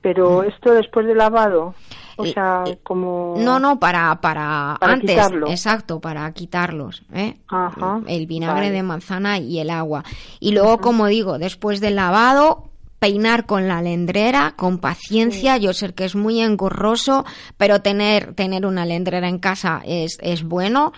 Pero 0.00 0.42
mm. 0.42 0.44
esto 0.44 0.74
después 0.74 1.08
de 1.08 1.16
lavado, 1.16 1.74
o 2.14 2.24
sea, 2.24 2.62
como... 2.84 3.34
No, 3.36 3.58
no, 3.58 3.80
para, 3.80 4.20
para, 4.20 4.76
antes, 4.80 5.18
exacto, 5.48 6.00
para 6.00 6.32
quitarlos, 6.32 7.02
¿eh? 7.12 7.38
El 8.06 8.28
vinagre 8.28 8.70
de 8.70 8.84
manzana 8.84 9.38
y 9.38 9.58
el 9.58 9.70
agua. 9.70 10.04
Y 10.38 10.52
luego, 10.52 10.78
como 10.78 11.08
digo, 11.08 11.38
después 11.38 11.80
del 11.80 11.96
lavado, 11.96 12.70
peinar 13.04 13.44
con 13.44 13.68
la 13.68 13.82
lendrera, 13.82 14.54
con 14.56 14.78
paciencia. 14.78 15.58
Yo 15.58 15.74
sé 15.74 15.92
que 15.92 16.06
es 16.06 16.14
muy 16.14 16.40
engorroso, 16.40 17.26
pero 17.58 17.82
tener, 17.82 18.32
tener 18.32 18.64
una 18.64 18.86
lendrera 18.86 19.28
en 19.28 19.38
casa 19.38 19.82
es, 19.84 20.16
es 20.22 20.42
bueno. 20.42 20.90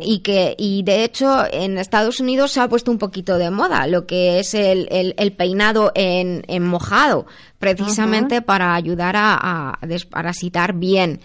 Y 0.00 0.18
que, 0.18 0.56
y 0.58 0.82
de 0.82 1.04
hecho, 1.04 1.44
en 1.52 1.78
Estados 1.78 2.18
Unidos 2.18 2.50
se 2.50 2.58
ha 2.58 2.68
puesto 2.68 2.90
un 2.90 2.98
poquito 2.98 3.38
de 3.38 3.52
moda 3.52 3.86
lo 3.86 4.04
que 4.04 4.40
es 4.40 4.52
el, 4.52 4.88
el, 4.90 5.32
peinado 5.34 5.92
en, 5.94 6.42
en, 6.48 6.64
mojado, 6.64 7.26
precisamente 7.60 8.42
para 8.42 8.74
ayudar 8.74 9.14
a, 9.14 9.36
a 9.80 9.86
desparasitar 9.86 10.72
bien. 10.72 11.20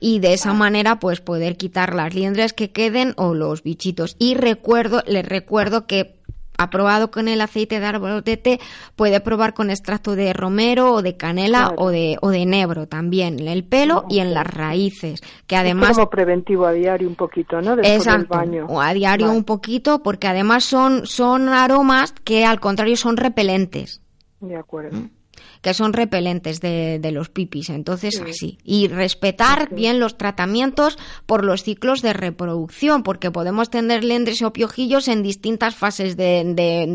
y 0.00 0.18
de 0.18 0.34
esa 0.34 0.52
manera 0.52 0.98
pues 0.98 1.20
poder 1.20 1.56
quitar 1.56 1.94
las 1.94 2.12
liendres 2.12 2.52
que 2.52 2.72
queden 2.72 3.14
o 3.16 3.32
los 3.32 3.62
bichitos. 3.62 4.16
Y 4.18 4.34
recuerdo 4.34 5.02
les 5.06 5.24
recuerdo 5.24 5.86
que 5.86 6.17
aprobado 6.58 7.10
con 7.10 7.28
el 7.28 7.40
aceite 7.40 7.80
de 7.80 7.86
árbol 7.86 8.22
de 8.22 8.36
té, 8.36 8.60
puede 8.96 9.20
probar 9.20 9.54
con 9.54 9.70
extracto 9.70 10.16
de 10.16 10.32
romero 10.32 10.92
o 10.92 11.02
de 11.02 11.16
canela 11.16 11.72
o 11.76 11.88
de 11.88 12.18
o 12.20 12.30
de 12.30 12.42
enebro 12.42 12.86
también 12.86 13.38
en 13.40 13.48
el 13.48 13.64
pelo 13.64 14.04
y 14.10 14.18
en 14.18 14.34
las 14.34 14.46
raíces, 14.46 15.22
que 15.46 15.56
además 15.56 15.96
como 15.96 16.10
preventivo 16.10 16.66
a 16.66 16.72
diario 16.72 17.08
un 17.08 17.14
poquito, 17.14 17.60
¿no? 17.62 17.76
Después 17.76 18.06
exacto, 18.06 18.36
baño. 18.36 18.66
O 18.68 18.80
a 18.80 18.92
diario 18.92 19.30
un 19.30 19.44
poquito 19.44 20.02
porque 20.02 20.26
además 20.26 20.64
son 20.64 21.06
son 21.06 21.48
aromas 21.48 22.12
que 22.24 22.44
al 22.44 22.60
contrario 22.60 22.96
son 22.96 23.16
repelentes. 23.16 24.02
De 24.40 24.56
acuerdo. 24.56 24.98
¿Mm? 24.98 25.17
Que 25.62 25.74
son 25.74 25.92
repelentes 25.92 26.60
de, 26.60 26.98
de 27.00 27.12
los 27.12 27.28
pipis. 27.28 27.70
Entonces, 27.70 28.20
así. 28.20 28.58
Y 28.64 28.88
respetar 28.88 29.74
bien 29.74 29.98
los 30.00 30.16
tratamientos 30.16 30.98
por 31.26 31.44
los 31.44 31.62
ciclos 31.62 32.02
de 32.02 32.12
reproducción, 32.12 33.02
porque 33.02 33.30
podemos 33.30 33.70
tener 33.70 34.04
lendres 34.04 34.42
o 34.42 34.52
piojillos 34.52 35.08
en 35.08 35.22
distintas 35.22 35.74
fases 35.74 36.16
de, 36.16 36.44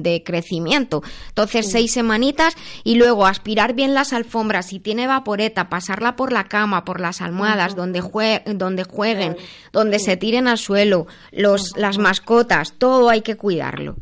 de, 0.02 0.24
crecimiento. 0.24 1.04
Entonces, 1.30 1.72
seis 1.72 1.94
semanitas 1.94 2.56
y 2.84 2.96
luego 2.96 3.26
aspirar 3.26 3.74
bien 3.74 3.94
las 3.94 4.14
alfombras. 4.14 4.68
Si 4.68 4.80
tiene 4.80 5.08
vaporeta, 5.08 5.70
pasarla 5.70 6.16
por 6.16 6.32
la 6.32 6.46
cama, 6.46 6.86
por 6.86 7.00
las 7.00 7.22
almohadas, 7.22 7.76
donde, 7.76 8.02
donde 8.46 8.84
jueguen, 8.84 9.38
donde 9.72 10.00
se 10.00 10.18
tiren 10.18 10.48
al 10.48 10.58
suelo, 10.58 11.08
los, 11.32 11.76
las 11.78 11.98
mascotas, 11.98 12.74
todo 12.78 13.10
hay 13.10 13.22
que 13.22 13.36
cuidarlo. 13.36 13.96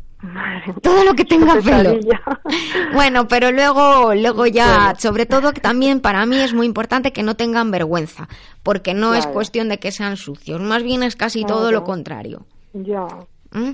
Todo 0.82 1.04
lo 1.04 1.14
que 1.14 1.24
tenga 1.24 1.60
pelo. 1.60 1.98
bueno, 2.94 3.26
pero 3.26 3.50
luego, 3.50 4.14
luego 4.14 4.46
ya, 4.46 4.94
sobre 4.98 5.26
todo 5.26 5.52
también 5.52 6.00
para 6.00 6.24
mí 6.26 6.38
es 6.38 6.54
muy 6.54 6.66
importante 6.66 7.12
que 7.12 7.22
no 7.22 7.34
tengan 7.34 7.70
vergüenza, 7.70 8.28
porque 8.62 8.94
no 8.94 9.14
es 9.14 9.26
cuestión 9.26 9.68
de 9.68 9.78
que 9.78 9.90
sean 9.90 10.16
sucios, 10.16 10.60
más 10.60 10.82
bien 10.82 11.02
es 11.02 11.16
casi 11.16 11.44
todo 11.44 11.72
lo 11.72 11.82
contrario. 11.82 12.46
Ya. 12.72 13.06
¿Mm? 13.50 13.72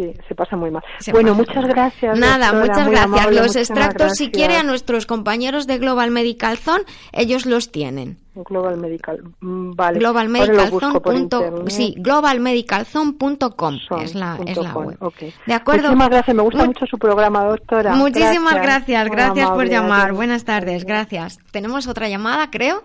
Sí, 0.00 0.14
se 0.26 0.34
pasa 0.34 0.56
muy 0.56 0.70
mal. 0.70 0.82
bueno, 1.12 1.34
muchas 1.34 1.66
gracias. 1.66 2.18
Nada, 2.18 2.54
muchas 2.54 2.88
gracias. 2.88 3.34
los 3.34 3.54
extractos, 3.54 4.14
si 4.14 4.30
quiere, 4.30 4.56
a 4.56 4.62
nuestros 4.62 5.04
compañeros 5.04 5.66
de 5.66 5.76
Global 5.76 6.10
Medical 6.10 6.56
Zone, 6.56 6.84
ellos 7.12 7.44
los 7.44 7.70
tienen. 7.70 8.16
Global 8.34 8.78
Medical, 8.78 9.22
mm, 9.40 9.72
vale. 9.72 9.98
Globalmedicalzone.com, 9.98 11.66
sí, 11.66 11.96
globalmedicalzone.com 11.98 13.74
es 14.00 14.14
la, 14.14 14.38
es 14.46 14.56
la 14.56 14.72
web. 14.72 14.98
De 15.46 15.52
acuerdo. 15.52 15.82
Muchísimas 15.82 16.08
gracias, 16.08 16.36
me 16.36 16.42
gusta 16.44 16.64
mucho 16.64 16.86
su 16.86 16.96
programa, 16.96 17.44
doctora. 17.44 17.92
Muchísimas 17.92 18.54
gracias, 18.54 19.10
gracias, 19.10 19.50
por 19.50 19.68
llamar. 19.68 20.14
Buenas 20.14 20.46
tardes, 20.46 20.86
gracias. 20.86 21.36
Tenemos 21.52 21.86
otra 21.88 22.08
llamada, 22.08 22.50
creo. 22.50 22.80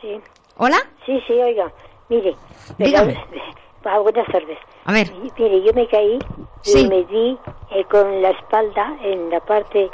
Sí. 0.00 0.18
¿Hola? 0.56 0.78
Sí, 1.04 1.12
sí, 1.26 1.34
oiga, 1.34 1.70
mire. 2.08 2.34
Dígame. 2.78 3.18
Ah, 3.84 3.98
buenas 4.00 4.26
tardes. 4.28 4.58
A 4.84 4.92
ver. 4.92 5.12
Mire, 5.38 5.62
yo 5.62 5.72
me 5.72 5.86
caí 5.86 6.18
y 6.64 6.88
me 6.88 7.04
di 7.04 7.38
eh, 7.70 7.84
con 7.84 8.20
la 8.22 8.30
espalda 8.30 8.96
en 9.02 9.30
la 9.30 9.40
parte 9.40 9.90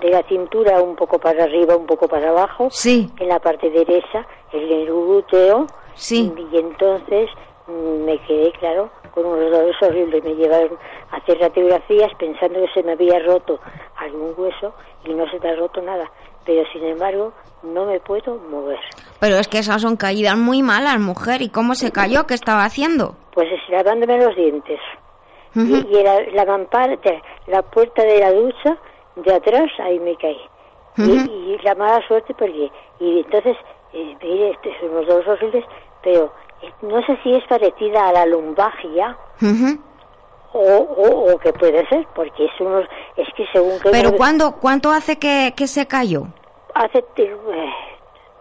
de 0.00 0.10
la 0.10 0.22
cintura 0.22 0.80
un 0.80 0.96
poco 0.96 1.18
para 1.18 1.44
arriba, 1.44 1.76
un 1.76 1.86
poco 1.86 2.08
para 2.08 2.30
abajo, 2.30 2.68
sí. 2.70 3.10
en 3.18 3.28
la 3.28 3.38
parte 3.40 3.68
derecha, 3.70 4.26
en 4.52 4.72
el 4.72 4.86
glúteo, 4.86 5.66
sí. 5.94 6.32
y 6.50 6.56
entonces 6.56 7.28
mm, 7.66 8.04
me 8.04 8.18
quedé, 8.20 8.52
claro, 8.52 8.90
con 9.12 9.26
unos 9.26 9.50
dolores 9.50 9.76
horribles. 9.82 10.24
Me 10.24 10.34
llevaron 10.34 10.78
a 11.10 11.16
hacer 11.16 11.38
radiografías 11.38 12.12
pensando 12.18 12.60
que 12.60 12.72
se 12.72 12.82
me 12.82 12.92
había 12.92 13.18
roto 13.20 13.60
algún 13.96 14.34
hueso 14.36 14.72
y 15.04 15.12
no 15.12 15.28
se 15.30 15.38
me 15.40 15.50
ha 15.50 15.56
roto 15.56 15.82
nada. 15.82 16.10
Pero 16.44 16.64
sin 16.72 16.84
embargo, 16.84 17.32
no 17.62 17.86
me 17.86 18.00
puedo 18.00 18.36
mover. 18.36 18.78
Pero 19.20 19.36
es 19.36 19.48
que 19.48 19.58
esas 19.58 19.82
son 19.82 19.96
caídas 19.96 20.36
muy 20.36 20.62
malas, 20.62 21.00
mujer. 21.00 21.42
¿Y 21.42 21.48
cómo 21.48 21.74
se 21.74 21.92
cayó? 21.92 22.26
¿Qué 22.26 22.34
estaba 22.34 22.64
haciendo? 22.64 23.16
Pues 23.32 23.48
es 23.50 23.60
lavándome 23.70 24.18
los 24.18 24.36
dientes. 24.36 24.80
Y, 25.54 25.96
era 25.96 26.20
la 26.32 26.44
mampara, 26.44 26.98
la 27.46 27.62
puerta 27.62 28.02
de 28.02 28.18
la 28.18 28.32
ducha 28.32 28.76
de 29.16 29.34
atrás, 29.34 29.70
ahí 29.78 30.00
me 30.00 30.16
caí. 30.16 30.40
y, 30.96 31.56
la 31.62 31.74
mala 31.76 32.04
suerte 32.06 32.34
porque, 32.34 32.70
y 32.98 33.20
entonces, 33.20 33.56
eh, 33.92 34.16
mire, 34.20 34.50
este, 34.50 34.70
son 34.80 34.94
los 34.94 35.06
dos 35.06 35.26
horribles, 35.26 35.64
pero 36.02 36.32
eh, 36.60 36.72
no 36.82 37.00
sé 37.06 37.16
si 37.22 37.34
es 37.34 37.44
parecida 37.46 38.08
a 38.08 38.12
la 38.12 38.26
lumbagia. 38.26 39.16
O, 40.54 41.32
o, 41.32 41.38
que 41.38 41.52
puede 41.52 41.86
ser, 41.88 42.06
porque 42.14 42.44
es 42.44 42.60
unos, 42.60 42.84
es 43.16 43.28
que 43.36 43.44
según 43.52 43.78
que... 43.80 43.90
Pero 43.90 44.12
¿cuándo, 44.16 44.56
¿cuánto 44.60 44.90
hace 44.90 45.18
que, 45.18 45.52
que 45.56 45.66
se 45.66 45.86
cayó? 45.86 46.28
Hace 46.74 46.98
eh, 46.98 47.72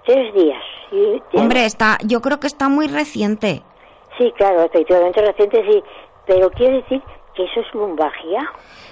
tres 0.06 0.34
días. 0.34 0.64
Hombre, 1.34 1.66
está, 1.66 1.98
yo 2.06 2.22
creo 2.22 2.40
que 2.40 2.48
está 2.48 2.70
muy 2.70 2.88
reciente. 2.88 3.64
Sí, 4.18 4.32
claro, 4.38 4.62
efectivamente 4.62 5.22
reciente 5.22 5.64
sí, 5.68 5.84
pero 6.28 6.52
quiere 6.52 6.82
decir 6.82 7.02
que 7.36 7.44
eso 7.46 7.62
es 7.62 7.74
lumbagia. 7.74 8.52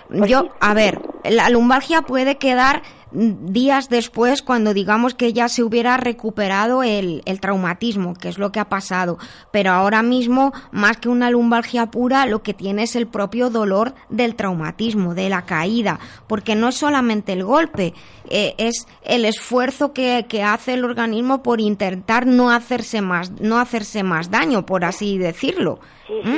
Yo, 0.10 0.50
a 0.60 0.74
ver, 0.74 1.00
la 1.24 1.50
lumbalgia 1.50 2.02
puede 2.02 2.38
quedar 2.38 2.82
días 3.12 3.90
después 3.90 4.42
cuando 4.42 4.74
digamos 4.74 5.14
que 5.14 5.34
ya 5.34 5.50
se 5.50 5.64
hubiera 5.64 5.98
recuperado 5.98 6.84
el, 6.84 7.22
el, 7.26 7.40
traumatismo, 7.40 8.14
que 8.14 8.30
es 8.30 8.38
lo 8.38 8.52
que 8.52 8.60
ha 8.60 8.70
pasado. 8.70 9.18
Pero 9.52 9.72
ahora 9.72 10.02
mismo, 10.02 10.54
más 10.72 10.98
que 10.98 11.10
una 11.10 11.30
lumbalgia 11.30 11.88
pura, 11.88 12.26
lo 12.26 12.42
que 12.42 12.54
tiene 12.54 12.84
es 12.84 12.96
el 12.96 13.08
propio 13.08 13.50
dolor 13.50 13.94
del 14.10 14.36
traumatismo, 14.36 15.14
de 15.14 15.30
la 15.30 15.44
caída, 15.44 16.00
porque 16.28 16.56
no 16.56 16.70
es 16.70 16.76
solamente 16.76 17.34
el 17.34 17.44
golpe, 17.44 17.94
eh, 18.30 18.56
es 18.58 18.88
el 19.04 19.26
esfuerzo 19.26 19.94
que, 19.94 20.26
que, 20.28 20.44
hace 20.44 20.74
el 20.74 20.86
organismo 20.86 21.44
por 21.44 21.60
intentar 21.60 22.26
no 22.26 22.52
hacerse 22.52 23.02
más, 23.02 23.32
no 23.42 23.60
hacerse 23.60 24.04
más 24.04 24.32
daño, 24.32 24.66
por 24.66 24.86
así 24.86 25.18
decirlo. 25.18 25.80
¿Mm? 26.10 26.38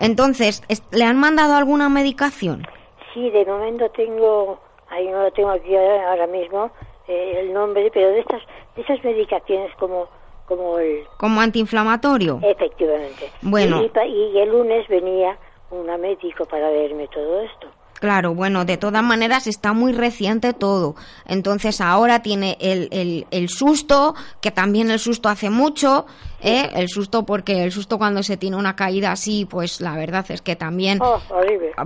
Entonces, 0.00 0.62
¿le 0.90 1.04
han 1.04 1.18
mandado 1.18 1.54
alguna 1.54 1.88
medicación? 1.88 2.66
Sí, 3.12 3.30
de 3.30 3.44
momento 3.46 3.88
tengo 3.96 4.60
ahí 4.96 5.08
no 5.08 5.22
lo 5.22 5.30
tengo 5.30 5.50
aquí 5.50 5.76
ahora 5.76 6.26
mismo 6.26 6.70
eh, 7.06 7.40
el 7.40 7.52
nombre, 7.52 7.90
pero 7.92 8.08
de 8.08 8.20
estas 8.20 8.42
de 8.74 8.82
esas 8.82 9.02
medicaciones 9.04 9.74
como 9.76 10.08
como 10.46 10.78
el 10.78 11.04
como 11.18 11.40
antiinflamatorio. 11.40 12.40
Efectivamente. 12.42 13.30
Bueno. 13.42 13.82
y 13.82 14.38
el 14.38 14.50
lunes 14.50 14.88
venía 14.88 15.36
una 15.70 15.96
médico 15.96 16.44
para 16.46 16.70
verme 16.70 17.08
todo 17.08 17.42
esto. 17.42 17.65
Claro, 18.06 18.36
bueno, 18.36 18.64
de 18.64 18.76
todas 18.76 19.02
maneras 19.02 19.48
está 19.48 19.72
muy 19.72 19.92
reciente 19.92 20.52
todo. 20.52 20.94
Entonces 21.24 21.80
ahora 21.80 22.22
tiene 22.22 22.56
el, 22.60 22.88
el, 22.92 23.26
el 23.32 23.48
susto, 23.48 24.14
que 24.40 24.52
también 24.52 24.92
el 24.92 25.00
susto 25.00 25.28
hace 25.28 25.50
mucho, 25.50 26.06
¿eh? 26.40 26.70
el 26.76 26.88
susto 26.88 27.26
porque 27.26 27.64
el 27.64 27.72
susto 27.72 27.98
cuando 27.98 28.22
se 28.22 28.36
tiene 28.36 28.54
una 28.54 28.76
caída 28.76 29.10
así, 29.10 29.44
pues 29.44 29.80
la 29.80 29.96
verdad 29.96 30.24
es 30.28 30.40
que 30.40 30.54
también... 30.54 31.00
Oh, 31.02 31.20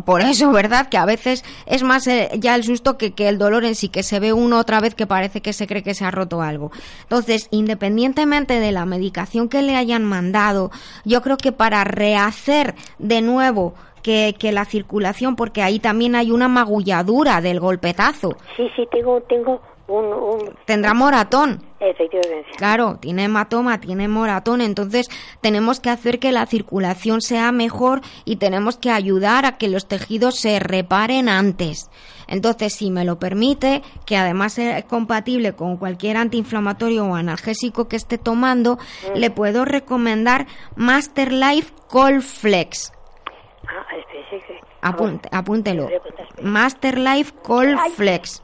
por 0.04 0.20
eso, 0.20 0.52
¿verdad? 0.52 0.90
Que 0.90 0.98
a 0.98 1.06
veces 1.06 1.42
es 1.64 1.82
más 1.82 2.06
eh, 2.06 2.28
ya 2.34 2.54
el 2.54 2.64
susto 2.64 2.98
que, 2.98 3.12
que 3.12 3.28
el 3.28 3.38
dolor 3.38 3.64
en 3.64 3.74
sí, 3.74 3.88
que 3.88 4.02
se 4.02 4.20
ve 4.20 4.34
uno 4.34 4.58
otra 4.58 4.78
vez 4.80 4.94
que 4.94 5.06
parece 5.06 5.40
que 5.40 5.54
se 5.54 5.66
cree 5.66 5.82
que 5.82 5.94
se 5.94 6.04
ha 6.04 6.10
roto 6.10 6.42
algo. 6.42 6.70
Entonces, 7.04 7.48
independientemente 7.50 8.60
de 8.60 8.72
la 8.72 8.84
medicación 8.84 9.48
que 9.48 9.62
le 9.62 9.74
hayan 9.74 10.04
mandado, 10.04 10.70
yo 11.06 11.22
creo 11.22 11.38
que 11.38 11.52
para 11.52 11.82
rehacer 11.84 12.74
de 12.98 13.22
nuevo 13.22 13.74
que, 14.02 14.34
que, 14.38 14.52
la 14.52 14.64
circulación, 14.64 15.36
porque 15.36 15.62
ahí 15.62 15.78
también 15.78 16.14
hay 16.14 16.30
una 16.30 16.48
magulladura 16.48 17.40
del 17.40 17.60
golpetazo. 17.60 18.36
Sí, 18.56 18.68
sí, 18.76 18.86
tengo, 18.90 19.20
tengo 19.22 19.60
un, 19.90 20.06
un... 20.06 20.54
Tendrá 20.64 20.94
moratón. 20.94 21.62
Efectivamente. 21.80 22.50
Claro, 22.56 22.98
tiene 23.00 23.24
hematoma, 23.24 23.80
tiene 23.80 24.06
moratón, 24.06 24.60
entonces 24.60 25.08
tenemos 25.40 25.80
que 25.80 25.90
hacer 25.90 26.18
que 26.18 26.30
la 26.30 26.46
circulación 26.46 27.22
sea 27.22 27.52
mejor 27.52 28.02
y 28.24 28.36
tenemos 28.36 28.76
que 28.76 28.90
ayudar 28.90 29.46
a 29.46 29.56
que 29.56 29.68
los 29.68 29.86
tejidos 29.86 30.38
se 30.38 30.58
reparen 30.60 31.28
antes. 31.28 31.90
Entonces, 32.28 32.74
si 32.74 32.90
me 32.90 33.04
lo 33.04 33.18
permite, 33.18 33.82
que 34.06 34.16
además 34.16 34.58
es 34.58 34.84
compatible 34.84 35.54
con 35.54 35.78
cualquier 35.78 36.16
antiinflamatorio 36.16 37.06
o 37.06 37.14
analgésico 37.14 37.88
que 37.88 37.96
esté 37.96 38.18
tomando, 38.18 38.76
mm. 38.76 39.18
le 39.18 39.30
puedo 39.30 39.64
recomendar 39.64 40.46
Master 40.76 41.32
Life 41.32 41.72
Colflex 41.88 42.92
Ah, 44.82 44.94
apúntelo. 45.32 45.88
Master 46.42 46.98
Life 46.98 47.32
Call 47.46 47.78
Flex. 47.94 48.42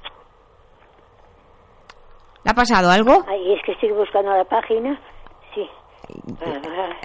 ¿Le 2.44 2.50
ha 2.50 2.54
pasado 2.54 2.90
algo? 2.90 3.24
Ay, 3.26 3.54
es 3.54 3.62
que 3.64 3.72
estoy 3.72 3.90
buscando 3.92 4.30
la 4.30 4.44
página. 4.44 5.00
Sí. 5.54 5.68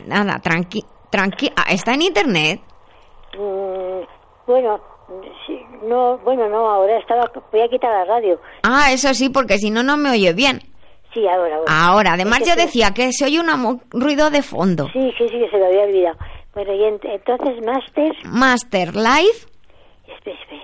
Nada, 0.05 0.39
tranqui, 0.39 0.83
tranqui 1.09 1.51
ah, 1.55 1.71
¿Está 1.71 1.93
en 1.93 2.03
internet? 2.03 2.61
Mm, 3.35 4.05
bueno, 4.45 4.79
no, 5.83 6.17
bueno, 6.19 6.47
no, 6.47 6.69
ahora 6.69 6.99
estaba, 6.99 7.31
voy 7.51 7.61
a 7.61 7.67
quitar 7.69 7.89
la 7.89 8.05
radio. 8.05 8.39
Ah, 8.63 8.91
eso 8.91 9.13
sí, 9.13 9.29
porque 9.29 9.57
si 9.57 9.71
no, 9.71 9.81
no 9.81 9.97
me 9.97 10.11
oye 10.11 10.33
bien. 10.33 10.59
Sí, 11.13 11.27
ahora, 11.27 11.55
ahora. 11.55 11.65
Ahora, 11.67 12.13
además 12.13 12.39
yo 12.45 12.55
decía 12.55 12.91
que 12.93 13.11
se 13.11 13.25
oye 13.25 13.39
un 13.39 13.81
ruido 13.91 14.29
de 14.29 14.41
fondo. 14.41 14.87
Sí, 14.93 15.11
sí, 15.17 15.27
sí, 15.27 15.39
que 15.39 15.49
se 15.49 15.57
lo 15.57 15.65
había 15.65 15.83
olvidado. 15.83 16.17
Bueno, 16.53 16.73
y 16.73 16.83
entonces 16.83 17.65
Master. 17.65 18.13
Master 18.25 18.95
Life. 18.95 19.47
Espera, 20.07 20.37
espera. 20.39 20.63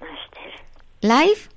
Master. 0.00 0.52
Life. 1.02 1.50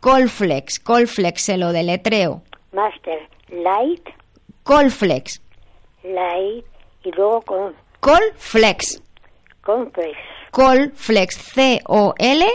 Colflex. 0.00 0.80
Colflex 0.80 1.42
se 1.42 1.56
lo 1.56 1.72
deletreo. 1.72 2.42
Master 2.72 3.28
Light. 3.48 4.08
Colflex. 4.64 5.40
Light. 6.02 6.64
Y 7.04 7.12
luego 7.12 7.40
con. 7.42 7.74
Colflex. 8.00 9.02
Colflex. 9.62 10.16
Colflex. 10.50 11.36
C-O-L. 11.36 12.46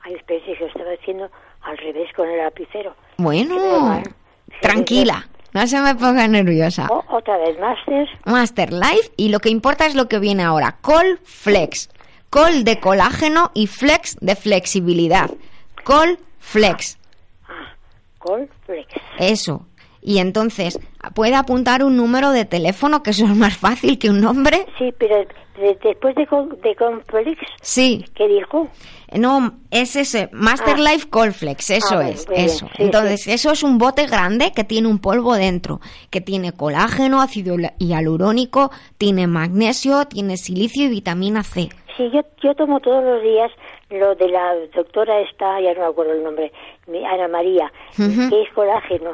Ay, 0.00 0.14
espera, 0.14 0.44
si 0.44 0.54
lo 0.54 0.66
estaba 0.66 0.90
haciendo 0.92 1.30
al 1.62 1.78
revés 1.78 2.12
con 2.14 2.28
el 2.28 2.38
lapicero. 2.38 2.94
Bueno. 3.16 4.02
Tranquila. 4.60 5.28
No 5.56 5.66
se 5.66 5.80
me 5.80 5.94
ponga 5.94 6.28
nerviosa. 6.28 6.86
otra 7.08 7.38
vez, 7.38 7.58
Master. 7.58 8.06
Master 8.26 8.72
Life. 8.74 9.10
Y 9.16 9.30
lo 9.30 9.40
que 9.40 9.48
importa 9.48 9.86
es 9.86 9.94
lo 9.94 10.06
que 10.06 10.18
viene 10.18 10.42
ahora. 10.42 10.76
Col 10.82 11.18
Flex. 11.24 11.88
Col 12.28 12.62
de 12.62 12.78
colágeno 12.78 13.52
y 13.54 13.66
Flex 13.66 14.18
de 14.20 14.36
flexibilidad. 14.36 15.30
Col 15.82 16.18
Flex. 16.40 16.98
Ah, 17.48 17.74
Col 18.18 18.50
Flex. 18.66 18.86
Eso. 19.18 19.66
Y 20.02 20.18
entonces, 20.18 20.78
¿puede 21.14 21.34
apuntar 21.34 21.82
un 21.84 21.96
número 21.96 22.30
de 22.30 22.44
teléfono, 22.44 23.02
que 23.02 23.10
eso 23.10 23.24
es 23.24 23.36
más 23.36 23.56
fácil 23.56 23.98
que 23.98 24.10
un 24.10 24.20
nombre? 24.20 24.66
Sí, 24.78 24.92
pero 24.98 25.16
después 25.82 26.14
de, 26.14 26.26
de 26.62 26.76
Colflex. 26.76 27.40
Sí. 27.60 28.04
¿Qué 28.14 28.28
dijo? 28.28 28.68
No, 29.12 29.52
es 29.70 29.96
ese, 29.96 30.28
Master 30.32 30.76
ah. 30.78 30.92
Life 30.92 31.08
Colflex, 31.08 31.70
eso 31.70 31.98
ah, 31.98 32.08
es, 32.08 32.26
eso. 32.34 32.68
Entonces, 32.78 33.28
eso 33.28 33.52
es 33.52 33.62
un 33.62 33.78
bote 33.78 34.06
grande 34.06 34.52
que 34.54 34.64
tiene 34.64 34.88
un 34.88 34.98
polvo 34.98 35.34
dentro, 35.34 35.80
que 36.10 36.20
tiene 36.20 36.52
colágeno, 36.52 37.20
ácido 37.22 37.56
hialurónico, 37.78 38.70
tiene 38.98 39.26
magnesio, 39.26 40.06
tiene 40.06 40.36
silicio 40.36 40.86
y 40.86 40.88
vitamina 40.88 41.44
C. 41.44 41.68
Sí, 41.96 42.10
yo, 42.12 42.20
yo 42.42 42.54
tomo 42.54 42.80
todos 42.80 43.02
los 43.02 43.22
días 43.22 43.50
lo 43.90 44.14
de 44.16 44.28
la 44.28 44.54
doctora 44.74 45.20
esta, 45.20 45.60
ya 45.60 45.72
no 45.74 45.80
me 45.80 45.86
acuerdo 45.86 46.12
el 46.12 46.24
nombre, 46.24 46.52
Ana 47.08 47.28
María, 47.28 47.72
que 47.96 48.42
es 48.42 48.52
colágeno. 48.52 49.12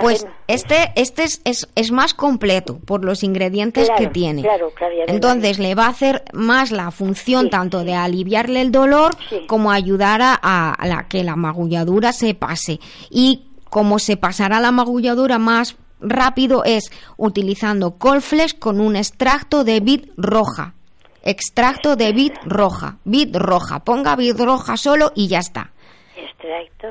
Pues 0.00 0.26
este, 0.46 0.92
este 0.96 1.24
es, 1.24 1.68
es, 1.74 1.92
más 1.92 2.14
completo 2.14 2.78
por 2.84 3.04
los 3.04 3.22
ingredientes 3.22 3.88
que 3.96 4.06
tiene. 4.08 4.42
Claro, 4.42 4.72
Entonces 5.06 5.58
le 5.58 5.74
va 5.74 5.86
a 5.86 5.90
hacer 5.90 6.24
más 6.32 6.70
la 6.70 6.90
función 6.90 7.50
tanto 7.50 7.84
de 7.84 7.94
aliviarle 7.94 8.60
el 8.60 8.72
dolor 8.72 9.16
como 9.46 9.70
ayudar 9.70 10.20
a, 10.22 10.76
la, 10.84 11.06
que 11.08 11.24
la 11.24 11.36
magulladura 11.36 12.12
se 12.12 12.34
pase. 12.34 12.80
Y 13.10 13.46
como 13.70 13.98
se 13.98 14.16
pasará 14.16 14.60
la 14.60 14.72
magulladura 14.72 15.38
más 15.38 15.76
rápido 16.00 16.64
es 16.64 16.90
utilizando 17.16 17.92
Colflex 17.98 18.54
con 18.54 18.80
un 18.80 18.96
extracto 18.96 19.64
de 19.64 19.80
vid 19.80 20.06
roja. 20.16 20.74
Extracto 21.22 21.96
de 21.96 22.12
vid 22.12 22.32
roja. 22.44 22.98
Vid 23.04 23.36
roja. 23.36 23.80
Ponga 23.80 24.14
vid 24.16 24.38
roja 24.38 24.76
solo 24.76 25.12
y 25.14 25.28
ya 25.28 25.40
está. 25.40 25.72
Extracto 26.16 26.88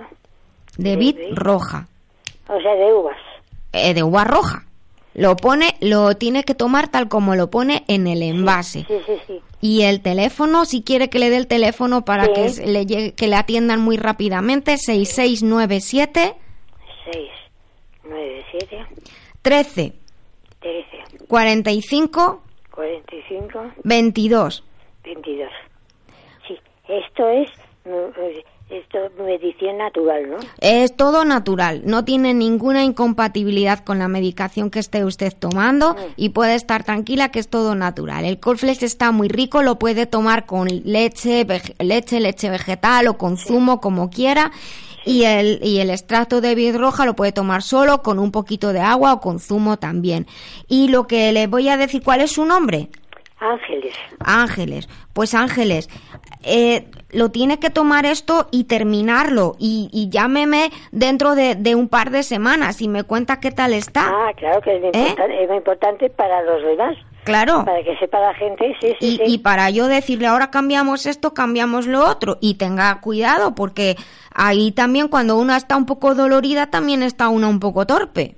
de, 0.78 0.96
vid 0.98 1.18
roja. 1.32 1.88
O 2.48 2.62
sea, 2.62 2.76
de 2.76 2.94
uvas. 2.94 3.18
Eh, 3.74 3.94
de 3.94 4.04
uva 4.04 4.24
roja. 4.24 4.66
Lo 5.14 5.38
pone, 5.38 5.76
lo 5.80 6.16
tiene 6.16 6.44
que 6.44 6.56
tomar 6.56 6.90
tal 6.90 7.08
como 7.08 7.36
lo 7.36 7.50
pone 7.50 7.86
en 7.88 8.06
el 8.06 8.22
envase. 8.22 8.86
Sí, 8.86 8.98
sí, 9.06 9.14
sí. 9.26 9.42
Y 9.62 9.84
el 9.84 10.02
teléfono, 10.02 10.66
si 10.66 10.84
quiere 10.84 11.10
que 11.10 11.20
le 11.20 11.30
dé 11.30 11.38
el 11.38 11.48
teléfono 11.48 12.04
para 12.04 12.34
que 12.34 12.50
le 12.66 12.86
llegue, 12.86 13.14
que 13.14 13.28
le 13.28 13.36
atiendan 13.36 13.82
muy 13.82 13.96
rápidamente, 13.96 14.78
6697 14.78 16.36
697 17.12 18.86
13 19.42 19.94
13 20.60 21.26
45 21.28 22.44
45 22.72 23.72
22 23.84 24.64
22. 25.04 25.50
Sí, 26.48 26.60
esto 26.90 27.30
es 27.30 27.50
esto 28.70 28.98
es 29.06 29.16
medicina 29.16 29.74
natural, 29.74 30.30
¿no? 30.30 30.38
Es 30.60 30.96
todo 30.96 31.24
natural, 31.24 31.84
no 31.86 32.04
tiene 32.04 32.34
ninguna 32.34 32.84
incompatibilidad 32.84 33.84
con 33.84 34.00
la 34.00 34.08
medicación 34.08 34.72
que 34.72 34.80
esté 34.80 35.06
usted 35.06 35.34
tomando 35.38 35.94
mm. 35.94 35.98
y 36.18 36.30
puede 36.30 36.56
estar 36.56 36.84
tranquila 36.84 37.30
que 37.30 37.40
es 37.40 37.48
todo 37.48 37.76
natural. 37.76 38.26
El 38.26 38.40
Colflex 38.40 38.82
está 38.82 39.12
muy 39.12 39.28
rico, 39.28 39.62
lo 39.62 39.78
puede 39.78 40.08
tomar 40.08 40.48
con 40.48 40.68
leche, 40.84 41.46
leche, 41.80 42.20
leche 42.20 42.50
vegetal 42.50 43.08
o 43.08 43.18
con 43.18 43.38
zumo, 43.38 43.80
como 43.80 44.10
quiera. 44.10 44.52
Y 45.08 45.26
el, 45.26 45.60
y 45.62 45.78
el 45.82 45.92
extracto 45.92 46.42
de 46.42 46.56
vid 46.56 46.76
roja 46.76 47.06
lo 47.06 47.16
puede 47.16 47.32
tomar 47.32 47.62
solo, 47.62 48.02
con 48.02 48.18
un 48.18 48.32
poquito 48.32 48.74
de 48.74 48.80
agua 48.80 49.14
o 49.14 49.20
con 49.20 49.40
zumo 49.40 49.78
también. 49.78 50.26
Y 50.68 50.88
lo 50.88 51.06
que 51.06 51.32
le 51.32 51.46
voy 51.46 51.70
a 51.70 51.78
decir, 51.78 52.02
¿cuál 52.02 52.22
es 52.22 52.32
su 52.32 52.44
nombre? 52.44 52.90
Ángeles. 53.38 53.96
Ángeles. 54.20 54.90
Pues 55.14 55.36
Ángeles, 55.36 55.90
eh, 56.44 56.88
lo 57.16 57.32
tiene 57.32 57.60
que 57.60 57.70
tomar 57.70 58.06
esto 58.06 58.48
y 58.52 58.66
terminarlo. 58.66 59.56
Y, 59.58 60.10
llámeme 60.12 60.70
dentro 60.92 61.36
de, 61.36 61.76
un 61.76 61.90
par 61.90 62.12
de 62.12 62.24
semanas 62.24 62.82
y 62.82 62.88
me 62.88 63.04
cuenta 63.04 63.40
qué 63.40 63.52
tal 63.52 63.74
está. 63.74 64.10
Ah, 64.10 64.32
claro 64.36 64.62
que 64.62 64.76
es 64.76 64.82
muy, 64.82 64.92
¿Eh? 64.94 65.56
importante, 65.56 66.10
para 66.10 66.42
los 66.44 66.62
demás. 66.64 66.96
Claro. 67.24 67.66
Para 67.66 67.84
que 67.84 67.98
sepa 67.98 68.20
la 68.20 68.34
gente, 68.36 68.76
sí, 68.80 68.96
sí 69.00 69.20
y, 69.26 69.34
y 69.34 69.38
para 69.40 69.72
yo 69.72 69.88
decirle, 69.88 70.28
ahora 70.28 70.52
cambiamos 70.52 71.08
esto, 71.08 71.34
cambiamos 71.34 71.88
lo 71.88 72.08
otro. 72.08 72.38
Y 72.40 72.56
tenga 72.56 73.02
cuidado, 73.02 73.56
porque 73.56 73.96
ahí 74.34 74.72
también 74.72 75.08
cuando 75.08 75.38
una 75.38 75.58
está 75.58 75.76
un 75.76 75.88
poco 75.88 76.14
dolorida, 76.14 76.70
también 76.70 77.02
está 77.02 77.30
una 77.30 77.48
un 77.48 77.60
poco 77.60 77.88
torpe. 77.88 78.36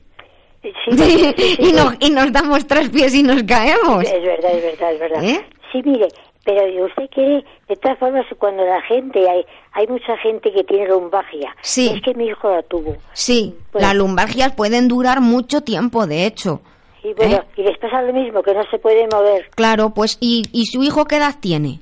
y, 1.60 1.72
nos, 1.72 1.96
y 2.00 2.10
nos 2.10 2.32
damos 2.32 2.66
tres 2.68 2.90
pies 2.90 3.14
y 3.14 3.24
nos 3.24 3.44
caemos. 3.44 4.04
Es 4.04 4.24
verdad, 4.24 4.52
es 4.54 4.64
verdad, 4.64 4.94
es 4.94 5.00
verdad. 5.00 5.24
¿Eh? 5.24 5.46
Sí, 5.72 5.82
mire, 5.84 6.08
pero 6.48 6.86
usted 6.86 7.10
quiere, 7.10 7.44
de 7.68 7.76
todas 7.76 8.00
formas, 8.00 8.26
cuando 8.40 8.64
la 8.64 8.82
gente, 8.84 9.30
hay, 9.30 9.46
hay 9.74 9.86
mucha 9.88 10.16
gente 10.20 10.50
que 10.54 10.64
tiene 10.64 10.88
lumbalgia. 10.88 11.54
Sí. 11.62 11.92
Es 11.94 12.02
que 12.02 12.14
mi 12.14 12.28
hijo 12.28 12.50
la 12.50 12.64
tuvo. 12.64 12.96
Sí, 13.12 13.54
pues 13.70 13.84
las 13.84 13.94
lumbalgias 13.94 14.56
pueden 14.56 14.88
durar 14.88 15.20
mucho 15.20 15.60
tiempo, 15.60 16.08
de 16.08 16.26
hecho. 16.26 16.62
Y 17.04 17.14
bueno, 17.16 17.36
¿Eh? 17.36 17.44
y 17.58 17.64
les 17.64 17.78
pasa 17.80 18.02
lo 18.02 18.14
mismo, 18.14 18.42
que 18.44 18.54
no 18.54 18.64
se 18.72 18.80
puede 18.80 19.10
mover. 19.12 19.50
Claro, 19.56 19.90
pues, 19.90 20.18
¿y, 20.22 20.44
¿y 20.54 20.68
su 20.68 20.84
hijo 20.84 21.04
qué 21.04 21.18
edad 21.18 21.36
tiene? 21.38 21.82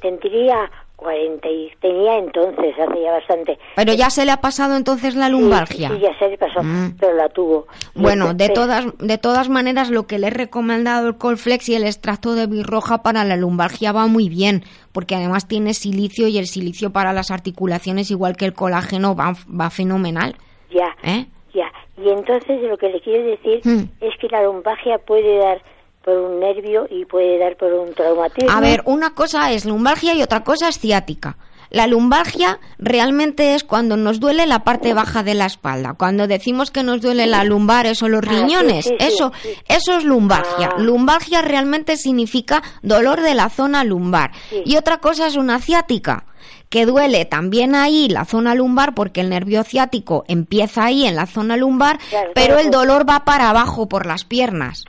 Tendría 0.00 0.70
40 1.04 1.48
y 1.48 1.70
tenía 1.80 2.18
entonces, 2.18 2.74
hace 2.78 3.02
ya 3.02 3.12
bastante. 3.12 3.58
Pero 3.76 3.92
ya 3.92 4.08
se 4.08 4.24
le 4.24 4.32
ha 4.32 4.38
pasado 4.38 4.74
entonces 4.76 5.14
la 5.14 5.28
lumbalgia. 5.28 5.90
Sí, 5.90 6.00
ya 6.00 6.18
se 6.18 6.30
le 6.30 6.38
pasó, 6.38 6.62
mm. 6.62 6.96
pero 6.98 7.14
la 7.14 7.28
tuvo. 7.28 7.66
Bueno, 7.94 8.32
de 8.32 8.48
todas 8.48 8.86
de 8.98 9.18
todas 9.18 9.50
maneras 9.50 9.90
lo 9.90 10.06
que 10.06 10.18
le 10.18 10.28
he 10.28 10.30
recomendado 10.30 11.08
el 11.08 11.18
Colflex 11.18 11.68
y 11.68 11.74
el 11.74 11.84
extracto 11.84 12.34
de 12.34 12.46
birroja 12.46 13.02
para 13.02 13.24
la 13.24 13.36
lumbalgia 13.36 13.92
va 13.92 14.06
muy 14.06 14.30
bien, 14.30 14.64
porque 14.92 15.14
además 15.14 15.46
tiene 15.46 15.74
silicio 15.74 16.26
y 16.26 16.38
el 16.38 16.46
silicio 16.46 16.90
para 16.90 17.12
las 17.12 17.30
articulaciones 17.30 18.10
igual 18.10 18.36
que 18.36 18.46
el 18.46 18.54
colágeno 18.54 19.14
va, 19.14 19.34
va 19.48 19.68
fenomenal. 19.68 20.36
Ya. 20.70 20.96
¿Eh? 21.02 21.26
Ya. 21.52 21.70
Y 21.98 22.08
entonces 22.08 22.62
lo 22.62 22.78
que 22.78 22.88
le 22.88 23.00
quiero 23.00 23.24
decir 23.26 23.60
mm. 23.62 24.04
es 24.04 24.16
que 24.18 24.28
la 24.28 24.42
lumbalgia 24.42 24.98
puede 24.98 25.38
dar 25.38 25.60
por 26.04 26.18
un 26.18 26.40
nervio 26.40 26.86
y 26.90 27.04
puede 27.04 27.38
dar 27.38 27.56
por 27.56 27.72
un 27.72 27.94
traumatismo. 27.94 28.50
A 28.50 28.60
ver, 28.60 28.82
una 28.84 29.14
cosa 29.14 29.52
es 29.52 29.64
lumbalgia 29.64 30.14
y 30.14 30.22
otra 30.22 30.44
cosa 30.44 30.68
es 30.68 30.78
ciática. 30.78 31.36
La 31.70 31.88
lumbalgia 31.88 32.60
realmente 32.78 33.56
es 33.56 33.64
cuando 33.64 33.96
nos 33.96 34.20
duele 34.20 34.46
la 34.46 34.62
parte 34.62 34.94
baja 34.94 35.24
de 35.24 35.34
la 35.34 35.46
espalda. 35.46 35.94
Cuando 35.94 36.28
decimos 36.28 36.70
que 36.70 36.84
nos 36.84 37.00
duele 37.00 37.26
la 37.26 37.42
lumbar, 37.42 37.86
eso 37.86 38.08
los 38.08 38.22
ah, 38.24 38.30
riñones, 38.30 38.92
eso, 39.00 39.32
eso 39.66 39.96
es 39.96 40.04
lumbalgia. 40.04 40.70
Ah. 40.72 40.78
Lumbalgia 40.78 41.42
realmente 41.42 41.96
significa 41.96 42.62
dolor 42.82 43.22
de 43.22 43.34
la 43.34 43.48
zona 43.48 43.82
lumbar. 43.82 44.30
Y 44.64 44.76
otra 44.76 44.98
cosa 44.98 45.26
es 45.26 45.34
una 45.34 45.58
ciática 45.58 46.26
que 46.68 46.86
duele 46.86 47.24
también 47.24 47.74
ahí 47.74 48.08
la 48.08 48.24
zona 48.24 48.54
lumbar 48.54 48.94
porque 48.94 49.22
el 49.22 49.30
nervio 49.30 49.64
ciático 49.64 50.24
empieza 50.28 50.84
ahí 50.84 51.06
en 51.06 51.16
la 51.16 51.26
zona 51.26 51.56
lumbar, 51.56 51.98
pero 52.34 52.58
el 52.58 52.70
dolor 52.70 53.08
va 53.08 53.24
para 53.24 53.50
abajo 53.50 53.88
por 53.88 54.06
las 54.06 54.24
piernas. 54.24 54.84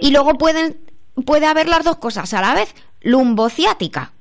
Y 0.00 0.10
luego 0.10 0.34
pueden, 0.34 0.78
puede 1.24 1.46
haber 1.46 1.68
las 1.68 1.84
dos 1.84 1.96
cosas 1.96 2.32
a 2.34 2.40
la 2.40 2.54
vez, 2.54 2.74
lumbociática. 3.00 4.12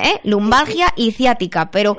¿Eh? 0.00 0.20
lumbalgia 0.22 0.92
y 0.94 1.10
ciática, 1.10 1.72
pero 1.72 1.96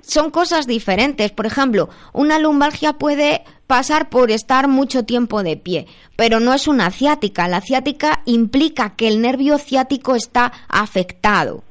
son 0.00 0.30
cosas 0.30 0.66
diferentes. 0.66 1.32
Por 1.32 1.44
ejemplo, 1.44 1.90
una 2.14 2.38
lumbalgia 2.38 2.94
puede 2.94 3.44
pasar 3.66 4.08
por 4.08 4.30
estar 4.30 4.68
mucho 4.68 5.04
tiempo 5.04 5.42
de 5.42 5.58
pie, 5.58 5.86
pero 6.16 6.40
no 6.40 6.54
es 6.54 6.66
una 6.66 6.90
ciática. 6.90 7.48
La 7.48 7.60
ciática 7.60 8.22
implica 8.24 8.96
que 8.96 9.08
el 9.08 9.20
nervio 9.20 9.58
ciático 9.58 10.14
está 10.14 10.52
afectado. 10.68 11.62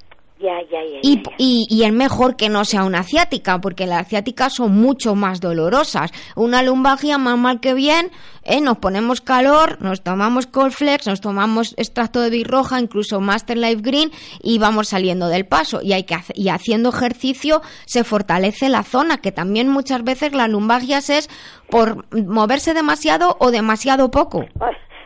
Y, 1.01 1.21
y, 1.37 1.65
y, 1.69 1.83
es 1.83 1.93
mejor 1.93 2.35
que 2.35 2.49
no 2.49 2.65
sea 2.65 2.83
una 2.83 3.03
ciática, 3.03 3.59
porque 3.59 3.85
las 3.85 4.07
ciáticas 4.07 4.53
son 4.55 4.73
mucho 4.73 5.15
más 5.15 5.39
dolorosas. 5.39 6.11
Una 6.35 6.63
lumbalgia 6.63 7.17
más 7.17 7.37
mal 7.37 7.59
que 7.59 7.73
bien, 7.73 8.11
¿eh? 8.43 8.61
nos 8.61 8.77
ponemos 8.77 9.21
calor, 9.21 9.81
nos 9.81 10.01
tomamos 10.01 10.47
Colflex, 10.47 11.07
nos 11.07 11.21
tomamos 11.21 11.73
extracto 11.77 12.21
de 12.21 12.29
birroja, 12.29 12.79
incluso 12.79 13.19
Master 13.19 13.57
Life 13.57 13.81
Green 13.81 14.11
y 14.41 14.57
vamos 14.57 14.89
saliendo 14.89 15.27
del 15.27 15.45
paso. 15.45 15.81
Y, 15.81 15.93
hay 15.93 16.03
que 16.03 16.17
y 16.35 16.49
haciendo 16.49 16.89
ejercicio 16.89 17.61
se 17.85 18.03
fortalece 18.03 18.69
la 18.69 18.83
zona, 18.83 19.17
que 19.17 19.31
también 19.31 19.67
muchas 19.67 20.03
veces 20.03 20.33
las 20.33 20.49
lumbalgias 20.49 21.09
es 21.09 21.29
por 21.69 22.05
moverse 22.13 22.73
demasiado 22.73 23.37
o 23.39 23.51
demasiado 23.51 24.11
poco. 24.11 24.45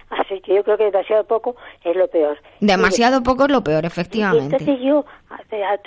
Así 0.09 0.39
que 0.41 0.55
yo 0.55 0.63
creo 0.63 0.77
que 0.77 0.85
demasiado 0.85 1.23
poco 1.23 1.55
es 1.83 1.95
lo 1.95 2.07
peor. 2.07 2.37
Demasiado 2.59 3.23
poco 3.23 3.45
es 3.45 3.51
lo 3.51 3.63
peor, 3.63 3.85
efectivamente. 3.85 4.57
Entonces 4.57 4.85
yo, 4.85 5.05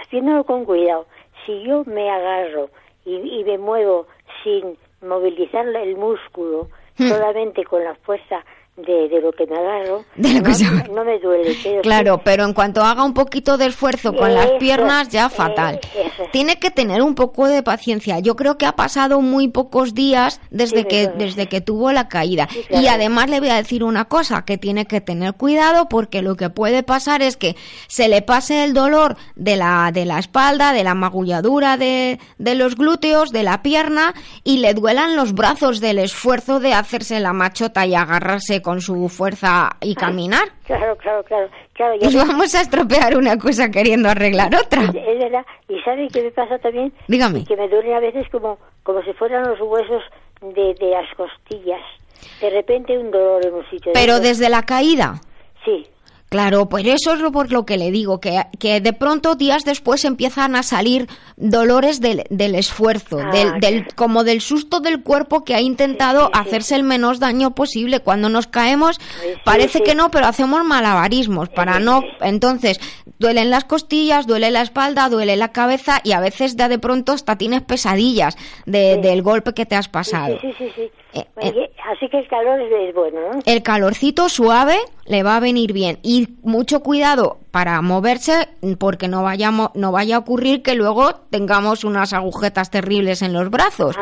haciéndolo 0.00 0.44
con 0.44 0.64
cuidado, 0.64 1.06
si 1.46 1.62
yo 1.62 1.84
me 1.86 2.10
agarro 2.10 2.70
y, 3.04 3.44
me 3.44 3.58
muevo 3.58 4.06
sin 4.42 4.76
movilizar 5.00 5.66
el 5.66 5.96
músculo, 5.96 6.68
hmm. 6.98 7.08
solamente 7.08 7.64
con 7.64 7.84
la 7.84 7.94
fuerza 7.94 8.44
de, 8.86 9.20
lo 9.20 9.32
que 9.32 9.46
me 9.46 9.56
agarro, 9.56 10.04
no, 10.16 11.04
me 11.04 11.18
duele. 11.18 11.56
claro, 11.82 12.20
pero 12.24 12.44
en 12.44 12.52
cuanto 12.52 12.82
haga 12.82 13.04
un 13.04 13.14
poquito 13.14 13.56
de 13.56 13.66
esfuerzo 13.66 14.14
con 14.14 14.34
las 14.34 14.50
piernas, 14.52 15.08
ya 15.08 15.28
fatal. 15.28 15.80
Tiene 16.32 16.58
que 16.58 16.70
tener 16.70 17.02
un 17.02 17.14
poco 17.14 17.48
de 17.48 17.62
paciencia. 17.62 18.20
Yo 18.20 18.36
creo 18.36 18.56
que 18.56 18.66
ha 18.66 18.76
pasado 18.76 19.20
muy 19.20 19.48
pocos 19.48 19.94
días 19.94 20.40
desde 20.50 20.86
que 20.86 21.08
desde 21.08 21.46
que 21.46 21.60
tuvo 21.60 21.92
la 21.92 22.08
caída. 22.08 22.48
Y 22.70 22.86
además 22.86 23.28
le 23.30 23.40
voy 23.40 23.48
a 23.48 23.56
decir 23.56 23.82
una 23.82 24.04
cosa, 24.06 24.44
que 24.44 24.58
tiene 24.58 24.86
que 24.86 25.00
tener 25.00 25.34
cuidado 25.34 25.88
porque 25.88 26.22
lo 26.22 26.36
que 26.36 26.50
puede 26.50 26.82
pasar 26.82 27.22
es 27.22 27.36
que 27.36 27.56
se 27.88 28.08
le 28.08 28.22
pase 28.22 28.64
el 28.64 28.74
dolor 28.74 29.16
de 29.34 29.56
la 29.56 29.90
de 29.92 30.04
la 30.04 30.18
espalda, 30.18 30.72
de 30.72 30.84
la 30.84 30.94
magulladura 30.94 31.76
de, 31.76 32.18
de 32.38 32.54
los 32.54 32.76
glúteos, 32.76 33.32
de 33.32 33.42
la 33.42 33.62
pierna 33.62 34.14
y 34.44 34.58
le 34.58 34.74
duelan 34.74 35.16
los 35.16 35.32
brazos 35.32 35.80
del 35.80 35.98
esfuerzo 35.98 36.60
de 36.60 36.74
hacerse 36.74 37.18
la 37.20 37.32
machota 37.32 37.86
y 37.86 37.94
agarrarse 37.94 38.62
con 38.68 38.82
su 38.82 39.08
fuerza 39.08 39.70
y 39.80 39.94
caminar. 39.94 40.46
Claro, 40.66 40.94
claro, 40.98 41.24
claro. 41.24 41.48
claro 41.72 41.94
y 41.98 42.14
vamos 42.14 42.54
a 42.54 42.60
estropear 42.60 43.16
una 43.16 43.38
cosa 43.38 43.70
queriendo 43.70 44.10
arreglar 44.10 44.54
otra. 44.54 44.82
Es, 44.82 45.18
verdad. 45.18 45.46
¿Y 45.70 45.80
sabe 45.80 46.06
qué 46.12 46.24
me 46.24 46.30
pasa 46.32 46.58
también? 46.58 46.92
Dígame. 47.06 47.44
Que 47.46 47.56
me 47.56 47.66
duele 47.66 47.94
a 47.94 48.00
veces 48.00 48.26
como, 48.30 48.58
como 48.82 49.02
si 49.04 49.14
fueran 49.14 49.48
los 49.48 49.58
huesos 49.58 50.02
de, 50.42 50.74
de 50.74 50.90
las 50.90 51.06
costillas. 51.16 51.80
De 52.42 52.50
repente 52.50 52.98
un 52.98 53.10
dolor 53.10 53.46
en 53.46 53.54
un 53.54 53.70
sitio. 53.70 53.92
¿Pero 53.94 54.20
desde 54.20 54.50
la 54.50 54.62
caída? 54.64 55.18
Claro, 56.28 56.68
pues 56.68 56.86
eso 56.86 57.14
es 57.14 57.22
por 57.32 57.50
lo 57.50 57.64
que 57.64 57.78
le 57.78 57.90
digo, 57.90 58.20
que, 58.20 58.42
que 58.58 58.80
de 58.80 58.92
pronto 58.92 59.34
días 59.34 59.64
después 59.64 60.04
empiezan 60.04 60.56
a 60.56 60.62
salir 60.62 61.06
dolores 61.36 62.00
del, 62.00 62.24
del 62.28 62.54
esfuerzo, 62.54 63.18
ah, 63.18 63.30
del, 63.30 63.60
del, 63.60 63.94
como 63.94 64.24
del 64.24 64.42
susto 64.42 64.80
del 64.80 65.02
cuerpo 65.02 65.42
que 65.44 65.54
ha 65.54 65.62
intentado 65.62 66.30
hacerse 66.34 66.74
el 66.74 66.82
menos 66.82 67.18
daño 67.18 67.54
posible. 67.54 68.00
Cuando 68.00 68.28
nos 68.28 68.46
caemos 68.46 69.00
parece 69.44 69.82
que 69.82 69.94
no, 69.94 70.10
pero 70.10 70.26
hacemos 70.26 70.64
malabarismos 70.64 71.48
para 71.48 71.80
no. 71.80 72.02
Entonces, 72.20 72.78
duelen 73.18 73.50
las 73.50 73.64
costillas, 73.64 74.26
duele 74.26 74.50
la 74.50 74.62
espalda, 74.62 75.08
duele 75.08 75.36
la 75.36 75.52
cabeza 75.52 76.00
y 76.04 76.12
a 76.12 76.20
veces 76.20 76.56
ya 76.56 76.68
de 76.68 76.78
pronto 76.78 77.12
hasta 77.12 77.36
tienes 77.36 77.62
pesadillas 77.62 78.36
de, 78.66 78.98
del 78.98 79.22
golpe 79.22 79.54
que 79.54 79.64
te 79.64 79.76
has 79.76 79.88
pasado. 79.88 80.38
Sí, 80.40 80.52
sí, 80.58 80.70
sí. 80.74 80.90
Eh, 81.14 81.24
eh, 81.40 81.70
así 81.90 82.06
que 82.10 82.18
el 82.18 82.28
calor 82.28 82.60
es, 82.60 82.94
bueno, 82.94 83.20
¿no? 83.32 83.40
El 83.46 83.62
calorcito 83.62 84.28
suave 84.28 84.76
le 85.06 85.22
va 85.22 85.36
a 85.36 85.40
venir 85.40 85.72
bien 85.72 85.98
y 86.02 86.17
mucho 86.42 86.82
cuidado 86.82 87.38
para 87.50 87.80
moverse 87.82 88.48
porque 88.78 89.08
no 89.08 89.22
vayamos 89.22 89.70
no 89.74 89.92
vaya 89.92 90.16
a 90.16 90.18
ocurrir 90.20 90.62
que 90.62 90.74
luego 90.74 91.14
tengamos 91.30 91.84
unas 91.84 92.12
agujetas 92.12 92.70
terribles 92.70 93.22
en 93.22 93.32
los 93.32 93.50
brazos. 93.50 93.96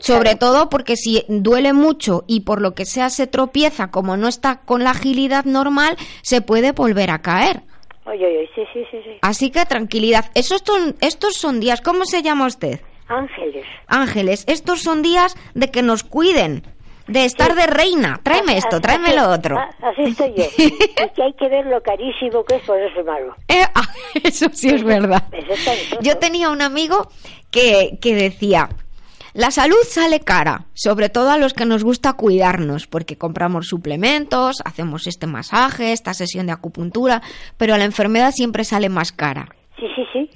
Sobre 0.00 0.36
todo 0.36 0.68
porque 0.68 0.96
si 0.96 1.24
duele 1.28 1.72
mucho 1.72 2.24
y 2.26 2.40
por 2.40 2.60
lo 2.60 2.74
que 2.74 2.84
sea 2.84 3.10
se 3.10 3.26
tropieza 3.26 3.90
como 3.90 4.16
no 4.16 4.28
está 4.28 4.60
con 4.60 4.84
la 4.84 4.90
agilidad 4.90 5.44
normal, 5.44 5.96
se 6.22 6.40
puede 6.40 6.72
volver 6.72 7.10
a 7.10 7.22
caer. 7.22 7.62
sí, 8.04 8.62
sí, 8.72 8.84
sí, 8.90 9.18
Así 9.22 9.50
que 9.50 9.64
tranquilidad. 9.64 10.26
Esos 10.34 10.62
son, 10.64 10.96
estos 11.00 11.36
son 11.36 11.60
días, 11.60 11.80
¿cómo 11.80 12.04
se 12.04 12.22
llama 12.22 12.46
usted? 12.46 12.80
Ángeles. 13.08 13.64
Ángeles, 13.86 14.44
estos 14.46 14.80
son 14.80 15.02
días 15.02 15.36
de 15.54 15.70
que 15.70 15.82
nos 15.82 16.04
cuiden, 16.04 16.62
de 17.06 17.24
estar 17.24 17.54
de 17.54 17.66
reina. 17.66 18.20
Tráeme 18.22 18.56
esto, 18.56 18.80
tráeme 18.80 19.14
lo 19.14 19.30
otro. 19.30 19.58
Así 19.58 20.02
estoy 20.02 20.34
yo. 20.34 20.44
y 20.58 21.08
que 21.10 21.22
hay 21.22 21.32
que 21.34 21.48
ver 21.48 21.66
lo 21.66 21.82
carísimo 21.82 22.44
que 22.44 22.56
es 22.56 23.04
malo. 23.04 23.34
Eh, 23.48 23.64
ah, 23.74 23.88
eso 24.24 24.46
sí 24.52 24.68
es 24.70 24.82
verdad. 24.82 25.24
Yo 26.00 26.18
tenía 26.18 26.50
un 26.50 26.62
amigo 26.62 27.08
que, 27.50 27.98
que 28.00 28.14
decía, 28.14 28.68
la 29.34 29.50
salud 29.50 29.82
sale 29.82 30.20
cara, 30.20 30.66
sobre 30.74 31.08
todo 31.08 31.30
a 31.30 31.38
los 31.38 31.54
que 31.54 31.66
nos 31.66 31.82
gusta 31.82 32.12
cuidarnos, 32.12 32.86
porque 32.86 33.16
compramos 33.16 33.66
suplementos, 33.66 34.62
hacemos 34.64 35.06
este 35.06 35.26
masaje, 35.26 35.92
esta 35.92 36.14
sesión 36.14 36.46
de 36.46 36.52
acupuntura, 36.52 37.20
pero 37.58 37.76
la 37.76 37.84
enfermedad 37.84 38.30
siempre 38.30 38.64
sale 38.64 38.88
más 38.88 39.12
cara. 39.12 39.48
Sí, 39.76 39.86
sí, 39.96 40.04
sí, 40.12 40.30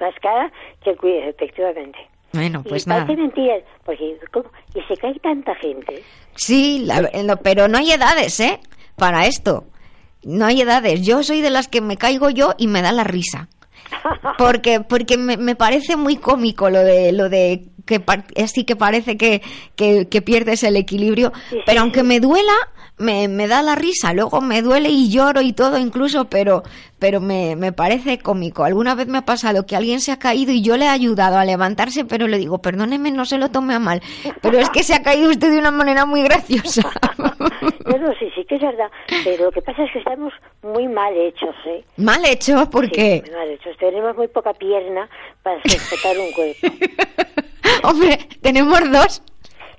más 0.00 0.14
cara 0.20 0.50
que 0.82 0.90
el 0.90 1.28
efectivamente. 1.28 1.98
Bueno, 2.32 2.62
pues 2.62 2.86
y 2.86 2.90
nada. 2.90 3.04
mentira, 3.06 3.56
porque 3.84 4.16
y 4.74 4.82
se 4.82 4.96
cae 4.96 5.14
tanta 5.20 5.54
gente. 5.56 6.02
Sí, 6.36 6.86
pero 7.42 7.68
no 7.68 7.78
hay 7.78 7.92
edades, 7.92 8.38
¿eh? 8.40 8.60
Para 8.96 9.26
esto. 9.26 9.64
No 10.22 10.46
hay 10.46 10.60
edades. 10.60 11.04
Yo 11.04 11.22
soy 11.22 11.40
de 11.40 11.50
las 11.50 11.68
que 11.68 11.80
me 11.80 11.96
caigo 11.96 12.30
yo 12.30 12.54
y 12.58 12.66
me 12.66 12.82
da 12.82 12.92
la 12.92 13.04
risa. 13.04 13.48
Porque, 14.38 14.80
porque 14.80 15.16
me, 15.16 15.56
parece 15.56 15.96
muy 15.96 16.16
cómico 16.16 16.70
lo 16.70 16.78
de, 16.78 17.10
lo 17.12 17.28
de 17.28 17.64
que 17.84 18.00
así 18.40 18.64
que 18.64 18.76
parece 18.76 19.16
que, 19.16 19.42
que, 19.74 20.22
pierdes 20.22 20.62
el 20.62 20.76
equilibrio. 20.76 21.32
pero 21.66 21.80
aunque 21.80 22.04
me 22.04 22.20
duela, 22.20 22.52
me, 23.00 23.28
me, 23.28 23.48
da 23.48 23.62
la 23.62 23.74
risa, 23.74 24.12
luego 24.12 24.40
me 24.40 24.62
duele 24.62 24.90
y 24.90 25.10
lloro 25.10 25.40
y 25.40 25.52
todo 25.52 25.78
incluso, 25.78 26.26
pero, 26.26 26.62
pero 26.98 27.20
me, 27.20 27.56
me, 27.56 27.72
parece 27.72 28.18
cómico. 28.18 28.64
Alguna 28.64 28.94
vez 28.94 29.08
me 29.08 29.18
ha 29.18 29.24
pasado 29.24 29.66
que 29.66 29.74
alguien 29.74 30.00
se 30.00 30.12
ha 30.12 30.18
caído 30.18 30.52
y 30.52 30.62
yo 30.62 30.76
le 30.76 30.84
he 30.84 30.88
ayudado 30.88 31.38
a 31.38 31.44
levantarse, 31.44 32.04
pero 32.04 32.28
le 32.28 32.38
digo, 32.38 32.58
perdóneme, 32.58 33.10
no 33.10 33.24
se 33.24 33.38
lo 33.38 33.50
tome 33.50 33.74
a 33.74 33.78
mal, 33.78 34.02
pero 34.42 34.58
es 34.58 34.70
que 34.70 34.82
se 34.82 34.94
ha 34.94 35.02
caído 35.02 35.30
usted 35.30 35.50
de 35.50 35.58
una 35.58 35.70
manera 35.70 36.06
muy 36.06 36.22
graciosa. 36.22 36.82
Bueno, 37.90 38.12
sí, 38.18 38.30
sí 38.36 38.44
que 38.44 38.54
es 38.54 38.60
verdad, 38.60 38.88
pero 39.24 39.46
lo 39.46 39.50
que 39.50 39.62
pasa 39.62 39.82
es 39.82 39.92
que 39.92 39.98
estamos 39.98 40.32
muy 40.62 40.86
mal 40.86 41.12
hechos, 41.16 41.54
¿eh? 41.66 41.84
¿Mal 41.96 42.24
hechos? 42.24 42.68
¿Por 42.68 42.88
qué? 42.90 43.22
Muy 43.26 43.34
mal 43.34 43.50
hechos. 43.50 43.76
Tenemos 43.78 44.16
muy 44.16 44.28
poca 44.28 44.52
pierna 44.54 45.08
para 45.42 45.60
sujetar 45.62 46.16
un 46.18 46.32
cuerpo. 46.32 46.68
Hombre, 47.82 48.18
tenemos 48.40 48.80
dos. 48.90 49.22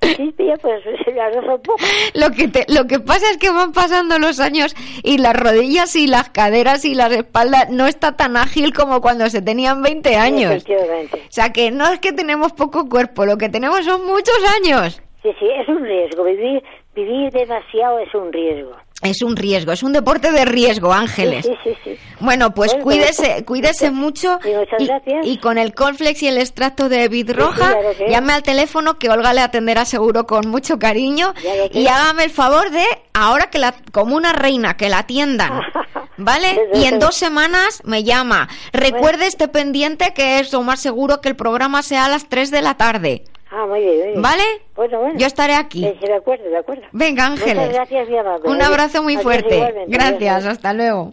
Sí, 0.02 0.34
pues 0.60 0.82
Lo 2.14 2.30
que, 2.30 2.64
lo 2.68 2.86
que 2.86 3.00
pasa 3.00 3.30
es 3.30 3.38
que 3.38 3.50
van 3.50 3.72
pasando 3.72 4.18
los 4.18 4.40
años 4.40 4.74
y 5.02 5.18
las 5.18 5.34
rodillas 5.34 5.94
y 5.96 6.06
las 6.06 6.30
caderas 6.30 6.84
y 6.84 6.94
las 6.94 7.12
espaldas 7.12 7.70
no 7.70 7.86
está 7.86 8.16
tan 8.16 8.36
ágil 8.36 8.72
como 8.74 9.00
cuando 9.00 9.28
se 9.28 9.42
tenían 9.42 9.82
20 9.82 10.16
años. 10.16 10.64
O 10.64 11.16
sea 11.30 11.52
que 11.52 11.70
no 11.70 11.86
es 11.86 12.00
que 12.00 12.12
tenemos 12.12 12.52
poco 12.52 12.88
cuerpo, 12.88 13.24
lo 13.26 13.38
que 13.38 13.48
tenemos 13.48 13.84
son 13.84 14.04
muchos 14.06 14.38
años. 14.60 15.00
Sí, 15.22 15.30
sí, 15.38 15.46
es 15.56 15.68
un 15.68 15.84
riesgo. 15.84 16.24
Vivir, 16.24 16.62
vivir 16.94 17.30
demasiado 17.30 18.00
es 18.00 18.12
un 18.14 18.32
riesgo. 18.32 18.76
Es 19.02 19.22
un 19.22 19.36
riesgo, 19.36 19.72
es 19.72 19.82
un 19.82 19.92
deporte 19.92 20.30
de 20.30 20.44
riesgo, 20.44 20.92
Ángeles. 20.92 21.44
Sí, 21.44 21.52
sí, 21.64 21.76
sí. 21.84 21.98
Bueno, 22.20 22.54
pues 22.54 22.72
cuídese, 22.74 23.44
cuídese 23.44 23.90
mucho. 23.90 24.38
Y, 24.78 25.28
y, 25.28 25.38
con 25.38 25.58
el 25.58 25.74
Colflex 25.74 26.22
y 26.22 26.28
el 26.28 26.38
extracto 26.38 26.88
de 26.88 27.08
vidroja, 27.08 27.74
llame 28.08 28.32
al 28.32 28.44
teléfono 28.44 28.98
que 28.98 29.10
Olga 29.10 29.32
le 29.34 29.40
atenderá 29.40 29.84
seguro 29.84 30.24
con 30.24 30.48
mucho 30.48 30.78
cariño. 30.78 31.34
y 31.72 31.86
hágame 31.88 32.24
el 32.24 32.30
favor 32.30 32.70
de, 32.70 32.84
ahora 33.12 33.50
que 33.50 33.58
la, 33.58 33.74
como 33.90 34.14
una 34.14 34.32
reina, 34.32 34.76
que 34.76 34.88
la 34.88 34.98
atiendan. 34.98 35.60
¿Vale? 36.18 36.68
y 36.74 36.84
en 36.84 37.00
dos 37.00 37.16
semanas 37.16 37.82
me 37.84 38.04
llama. 38.04 38.48
Recuerde 38.72 39.26
este 39.26 39.48
pendiente 39.48 40.12
que 40.14 40.38
es 40.38 40.52
lo 40.52 40.62
más 40.62 40.78
seguro 40.78 41.20
que 41.20 41.28
el 41.28 41.36
programa 41.36 41.82
sea 41.82 42.04
a 42.04 42.08
las 42.08 42.28
3 42.28 42.50
de 42.52 42.62
la 42.62 42.76
tarde. 42.76 43.24
Ah, 43.54 43.66
muy 43.66 43.80
bien, 43.80 44.22
¿Vale? 44.22 44.42
Bueno, 44.74 44.98
bueno. 45.00 45.18
Yo 45.18 45.26
estaré 45.26 45.54
aquí. 45.54 45.80
Sí, 45.80 46.06
de 46.06 46.14
acuerdo, 46.14 46.44
de 46.44 46.56
acuerdo. 46.56 46.84
Venga, 46.92 47.26
Ángeles. 47.26 47.54
Muchas 47.54 47.74
gracias, 47.74 48.08
mi 48.08 48.16
amable. 48.16 48.48
Un 48.48 48.62
abrazo 48.62 49.02
muy 49.02 49.18
fuerte. 49.18 49.86
Gracias, 49.88 50.46
hasta 50.46 50.72
luego. 50.72 51.12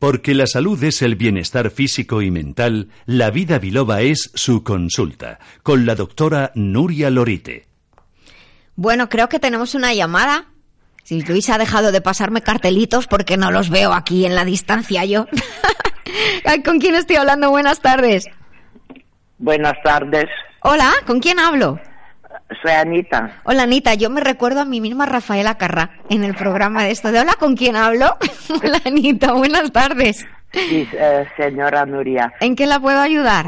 Porque 0.00 0.32
la 0.32 0.46
salud 0.46 0.82
es 0.82 1.02
el 1.02 1.14
bienestar 1.14 1.70
físico 1.70 2.22
y 2.22 2.30
mental, 2.30 2.88
la 3.04 3.30
vida 3.30 3.58
biloba 3.58 4.00
es 4.00 4.30
su 4.34 4.64
consulta, 4.64 5.38
con 5.62 5.84
la 5.84 5.94
doctora 5.94 6.52
Nuria 6.54 7.10
Lorite. 7.10 7.66
Bueno, 8.76 9.10
creo 9.10 9.28
que 9.28 9.38
tenemos 9.38 9.74
una 9.74 9.92
llamada. 9.92 10.46
Si 11.04 11.20
Luis 11.20 11.50
ha 11.50 11.58
dejado 11.58 11.92
de 11.92 12.00
pasarme 12.00 12.40
cartelitos 12.40 13.06
porque 13.08 13.36
no 13.36 13.50
los 13.50 13.68
veo 13.68 13.92
aquí 13.92 14.24
en 14.24 14.34
la 14.34 14.46
distancia 14.46 15.04
yo. 15.04 15.26
¿Con 16.64 16.78
quién 16.80 16.94
estoy 16.94 17.16
hablando? 17.16 17.50
Buenas 17.50 17.80
tardes. 17.80 18.24
Buenas 19.36 19.74
tardes. 19.84 20.30
Hola, 20.62 20.94
¿con 21.06 21.20
quién 21.20 21.38
hablo? 21.38 21.78
Soy 22.62 22.72
Anita. 22.72 23.40
Hola 23.44 23.62
Anita, 23.62 23.94
yo 23.94 24.10
me 24.10 24.20
recuerdo 24.20 24.60
a 24.60 24.64
mí 24.64 24.80
misma 24.80 25.06
Rafaela 25.06 25.56
Carrá 25.56 25.90
en 26.08 26.24
el 26.24 26.34
programa 26.34 26.84
de 26.84 26.90
esto 26.90 27.12
de 27.12 27.20
Hola, 27.20 27.34
¿con 27.38 27.56
quién 27.56 27.76
hablo? 27.76 28.16
Hola 28.62 28.80
Anita, 28.84 29.32
buenas 29.32 29.72
tardes. 29.72 30.26
Sí, 30.52 30.88
eh, 30.92 31.26
señora 31.36 31.86
Nuria. 31.86 32.32
¿En 32.40 32.56
qué 32.56 32.66
la 32.66 32.80
puedo 32.80 33.00
ayudar? 33.00 33.46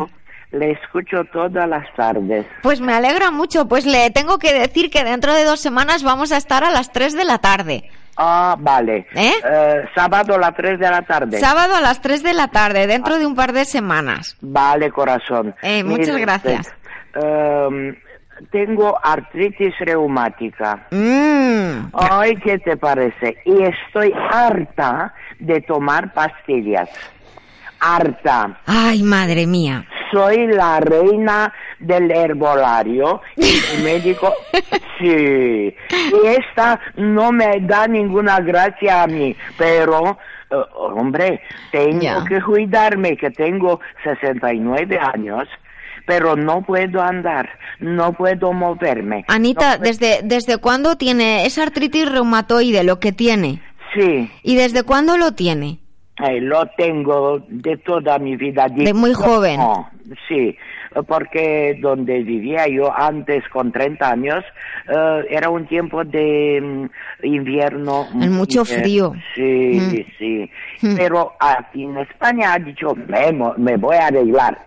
Le 0.52 0.72
escucho 0.72 1.24
todas 1.32 1.68
las 1.68 1.92
tardes. 1.94 2.46
Pues 2.62 2.80
me 2.80 2.92
alegra 2.92 3.30
mucho, 3.30 3.66
pues 3.66 3.86
le 3.86 4.10
tengo 4.10 4.38
que 4.38 4.52
decir 4.52 4.90
que 4.90 5.02
dentro 5.02 5.34
de 5.34 5.44
dos 5.44 5.60
semanas 5.60 6.02
vamos 6.02 6.30
a 6.30 6.36
estar 6.36 6.62
a 6.62 6.70
las 6.70 6.92
tres 6.92 7.14
de 7.14 7.24
la 7.24 7.38
tarde. 7.38 7.90
Ah, 8.16 8.56
vale. 8.58 9.06
¿Eh? 9.14 9.32
Eh, 9.42 9.84
sábado 9.94 10.34
a 10.34 10.38
las 10.38 10.54
3 10.54 10.78
de 10.78 10.90
la 10.90 11.02
tarde. 11.02 11.40
Sábado 11.40 11.74
a 11.74 11.80
las 11.80 12.02
3 12.02 12.22
de 12.22 12.34
la 12.34 12.48
tarde, 12.48 12.86
dentro 12.86 13.18
de 13.18 13.24
un 13.24 13.34
par 13.34 13.52
de 13.52 13.64
semanas. 13.64 14.36
Vale, 14.42 14.90
corazón. 14.90 15.54
Eh, 15.62 15.82
muchas 15.82 16.18
gracias. 16.18 16.74
Tengo 18.50 18.98
artritis 19.02 19.74
reumática. 19.80 20.86
Mm. 20.90 21.90
Ay, 21.92 22.36
¿qué 22.36 22.58
te 22.58 22.76
parece? 22.76 23.36
Y 23.44 23.62
estoy 23.62 24.12
harta 24.30 25.14
de 25.38 25.60
tomar 25.60 26.12
pastillas. 26.12 26.88
Harta. 27.80 28.58
Ay, 28.66 29.02
madre 29.02 29.46
mía. 29.46 29.84
Soy 30.12 30.46
la 30.46 30.78
reina 30.78 31.52
del 31.80 32.10
herbolario 32.10 33.22
y 33.36 33.76
el 33.76 33.82
médico, 33.82 34.32
sí. 34.98 35.74
Y 35.90 36.26
esta 36.26 36.78
no 36.96 37.32
me 37.32 37.60
da 37.60 37.88
ninguna 37.88 38.40
gracia 38.40 39.02
a 39.02 39.06
mí, 39.06 39.34
pero 39.56 40.18
eh, 40.50 40.56
hombre, 40.74 41.40
tengo 41.70 42.24
que 42.24 42.40
cuidarme, 42.42 43.16
que 43.16 43.30
tengo 43.30 43.80
69 44.04 44.98
años, 44.98 45.48
pero 46.06 46.36
no 46.36 46.62
puedo 46.62 47.00
andar, 47.02 47.48
no 47.80 48.12
puedo 48.12 48.52
moverme. 48.52 49.24
Anita, 49.28 49.72
No 49.72 49.78
puedo- 49.78 49.90
¿desde, 49.90 50.20
¿desde 50.24 50.58
cuándo 50.58 50.96
tiene 50.96 51.46
esa 51.46 51.62
artritis 51.62 52.10
reumatoide 52.10 52.84
lo 52.84 52.98
que 53.00 53.12
tiene? 53.12 53.60
Sí, 53.94 54.30
¿Y 54.42 54.56
desde 54.56 54.82
cuándo 54.84 55.16
lo 55.18 55.32
tiene? 55.32 55.78
eh, 56.24 56.40
lo 56.40 56.66
tengo 56.76 57.42
de 57.48 57.76
toda 57.78 58.18
mi 58.18 58.36
vida. 58.36 58.66
De 58.68 58.92
muy 58.94 59.12
joven. 59.12 59.58
No, 59.58 59.90
sí, 60.28 60.56
porque 61.08 61.78
donde 61.80 62.22
vivía 62.22 62.66
yo 62.68 62.92
antes 62.94 63.42
con 63.48 63.72
30 63.72 64.10
años 64.10 64.44
eh, 64.88 65.20
era 65.30 65.48
un 65.48 65.66
tiempo 65.66 66.04
de 66.04 66.60
mm, 66.62 67.26
invierno. 67.26 68.06
El 68.20 68.30
mucho 68.30 68.64
frío. 68.64 69.14
Sí, 69.34 69.80
Mm. 69.80 69.90
sí. 70.18 70.50
Mm. 70.82 70.96
Pero 70.96 71.32
aquí 71.40 71.84
en 71.84 71.96
España 71.98 72.52
ha 72.54 72.58
dicho, 72.58 72.94
me, 72.94 73.32
me 73.56 73.76
voy 73.76 73.96
a 73.96 74.06
arreglar, 74.08 74.58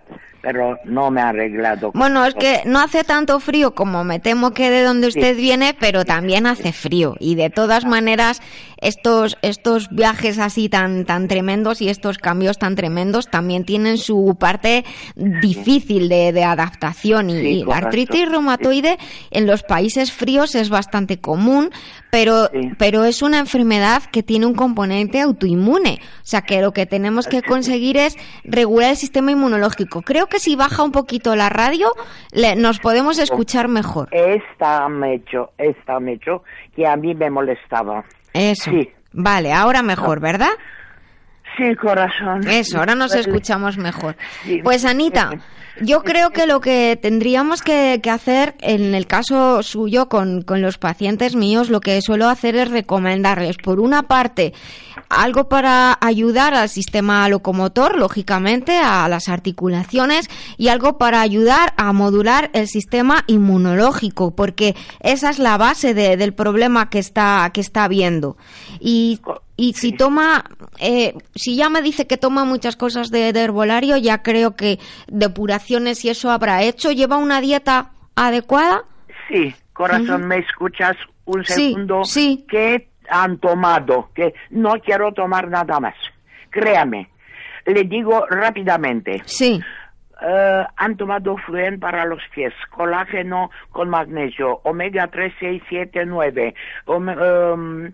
pero 0.45 0.77
no 0.85 1.09
me 1.09 1.21
ha 1.21 1.29
arreglado. 1.29 1.91
Bueno, 1.95 2.23
es 2.23 2.35
que 2.35 2.61
no 2.65 2.79
hace 2.79 3.03
tanto 3.03 3.39
frío 3.39 3.73
como 3.73 4.03
me 4.03 4.19
temo 4.19 4.51
que 4.51 4.69
de 4.69 4.83
donde 4.83 5.07
usted 5.07 5.35
viene, 5.35 5.73
pero 5.79 6.05
también 6.05 6.45
hace 6.45 6.71
frío. 6.71 7.15
Y 7.19 7.33
de 7.33 7.49
todas 7.49 7.83
maneras, 7.83 8.43
estos, 8.79 9.39
estos 9.41 9.89
viajes 9.89 10.37
así 10.37 10.69
tan, 10.69 11.05
tan 11.05 11.27
tremendos 11.27 11.81
y 11.81 11.89
estos 11.89 12.19
cambios 12.19 12.59
tan 12.59 12.75
tremendos 12.75 13.27
también 13.31 13.65
tienen 13.65 13.97
su 13.97 14.37
parte 14.39 14.85
difícil 15.15 16.09
de, 16.09 16.31
de 16.31 16.43
adaptación. 16.43 17.31
Y, 17.31 17.35
Sí, 17.39 17.47
y 17.47 17.63
la 17.63 17.77
artritis 17.77 18.29
reumatoide 18.29 18.97
en 19.31 19.47
los 19.47 19.63
países 19.63 20.11
fríos 20.11 20.53
es 20.53 20.69
bastante 20.69 21.17
común, 21.19 21.71
pero, 22.11 22.49
Sí. 22.53 22.69
pero 22.77 23.03
es 23.03 23.23
una 23.23 23.39
enfermedad 23.39 24.03
que 24.11 24.21
tiene 24.21 24.45
un 24.45 24.53
componente 24.53 25.19
autoinmune. 25.21 25.99
O 26.17 26.27
sea 26.27 26.41
que 26.41 26.61
lo 26.61 26.71
que 26.71 26.85
tenemos 26.85 27.27
que 27.27 27.41
conseguir 27.41 27.97
es 27.97 28.15
regular 28.43 28.91
el 28.91 28.97
sistema 28.97 29.31
inmunológico. 29.31 30.01
Creo 30.03 30.27
que 30.27 30.34
si 30.39 30.55
baja 30.55 30.83
un 30.83 30.91
poquito 30.91 31.35
la 31.35 31.49
radio, 31.49 31.91
le- 32.31 32.55
nos 32.55 32.79
podemos 32.79 33.19
escuchar 33.19 33.67
mejor. 33.67 34.09
Esta 34.11 34.87
me 34.89 35.15
hecho, 35.15 35.51
esta 35.57 35.99
me 35.99 36.13
hecho 36.13 36.43
que 36.75 36.85
a 36.87 36.95
mí 36.95 37.13
me 37.13 37.29
molestaba. 37.29 38.03
Eso. 38.33 38.71
Sí. 38.71 38.89
Vale, 39.13 39.53
ahora 39.53 39.81
mejor, 39.81 40.19
¿verdad? 40.19 40.49
Sí, 41.57 41.73
corazón. 41.75 42.45
Eso, 42.49 42.79
ahora 42.79 42.95
nos 42.95 43.15
escuchamos 43.15 43.77
mejor. 43.77 44.17
Pues 44.61 44.83
Anita, 44.83 45.31
yo 45.79 46.03
creo 46.03 46.31
que 46.31 46.47
lo 46.47 46.59
que 46.59 46.99
tendríamos 47.01 47.61
que, 47.61 48.01
que 48.03 48.09
hacer 48.09 48.55
en 48.59 48.93
el 48.93 49.07
caso 49.07 49.63
suyo 49.63 50.09
con, 50.09 50.41
con 50.41 50.61
los 50.61 50.77
pacientes 50.77 51.33
míos, 51.33 51.69
lo 51.69 51.79
que 51.79 52.01
suelo 52.01 52.27
hacer 52.27 52.57
es 52.57 52.69
recomendarles, 52.71 53.55
por 53.55 53.79
una 53.79 54.03
parte, 54.03 54.53
algo 55.09 55.47
para 55.49 55.97
ayudar 56.01 56.53
al 56.53 56.69
sistema 56.69 57.27
locomotor, 57.29 57.97
lógicamente, 57.97 58.77
a 58.77 59.07
las 59.07 59.29
articulaciones, 59.29 60.29
y 60.57 60.67
algo 60.69 60.97
para 60.97 61.21
ayudar 61.21 61.73
a 61.77 61.93
modular 61.93 62.49
el 62.53 62.67
sistema 62.67 63.23
inmunológico, 63.27 64.35
porque 64.35 64.75
esa 64.99 65.29
es 65.29 65.39
la 65.39 65.57
base 65.57 65.93
de- 65.93 66.17
del 66.17 66.33
problema 66.33 66.89
que 66.89 66.99
está, 66.99 67.49
que 67.53 67.61
está 67.61 67.83
habiendo. 67.85 68.37
Y 68.79 69.19
y 69.57 69.71
si 69.71 69.93
toma, 69.93 70.43
eh, 70.79 71.13
si 71.33 71.55
ya 71.55 71.69
me 71.69 71.81
dice 71.81 72.07
que 72.07 72.17
toma 72.17 72.43
muchas 72.43 72.75
cosas 72.75 73.07
de, 73.09 73.31
de 73.31 73.39
herbolario, 73.39 73.95
ya 73.95 74.21
creo 74.21 74.57
que 74.57 74.79
depuraciones 75.07 76.03
y 76.03 76.09
eso 76.09 76.29
habrá 76.29 76.61
hecho. 76.63 76.91
¿Lleva 76.91 77.15
una 77.15 77.39
dieta 77.39 77.91
adecuada? 78.15 78.83
Sí, 79.29 79.55
corazón, 79.71 80.27
¿me 80.27 80.39
escuchas 80.39 80.97
un 81.23 81.45
Sí, 81.45 81.69
segundo? 81.71 82.03
sí. 82.03 82.45
¿Qué 82.49 82.89
han 83.09 83.37
tomado, 83.39 84.09
que 84.13 84.33
no 84.49 84.73
quiero 84.83 85.11
tomar 85.13 85.47
nada 85.49 85.79
más. 85.79 85.95
Créame, 86.49 87.09
le 87.65 87.83
digo 87.83 88.25
rápidamente. 88.29 89.21
Sí. 89.25 89.61
Uh, 90.21 90.63
han 90.77 90.95
tomado 90.95 91.35
Fluen 91.45 91.77
para 91.79 92.05
los 92.05 92.21
pies, 92.33 92.53
colágeno 92.71 93.51
con 93.71 93.89
magnesio, 93.89 94.61
omega 94.63 95.07
3, 95.07 95.33
6, 95.39 95.63
7, 95.67 96.05
9, 96.05 96.55
um, 96.87 97.09
uh, 97.09 97.91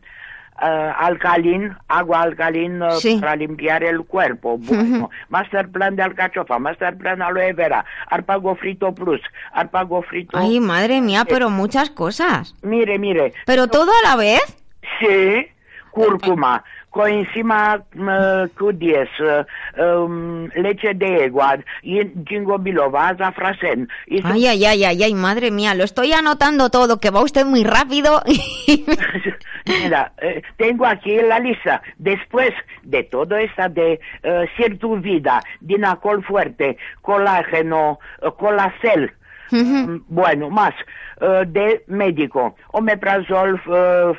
alcalin, 0.62 1.76
agua 1.88 2.22
alcalin 2.22 2.80
uh, 2.84 2.92
Sí. 3.00 3.18
para 3.20 3.36
limpiar 3.36 3.84
el 3.84 4.04
cuerpo. 4.06 4.60
Bueno, 4.60 5.10
master 5.30 5.70
plan 5.72 5.96
de 5.96 6.04
alcachofa, 6.04 6.60
master 6.60 6.96
plan 6.96 7.24
aloe 7.24 7.54
vera, 7.54 7.84
arpago 8.08 8.56
frito 8.56 8.94
plus, 8.94 9.22
arpago 9.52 10.04
frito. 10.04 10.38
Ay, 10.38 10.60
madre 10.60 11.02
mía, 11.02 11.26
pero 11.28 11.50
muchas 11.50 11.90
cosas. 11.90 12.54
Mire, 12.62 13.00
mire, 13.00 13.34
¿Pero 13.48 13.66
todo 13.68 13.92
a 13.92 14.08
la 14.08 14.16
vez? 14.16 14.61
Sí, 15.00 15.48
cúrcuma, 15.92 16.64
coenzima 16.90 17.84
mm, 17.94 18.56
Q10, 18.58 19.10
uh, 19.20 20.06
um, 20.06 20.50
leche 20.56 20.94
de 20.94 21.26
agua, 21.26 21.58
jingo 21.84 22.58
biloba, 22.58 23.10
azafrán. 23.10 23.88
Y 24.08 24.22
Ay, 24.24 24.48
ay, 24.48 24.66
ay, 24.66 24.84
ay, 24.84 25.04
ay, 25.04 25.14
madre 25.14 25.52
mía, 25.52 25.74
lo 25.74 25.84
estoy 25.84 26.14
anotando 26.14 26.70
todo, 26.70 27.00
que 27.00 27.10
va 27.10 27.22
usted 27.22 27.46
muy 27.46 27.64
rápido. 27.64 28.22
Mira, 29.66 30.12
eh, 30.22 30.42
tengo 30.58 30.86
aquí 30.86 31.16
la 31.22 31.40
lista. 31.40 31.82
Después 31.98 32.52
de 32.84 33.04
todo 33.04 33.38
esta 33.38 33.70
de 33.70 34.00
eh, 34.24 34.46
Cirtuvida, 34.58 35.42
Dinacol 35.60 36.24
fuerte, 36.24 36.78
colágeno, 37.02 38.00
eh, 38.22 38.30
colacel, 38.38 39.12
mm, 39.52 39.98
bueno, 40.08 40.50
más, 40.50 40.74
eh, 41.22 41.44
de 41.48 41.84
médico, 41.88 42.56
omeprazol, 42.72 43.62
eh, 43.68 44.14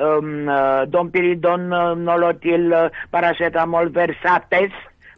um, 0.00 0.46
dompiridon, 0.88 1.72
eh, 1.72 1.94
nolotil, 1.96 2.72
eh, 2.72 2.90
paracetamol, 3.10 3.90
versates, 3.90 4.72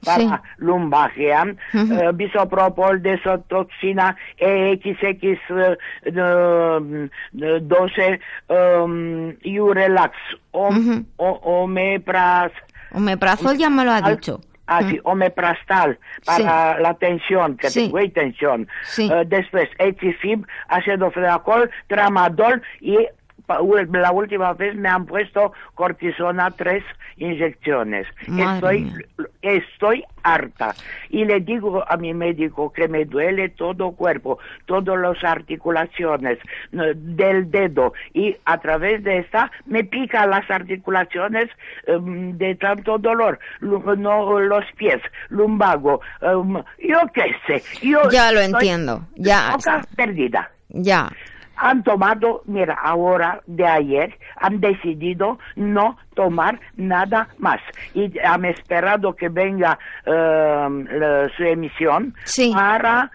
para 0.04 0.18
Sí. 0.18 0.28
lumbalgia, 0.58 1.44
eh, 1.74 2.10
bisopropol, 2.12 3.00
desotoxina, 3.02 4.16
EXX 4.36 5.38
eh, 5.50 5.78
eh, 6.04 7.60
12, 7.62 8.20
um, 8.48 9.32
Urelax, 9.44 10.16
om, 10.50 11.04
o- 11.16 11.62
omepraz, 11.62 12.50
Omeprazol 12.94 13.56
ya 13.56 13.70
me 13.70 13.84
lo 13.84 13.92
ha 13.92 14.02
dicho. 14.02 14.40
Ah, 14.66 14.80
sí, 14.88 14.98
omepraztal 15.04 15.98
para 16.24 16.78
la 16.78 16.94
tensión, 16.94 17.56
que 17.56 17.68
Sí. 17.70 17.90
tengo 17.90 17.98
tensión. 18.12 18.68
Sí. 18.84 19.08
Eh, 19.12 19.24
después, 19.26 19.68
Etifib, 19.78 20.46
ácido 20.68 21.10
fenacol, 21.10 21.70
tramadol 21.88 22.62
y 22.80 22.96
la 23.92 24.12
última 24.12 24.52
vez 24.54 24.74
me 24.76 24.88
han 24.88 25.06
puesto 25.06 25.52
cortisona 25.74 26.50
tres 26.50 26.84
inyecciones. 27.16 28.06
Madre 28.26 28.54
Estoy, 28.54 28.80
mía. 28.82 29.26
estoy 29.42 30.04
harta. 30.22 30.74
Y 31.10 31.24
le 31.24 31.40
digo 31.40 31.84
a 31.88 31.96
mi 31.96 32.14
médico 32.14 32.72
que 32.72 32.88
me 32.88 33.04
duele 33.04 33.48
todo 33.50 33.92
cuerpo, 33.92 34.38
todas 34.66 34.98
las 34.98 35.22
articulaciones 35.24 36.38
del 36.70 37.50
dedo 37.50 37.92
y 38.14 38.36
a 38.44 38.58
través 38.58 39.02
de 39.04 39.18
esta 39.18 39.50
me 39.66 39.84
pica 39.84 40.26
las 40.26 40.48
articulaciones 40.50 41.48
em, 41.86 42.36
de 42.38 42.54
tanto 42.54 42.98
dolor, 42.98 43.38
no, 43.60 44.40
los 44.40 44.64
pies, 44.76 45.00
lumbago, 45.28 46.00
em, 46.20 46.54
yo 46.78 46.98
qué 47.12 47.34
sé. 47.46 47.62
Yo 47.86 48.08
Ya 48.10 48.32
lo 48.32 48.40
entiendo, 48.40 49.06
ya. 49.16 49.56
perdida 49.96 50.50
Ya. 50.68 51.10
Han 51.62 51.82
tomado, 51.84 52.42
mira, 52.46 52.74
ahora 52.74 53.40
de 53.46 53.66
ayer, 53.66 54.18
han 54.36 54.60
decidido 54.60 55.38
no 55.56 55.96
tomar 56.14 56.58
nada 56.76 57.28
más. 57.38 57.60
Y 57.94 58.18
han 58.18 58.44
esperado 58.44 59.14
que 59.14 59.28
venga 59.28 59.78
la- 60.04 61.28
su 61.36 61.44
emisión 61.44 62.14
Sí. 62.24 62.52
para 62.54 63.10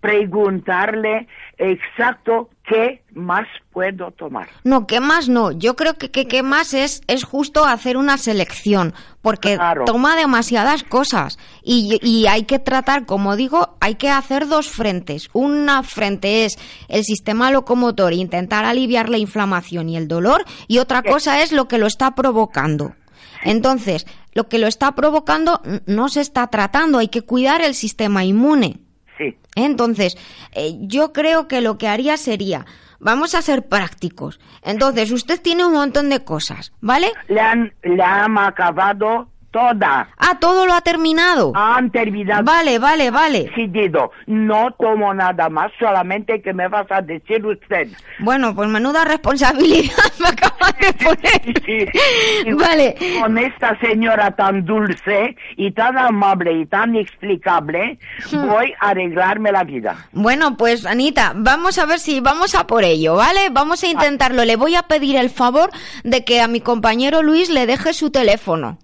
preguntarle 0.00 1.26
exacto 1.58 2.48
qué 2.64 3.02
más 3.14 3.46
puedo 3.72 4.10
tomar. 4.12 4.48
No, 4.64 4.86
¿qué 4.86 5.00
más 5.00 5.28
no? 5.28 5.50
Yo 5.52 5.76
creo 5.76 5.94
que 5.94 6.10
que- 6.10 6.26
qué 6.26 6.42
más 6.42 6.72
es, 6.74 7.02
es 7.06 7.24
justo 7.24 7.64
hacer 7.64 7.96
una 7.96 8.16
selección, 8.16 8.94
porque 9.22 9.56
Claro. 9.56 9.84
toma 9.84 10.16
demasiadas 10.16 10.82
cosas 10.84 11.38
y, 11.62 11.98
y 12.02 12.26
hay 12.28 12.44
que 12.44 12.58
tratar, 12.58 13.06
como 13.06 13.36
digo, 13.36 13.76
hay 13.80 13.96
que 13.96 14.08
hacer 14.10 14.46
dos 14.46 14.68
frentes. 14.70 15.28
Una 15.32 15.82
frente 15.82 16.44
es 16.44 16.56
el 16.88 17.04
sistema 17.04 17.50
locomotor, 17.50 18.12
intentar 18.12 18.64
aliviar 18.64 19.08
la 19.08 19.18
inflamación 19.18 19.88
y 19.88 19.96
el 19.96 20.08
dolor, 20.08 20.44
y 20.68 20.78
otra 20.78 21.02
cosa 21.02 21.42
es 21.42 21.52
lo 21.52 21.68
que 21.68 21.78
lo 21.78 21.86
está 21.86 22.14
provocando. 22.14 22.94
Entonces, 23.42 24.06
lo 24.34 24.48
que 24.48 24.58
lo 24.58 24.66
está 24.66 24.92
provocando 24.94 25.60
no 25.86 26.08
se 26.08 26.20
está 26.20 26.46
tratando, 26.48 26.98
hay 26.98 27.08
que 27.08 27.22
cuidar 27.22 27.62
el 27.62 27.74
sistema 27.74 28.22
inmune. 28.24 28.78
Sí, 29.20 29.36
Entonces, 29.54 30.16
eh, 30.52 30.78
yo 30.80 31.12
creo 31.12 31.46
que 31.46 31.60
lo 31.60 31.76
que 31.76 31.88
haría 31.88 32.16
sería, 32.16 32.64
vamos 33.00 33.34
a 33.34 33.42
ser 33.42 33.68
prácticos. 33.68 34.40
Entonces, 34.62 35.10
usted 35.12 35.38
tiene 35.42 35.66
un 35.66 35.74
montón 35.74 36.08
de 36.08 36.24
cosas, 36.24 36.72
¿vale? 36.80 37.12
le 37.28 37.40
han, 37.40 37.70
le 37.82 38.02
han 38.02 38.38
acabado 38.38 39.29
toda. 39.50 40.08
Ah, 40.16 40.38
todo 40.40 40.66
lo 40.66 40.72
ha 40.74 40.80
terminado. 40.80 41.52
Han 41.54 41.90
terminado. 41.90 42.44
Vale, 42.44 42.78
vale, 42.78 43.10
vale. 43.10 43.44
Decidido, 43.44 44.10
no 44.26 44.70
tomo 44.78 45.12
nada 45.14 45.48
más, 45.48 45.70
solamente 45.78 46.40
que 46.42 46.52
me 46.52 46.68
vas 46.68 46.86
a 46.90 47.00
decir 47.02 47.44
usted. 47.44 47.88
Bueno, 48.20 48.54
pues 48.54 48.68
menuda 48.68 49.04
responsabilidad 49.04 49.94
me 50.20 50.28
acaba 50.28 50.70
de 50.80 50.92
poner. 50.92 51.62
Sí. 51.64 52.50
Vale. 52.60 52.94
Con 53.20 53.38
esta 53.38 53.78
señora 53.80 54.30
tan 54.32 54.64
dulce 54.64 55.36
y 55.56 55.70
tan 55.72 55.96
amable 55.98 56.52
y 56.52 56.66
tan 56.66 56.94
explicable, 56.96 57.98
Hmm. 58.30 58.48
voy 58.48 58.72
a 58.80 58.90
arreglarme 58.90 59.50
la 59.52 59.64
vida. 59.64 59.96
Bueno, 60.12 60.56
pues 60.56 60.84
Anita, 60.86 61.32
vamos 61.34 61.78
a 61.78 61.86
ver 61.86 61.98
si 61.98 62.20
vamos 62.20 62.54
a 62.54 62.66
por 62.66 62.84
ello, 62.84 63.14
¿vale? 63.16 63.48
Vamos 63.50 63.82
a 63.82 63.86
intentarlo. 63.88 64.44
Le 64.44 64.56
voy 64.56 64.74
a 64.76 64.82
pedir 64.82 65.16
el 65.16 65.30
favor 65.30 65.70
de 66.04 66.24
que 66.24 66.40
a 66.40 66.48
mi 66.48 66.60
compañero 66.60 67.22
Luis 67.22 67.50
le 67.50 67.66
deje 67.66 67.92
su 67.92 68.10
teléfono. 68.10 68.78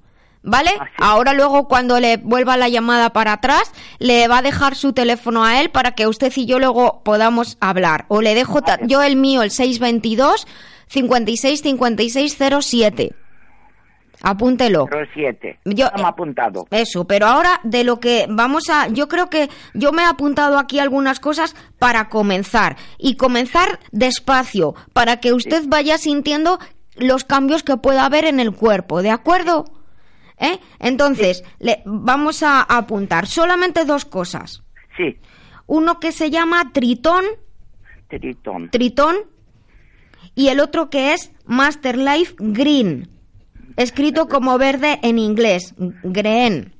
¿Vale? 0.48 0.70
Ah. 0.80 0.86
Ahora 0.98 1.32
luego 1.34 1.66
cuando 1.66 1.98
le 1.98 2.18
vuelva 2.18 2.56
la 2.56 2.68
llamada 2.68 3.10
para 3.12 3.32
atrás, 3.32 3.72
le 3.98 4.28
va 4.28 4.38
a 4.38 4.42
dejar 4.42 4.76
su 4.76 4.92
teléfono 4.92 5.44
a 5.44 5.60
él 5.60 5.70
para 5.70 5.90
que 5.90 6.06
usted 6.06 6.32
y 6.36 6.46
yo 6.46 6.60
luego 6.60 7.02
podamos 7.02 7.58
hablar. 7.60 8.04
O 8.08 8.22
le 8.22 8.34
dejo 8.36 8.62
ta- 8.62 8.78
yo 8.86 9.02
el 9.02 9.16
mío, 9.16 9.42
el 9.42 9.50
622 9.50 10.46
56 10.86 11.60
56 11.62 12.36
07. 12.60 13.12
Apúntelo. 14.22 14.88
07. 15.14 15.58
Yo- 15.64 15.86
Estamos 15.86 16.06
apuntado. 16.08 16.66
Eso, 16.70 17.04
pero 17.06 17.26
ahora 17.26 17.60
de 17.64 17.84
lo 17.84 18.00
que 18.00 18.26
vamos 18.28 18.70
a, 18.70 18.88
yo 18.88 19.08
creo 19.08 19.28
que 19.28 19.50
yo 19.74 19.92
me 19.92 20.02
he 20.02 20.06
apuntado 20.06 20.58
aquí 20.58 20.78
algunas 20.78 21.20
cosas 21.20 21.54
para 21.78 22.08
comenzar 22.08 22.76
y 22.98 23.16
comenzar 23.16 23.78
despacio 23.92 24.74
para 24.92 25.18
que 25.18 25.32
usted 25.32 25.64
vaya 25.66 25.98
sintiendo 25.98 26.58
los 26.96 27.24
cambios 27.24 27.62
que 27.62 27.76
pueda 27.76 28.06
haber 28.06 28.24
en 28.24 28.40
el 28.40 28.52
cuerpo, 28.54 29.02
¿de 29.02 29.10
acuerdo? 29.10 29.64
¿Eh? 30.38 30.58
Entonces, 30.78 31.44
le, 31.58 31.82
vamos 31.84 32.42
a 32.42 32.62
apuntar 32.62 33.26
solamente 33.26 33.84
dos 33.84 34.04
cosas. 34.04 34.62
Sí, 34.96 35.18
Uno 35.66 35.98
que 35.98 36.12
se 36.12 36.30
llama 36.30 36.72
Tritón, 36.72 37.24
Tritón. 38.08 38.70
Tritón, 38.70 39.16
y 40.34 40.48
el 40.48 40.60
otro 40.60 40.90
que 40.90 41.12
es 41.12 41.32
Master 41.44 41.96
Life 41.96 42.34
Green, 42.38 43.08
escrito 43.76 44.28
como 44.28 44.58
verde 44.58 45.00
en 45.02 45.18
inglés, 45.18 45.74
green. 46.04 46.75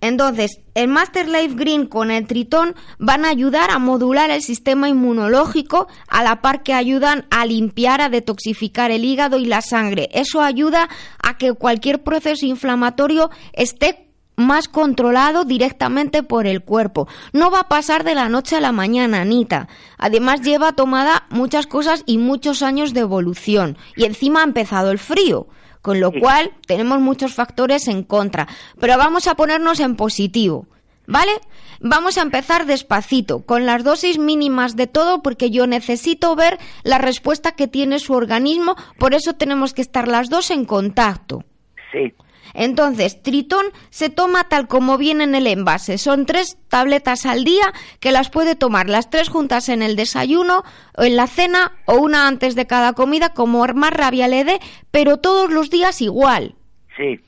Entonces, 0.00 0.60
el 0.74 0.88
Master 0.88 1.28
Life 1.28 1.54
Green 1.54 1.86
con 1.86 2.10
el 2.10 2.26
Tritón 2.26 2.74
van 2.98 3.24
a 3.24 3.30
ayudar 3.30 3.70
a 3.70 3.78
modular 3.78 4.30
el 4.30 4.42
sistema 4.42 4.88
inmunológico 4.88 5.88
a 6.08 6.22
la 6.22 6.40
par 6.40 6.62
que 6.62 6.72
ayudan 6.72 7.26
a 7.30 7.46
limpiar, 7.46 8.00
a 8.00 8.08
detoxificar 8.08 8.90
el 8.90 9.04
hígado 9.04 9.38
y 9.38 9.44
la 9.44 9.60
sangre. 9.60 10.08
Eso 10.12 10.40
ayuda 10.40 10.88
a 11.22 11.36
que 11.36 11.52
cualquier 11.52 12.02
proceso 12.02 12.46
inflamatorio 12.46 13.30
esté 13.52 14.07
más 14.38 14.68
controlado 14.68 15.44
directamente 15.44 16.22
por 16.22 16.46
el 16.46 16.62
cuerpo. 16.62 17.08
No 17.32 17.50
va 17.50 17.60
a 17.60 17.68
pasar 17.68 18.04
de 18.04 18.14
la 18.14 18.28
noche 18.28 18.56
a 18.56 18.60
la 18.60 18.72
mañana, 18.72 19.20
Anita. 19.20 19.68
Además 19.98 20.40
lleva 20.42 20.72
tomada 20.72 21.26
muchas 21.28 21.66
cosas 21.66 22.04
y 22.06 22.18
muchos 22.18 22.62
años 22.62 22.94
de 22.94 23.00
evolución. 23.00 23.76
Y 23.96 24.04
encima 24.04 24.40
ha 24.40 24.44
empezado 24.44 24.92
el 24.92 24.98
frío. 24.98 25.48
Con 25.82 26.00
lo 26.00 26.12
cual 26.12 26.52
tenemos 26.66 27.00
muchos 27.00 27.34
factores 27.34 27.88
en 27.88 28.02
contra. 28.04 28.46
Pero 28.80 28.96
vamos 28.96 29.26
a 29.26 29.34
ponernos 29.34 29.80
en 29.80 29.96
positivo. 29.96 30.66
¿Vale? 31.06 31.32
Vamos 31.80 32.18
a 32.18 32.22
empezar 32.22 32.66
despacito, 32.66 33.46
con 33.46 33.64
las 33.64 33.82
dosis 33.82 34.18
mínimas 34.18 34.76
de 34.76 34.86
todo, 34.86 35.22
porque 35.22 35.50
yo 35.50 35.66
necesito 35.66 36.36
ver 36.36 36.58
la 36.82 36.98
respuesta 36.98 37.52
que 37.52 37.66
tiene 37.66 37.98
su 37.98 38.12
organismo, 38.12 38.76
por 38.98 39.14
eso 39.14 39.32
tenemos 39.32 39.72
que 39.72 39.80
estar 39.80 40.06
las 40.06 40.28
dos 40.28 40.50
en 40.50 40.66
contacto. 40.66 41.44
Sí. 41.92 42.12
Entonces, 42.54 43.22
Tritón 43.22 43.66
se 43.90 44.10
toma 44.10 44.48
tal 44.48 44.68
como 44.68 44.98
viene 44.98 45.24
en 45.24 45.34
el 45.34 45.46
envase. 45.46 45.98
Son 45.98 46.26
tres 46.26 46.58
tabletas 46.68 47.26
al 47.26 47.44
día 47.44 47.72
que 48.00 48.12
las 48.12 48.30
puede 48.30 48.56
tomar 48.56 48.88
las 48.88 49.10
tres 49.10 49.28
juntas 49.28 49.68
en 49.68 49.82
el 49.82 49.96
desayuno, 49.96 50.64
o 50.96 51.02
en 51.02 51.16
la 51.16 51.26
cena 51.26 51.72
o 51.86 51.96
una 51.96 52.26
antes 52.26 52.54
de 52.54 52.66
cada 52.66 52.92
comida, 52.92 53.34
como 53.34 53.64
más 53.74 53.92
rabia 53.92 54.28
le 54.28 54.44
dé, 54.44 54.60
pero 54.90 55.18
todos 55.18 55.50
los 55.50 55.70
días 55.70 56.00
igual. 56.00 56.54
Sí. 56.96 57.20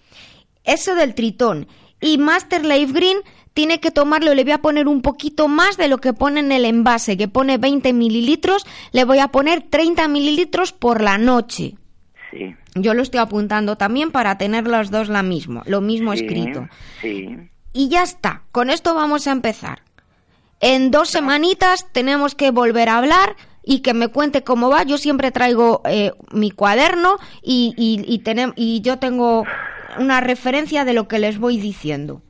Eso 0.64 0.94
del 0.94 1.14
Tritón. 1.14 1.66
Y 2.00 2.18
Master 2.18 2.64
Life 2.64 2.92
Green 2.92 3.18
tiene 3.54 3.80
que 3.80 3.90
tomarlo, 3.90 4.34
le 4.34 4.44
voy 4.44 4.52
a 4.52 4.62
poner 4.62 4.88
un 4.88 5.02
poquito 5.02 5.48
más 5.48 5.76
de 5.76 5.88
lo 5.88 5.98
que 5.98 6.12
pone 6.12 6.40
en 6.40 6.52
el 6.52 6.64
envase, 6.64 7.16
que 7.16 7.28
pone 7.28 7.58
20 7.58 7.92
mililitros, 7.92 8.64
le 8.92 9.04
voy 9.04 9.18
a 9.18 9.28
poner 9.28 9.62
30 9.68 10.08
mililitros 10.08 10.72
por 10.72 11.02
la 11.02 11.18
noche. 11.18 11.74
Sí. 12.30 12.54
Yo 12.74 12.94
lo 12.94 13.02
estoy 13.02 13.20
apuntando 13.20 13.76
también 13.76 14.12
para 14.12 14.38
tener 14.38 14.66
los 14.66 14.90
dos 14.90 15.08
la 15.08 15.22
mismo, 15.22 15.62
lo 15.66 15.80
mismo 15.80 16.12
escrito. 16.12 16.68
Sí. 17.00 17.36
Y 17.72 17.88
ya 17.88 18.02
está, 18.02 18.42
con 18.52 18.70
esto 18.70 18.94
vamos 18.94 19.26
a 19.26 19.32
empezar. 19.32 19.80
En 20.60 20.90
dos 20.90 21.08
semanitas 21.08 21.90
tenemos 21.92 22.34
que 22.34 22.50
volver 22.50 22.88
a 22.88 22.98
hablar 22.98 23.36
y 23.64 23.80
que 23.80 23.94
me 23.94 24.08
cuente 24.08 24.44
cómo 24.44 24.68
va. 24.68 24.82
Yo 24.82 24.98
siempre 24.98 25.30
traigo 25.30 25.82
eh, 25.84 26.12
mi 26.32 26.50
cuaderno 26.50 27.16
y, 27.42 27.74
y, 27.76 28.04
y, 28.06 28.22
y 28.56 28.80
yo 28.82 28.98
tengo 28.98 29.44
una 29.98 30.20
referencia 30.20 30.84
de 30.84 30.92
lo 30.92 31.08
que 31.08 31.18
les 31.18 31.38
voy 31.38 31.58
diciendo. 31.58 32.22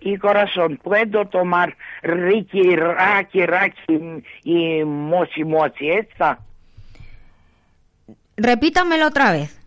Y 0.00 0.18
corazón, 0.18 0.80
¿puedo 0.82 1.26
tomar 1.28 1.76
Ricky, 2.02 2.74
Raki, 2.74 3.46
Raki 3.46 4.22
y 4.42 4.84
Mochi 4.84 5.44
Mochi 5.44 5.90
esta? 5.90 6.40
Repítamelo 8.42 9.06
otra 9.06 9.32
vez. 9.32 9.58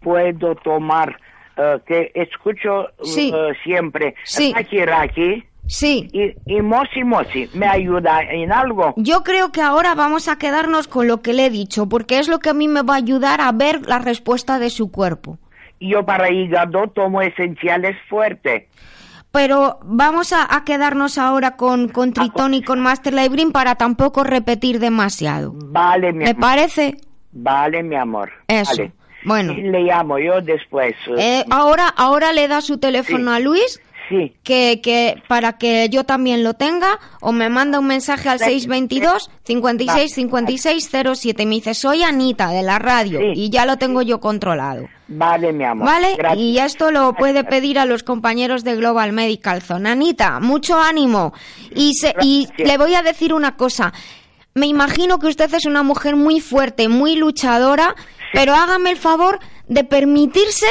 Puedo 0.00 0.54
tomar, 0.56 1.16
uh, 1.58 1.80
que 1.86 2.12
escucho 2.14 2.86
Sí. 3.02 3.32
uh, 3.32 3.54
siempre, 3.64 4.14
Sí. 4.24 4.52
Raki, 4.54 4.84
Raki 4.84 5.44
Sí. 5.68 6.08
y, 6.12 6.32
y 6.46 6.62
Mochi 6.62 7.02
Mochi. 7.02 7.48
¿Me 7.54 7.66
ayuda 7.66 8.20
en 8.22 8.52
algo? 8.52 8.94
Yo 8.96 9.24
creo 9.24 9.50
que 9.50 9.62
ahora 9.62 9.94
vamos 9.96 10.28
a 10.28 10.38
quedarnos 10.38 10.86
con 10.86 11.08
lo 11.08 11.22
que 11.22 11.32
le 11.32 11.46
he 11.46 11.50
dicho, 11.50 11.88
porque 11.88 12.18
es 12.20 12.28
lo 12.28 12.38
que 12.38 12.50
a 12.50 12.54
mí 12.54 12.68
me 12.68 12.82
va 12.82 12.94
a 12.94 12.98
ayudar 12.98 13.40
a 13.40 13.50
ver 13.52 13.84
la 13.86 13.98
respuesta 13.98 14.58
de 14.60 14.70
su 14.70 14.92
cuerpo. 14.92 15.38
Yo 15.80 16.04
para 16.06 16.30
hígado 16.32 16.86
tomo 16.94 17.20
esenciales 17.20 17.96
fuerte. 18.08 18.68
Pero 19.32 19.78
vamos 19.82 20.32
a, 20.32 20.54
a 20.54 20.64
quedarnos 20.64 21.18
ahora 21.18 21.56
con, 21.56 21.88
con 21.88 22.12
Tritón 22.14 22.54
y 22.54 22.62
con 22.62 22.80
Master 22.80 23.14
Green 23.28 23.50
para 23.52 23.74
tampoco 23.74 24.24
repetir 24.24 24.78
demasiado. 24.78 25.52
Vale, 25.54 26.12
mi 26.12 26.20
¿Me 26.24 26.30
amor. 26.30 26.40
parece? 26.40 26.96
Vale, 27.38 27.82
mi 27.82 27.96
amor. 27.96 28.30
Eso. 28.48 28.72
Vale. 28.76 28.92
Bueno. 29.24 29.54
Le 29.54 29.80
llamo 29.82 30.18
yo 30.18 30.40
después. 30.40 30.94
Eh, 31.18 31.44
ahora, 31.50 31.88
ahora 31.88 32.32
le 32.32 32.46
da 32.48 32.60
su 32.60 32.78
teléfono 32.78 33.30
Sí. 33.32 33.36
a 33.36 33.40
Luis 33.40 33.80
Sí. 34.08 34.32
que, 34.44 34.80
que 34.80 35.20
para 35.26 35.58
que 35.58 35.88
yo 35.90 36.04
también 36.04 36.44
lo 36.44 36.54
tenga 36.54 37.00
o 37.20 37.32
me 37.32 37.48
manda 37.48 37.80
un 37.80 37.88
mensaje 37.88 38.28
al 38.28 38.38
Sí. 38.38 38.44
622 38.60 39.28
56 39.42 40.14
56 40.14 40.88
07 40.92 41.42
y 41.42 41.46
me 41.46 41.56
dice 41.56 41.74
soy 41.74 42.04
Anita 42.04 42.50
de 42.50 42.62
la 42.62 42.78
radio 42.78 43.18
Sí. 43.18 43.32
y 43.34 43.50
ya 43.50 43.66
lo 43.66 43.78
tengo 43.78 44.02
yo 44.02 44.20
controlado 44.20 44.86
Vale, 45.08 45.52
mi 45.52 45.64
amor. 45.64 45.86
vale 45.88 46.14
Gracias. 46.16 46.40
y 46.40 46.58
esto 46.60 46.92
lo 46.92 47.14
puede 47.14 47.42
pedir 47.42 47.80
a 47.80 47.84
los 47.84 48.04
compañeros 48.04 48.62
de 48.62 48.76
Global 48.76 49.12
Medical 49.12 49.60
Zone 49.60 49.90
Anita 49.90 50.38
mucho 50.38 50.78
ánimo 50.80 51.32
y 51.74 51.94
se, 51.94 52.14
y 52.22 52.46
Gracias. 52.46 52.68
le 52.68 52.78
voy 52.78 52.94
a 52.94 53.02
decir 53.02 53.34
una 53.34 53.56
cosa 53.56 53.92
me 54.56 54.66
imagino 54.66 55.20
que 55.20 55.28
usted 55.28 55.54
es 55.54 55.66
una 55.66 55.84
mujer 55.84 56.16
muy 56.16 56.40
fuerte 56.40 56.88
muy 56.88 57.14
luchadora 57.14 57.94
pero 58.32 58.54
hágame 58.54 58.90
el 58.90 58.96
favor 58.96 59.38
de 59.68 59.84
permitirse 59.84 60.66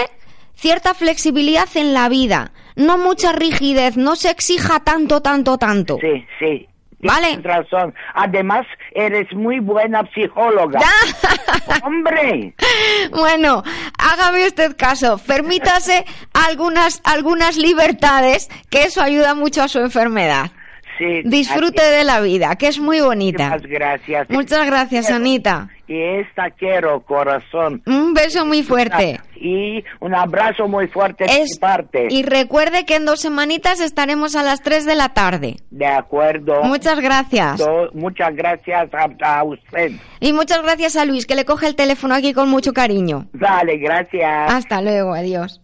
cierta 0.55 0.93
flexibilidad 0.93 1.67
en 1.75 1.93
la 1.93 2.09
vida, 2.09 2.51
no 2.75 2.97
mucha 2.97 3.31
rigidez, 3.31 3.97
no 3.97 4.15
se 4.15 4.29
exija 4.29 4.79
tanto, 4.81 5.21
tanto, 5.21 5.57
tanto. 5.57 5.97
Sí, 6.01 6.25
sí. 6.39 6.67
Vale. 6.99 7.39
Razón. 7.43 7.93
Además, 8.15 8.65
eres 8.91 9.31
muy 9.33 9.59
buena 9.59 10.09
psicóloga. 10.13 10.79
¡Hombre! 11.83 12.55
Bueno, 13.11 13.61
hágame 13.99 14.47
usted 14.47 14.75
caso, 14.75 15.19
permítase 15.19 16.03
algunas, 16.33 17.01
algunas 17.03 17.57
libertades, 17.57 18.49
que 18.71 18.83
eso 18.83 19.01
ayuda 19.01 19.35
mucho 19.35 19.61
a 19.61 19.67
su 19.67 19.79
enfermedad. 19.79 20.49
Sí. 20.97 21.21
Disfrute 21.25 21.83
de 21.83 22.03
la 22.03 22.21
vida, 22.21 22.55
que 22.55 22.67
es 22.67 22.79
muy 22.79 23.01
bonita. 23.01 23.49
Muchas 23.49 23.69
gracias. 23.69 24.29
Muchas 24.29 24.65
gracias, 24.65 25.05
Quiero. 25.07 25.21
Anita. 25.21 25.69
Y 25.87 26.01
esta 26.01 26.49
quiero, 26.51 27.01
corazón. 27.01 27.83
Un 27.85 28.13
beso 28.13 28.45
muy 28.45 28.63
fuerte. 28.63 29.19
Y 29.35 29.83
un 29.99 30.15
abrazo 30.15 30.67
muy 30.67 30.87
fuerte 30.87 31.25
de 31.25 31.31
mi 31.33 31.39
Es- 31.41 31.59
parte. 31.59 32.07
y 32.09 32.23
recuerde 32.23 32.85
que 32.85 32.95
en 32.95 33.05
dos 33.05 33.19
semanitas 33.19 33.79
estaremos 33.81 34.35
a 34.35 34.41
las 34.43 34.61
3 34.63 34.85
de 34.85 34.95
la 34.95 35.09
tarde. 35.09 35.57
De 35.69 35.85
acuerdo. 35.85 36.63
Muchas 36.63 36.99
gracias. 37.01 37.57
Do- 37.59 37.89
Muchas 37.93 38.35
gracias 38.35 38.89
a, 38.93 39.37
a 39.39 39.43
usted. 39.43 39.91
Y 40.21 40.33
muchas 40.33 40.63
gracias 40.63 40.95
a 40.95 41.05
Luis, 41.05 41.25
que 41.27 41.35
le 41.35 41.45
coge 41.45 41.67
el 41.67 41.75
teléfono 41.75 42.15
aquí 42.15 42.33
con 42.33 42.49
mucho 42.49 42.73
cariño. 42.73 43.27
Dale, 43.33 43.77
gracias. 43.77 44.51
Hasta 44.53 44.81
luego, 44.81 45.13
adiós. 45.13 45.61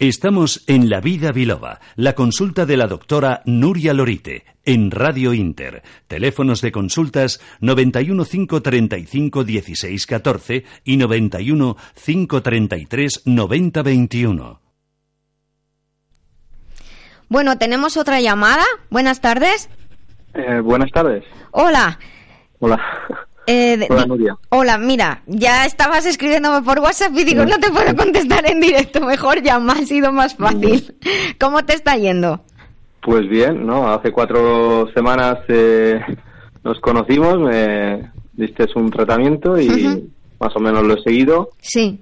Estamos 0.00 0.62
en 0.68 0.88
La 0.90 1.00
Vida 1.00 1.32
Biloba, 1.32 1.80
la 1.96 2.12
consulta 2.12 2.66
de 2.66 2.76
la 2.76 2.86
doctora 2.86 3.42
Nuria 3.46 3.92
Lorite, 3.92 4.44
en 4.64 4.92
Radio 4.92 5.34
Inter. 5.34 5.82
Teléfonos 6.06 6.60
de 6.60 6.70
consultas 6.70 7.40
91 7.60 8.24
535 8.24 9.42
16 9.42 10.06
14 10.06 10.64
y 10.84 10.98
91 10.98 11.76
533 11.96 13.22
90 13.26 13.82
21. 13.82 14.60
Bueno, 17.28 17.58
tenemos 17.58 17.96
otra 17.96 18.20
llamada. 18.20 18.64
Buenas 18.90 19.20
tardes. 19.20 19.68
Eh, 20.34 20.60
buenas 20.60 20.92
tardes. 20.92 21.24
Hola. 21.50 21.98
Hola. 22.60 22.80
Eh, 23.50 23.86
Hola, 23.88 24.04
Nuria. 24.04 24.36
Hola, 24.50 24.76
mira, 24.76 25.22
ya 25.26 25.64
estabas 25.64 26.04
escribiéndome 26.04 26.60
por 26.60 26.80
WhatsApp 26.80 27.12
y 27.16 27.24
digo, 27.24 27.46
no 27.46 27.58
te 27.58 27.70
puedo 27.70 27.96
contestar 27.96 28.44
en 28.50 28.60
directo, 28.60 29.00
mejor 29.00 29.42
llama, 29.42 29.72
ha 29.72 29.86
sido 29.86 30.12
más 30.12 30.34
fácil. 30.36 30.94
¿Cómo 31.40 31.64
te 31.64 31.72
está 31.72 31.96
yendo? 31.96 32.42
Pues 33.00 33.26
bien, 33.26 33.66
¿no? 33.66 33.90
Hace 33.90 34.12
cuatro 34.12 34.86
semanas 34.94 35.38
eh, 35.48 35.98
nos 36.62 36.78
conocimos, 36.80 37.38
me 37.38 38.10
diste 38.34 38.66
un 38.74 38.90
tratamiento 38.90 39.58
y 39.58 40.10
más 40.38 40.54
o 40.54 40.60
menos 40.60 40.84
lo 40.84 40.94
he 40.98 41.02
seguido 41.02 41.48
Sí. 41.62 41.98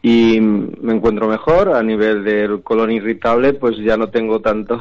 y 0.00 0.40
me 0.40 0.94
encuentro 0.94 1.28
mejor 1.28 1.68
a 1.74 1.82
nivel 1.82 2.24
del 2.24 2.62
colon 2.62 2.90
irritable, 2.92 3.52
pues 3.52 3.76
ya 3.84 3.98
no 3.98 4.08
tengo 4.08 4.40
tantos 4.40 4.80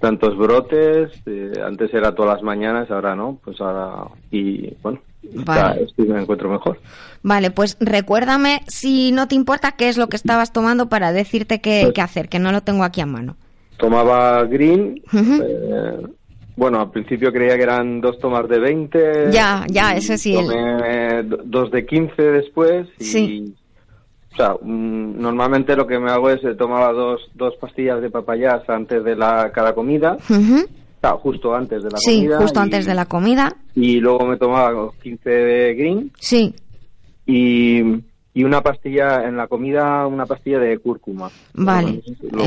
tantos 0.00 0.36
brotes, 0.36 1.10
eh, 1.26 1.52
antes 1.64 1.92
era 1.92 2.14
todas 2.14 2.34
las 2.34 2.42
mañanas, 2.42 2.90
ahora 2.90 3.14
no, 3.14 3.38
pues 3.44 3.60
ahora 3.60 4.04
y 4.30 4.72
bueno, 4.82 5.00
Vale. 5.44 5.84
estoy 5.84 6.06
me 6.08 6.20
encuentro 6.20 6.48
mejor. 6.50 6.80
Vale, 7.22 7.50
pues 7.50 7.76
recuérdame, 7.80 8.62
si 8.66 9.12
no 9.12 9.28
te 9.28 9.34
importa, 9.34 9.72
qué 9.72 9.88
es 9.88 9.98
lo 9.98 10.08
que 10.08 10.16
estabas 10.16 10.52
tomando 10.52 10.88
para 10.88 11.12
decirte 11.12 11.60
qué, 11.60 11.80
Pues- 11.82 11.94
qué 11.94 12.00
hacer, 12.00 12.28
que 12.28 12.38
no 12.38 12.50
lo 12.52 12.62
tengo 12.62 12.82
aquí 12.84 13.00
a 13.02 13.06
mano. 13.06 13.36
Tomaba 13.76 14.44
green, 14.44 15.02
Ujú. 15.12 15.42
eh, 15.42 16.06
bueno, 16.56 16.80
al 16.80 16.90
principio 16.90 17.32
creía 17.32 17.56
que 17.56 17.62
eran 17.62 18.00
dos 18.00 18.18
tomas 18.18 18.48
de 18.48 18.58
20. 18.58 19.30
Ya, 19.32 19.64
ya, 19.70 19.94
y 19.94 19.98
eso 19.98 20.16
sí, 20.18 20.34
el- 20.36 20.46
Tomé 20.48 21.22
do- 21.24 21.40
dos 21.44 21.70
de 21.70 21.86
15 21.86 22.22
después. 22.22 22.86
Y, 22.98 23.04
Sí. 23.04 23.54
O 24.32 24.36
sea, 24.36 24.54
mm, 24.60 25.20
normalmente 25.20 25.74
lo 25.76 25.86
que 25.86 25.98
me 25.98 26.10
hago 26.10 26.30
es 26.30 26.42
eh, 26.44 26.54
tomaba 26.54 26.92
dos, 26.92 27.20
dos 27.34 27.54
pastillas 27.60 28.00
de 28.00 28.10
papayas 28.10 28.62
antes 28.68 29.02
de 29.04 29.16
la 29.16 29.50
cada 29.52 29.74
comida. 29.74 30.16
O 30.30 31.00
sea, 31.00 31.12
justo 31.12 31.54
antes 31.54 31.82
de 31.82 31.90
la 31.90 31.98
Sí, 31.98 32.16
comida. 32.18 32.38
justo 32.38 32.60
y- 32.60 32.62
antes 32.62 32.86
de 32.86 32.94
la 32.94 33.06
comida. 33.06 33.56
Y 33.74 34.00
luego 34.00 34.26
me 34.26 34.36
tomaba 34.36 34.90
15 35.02 35.30
de 35.30 35.74
green 35.74 36.12
Sí, 36.20 36.54
y, 37.26 37.80
y 38.34 38.44
una 38.44 38.60
pastilla 38.62 39.24
en 39.26 39.36
la 39.36 39.46
comida, 39.48 40.06
una 40.06 40.26
pastilla 40.26 40.58
de 40.58 40.78
cúrcuma. 40.78 41.30
Vale, 41.54 42.00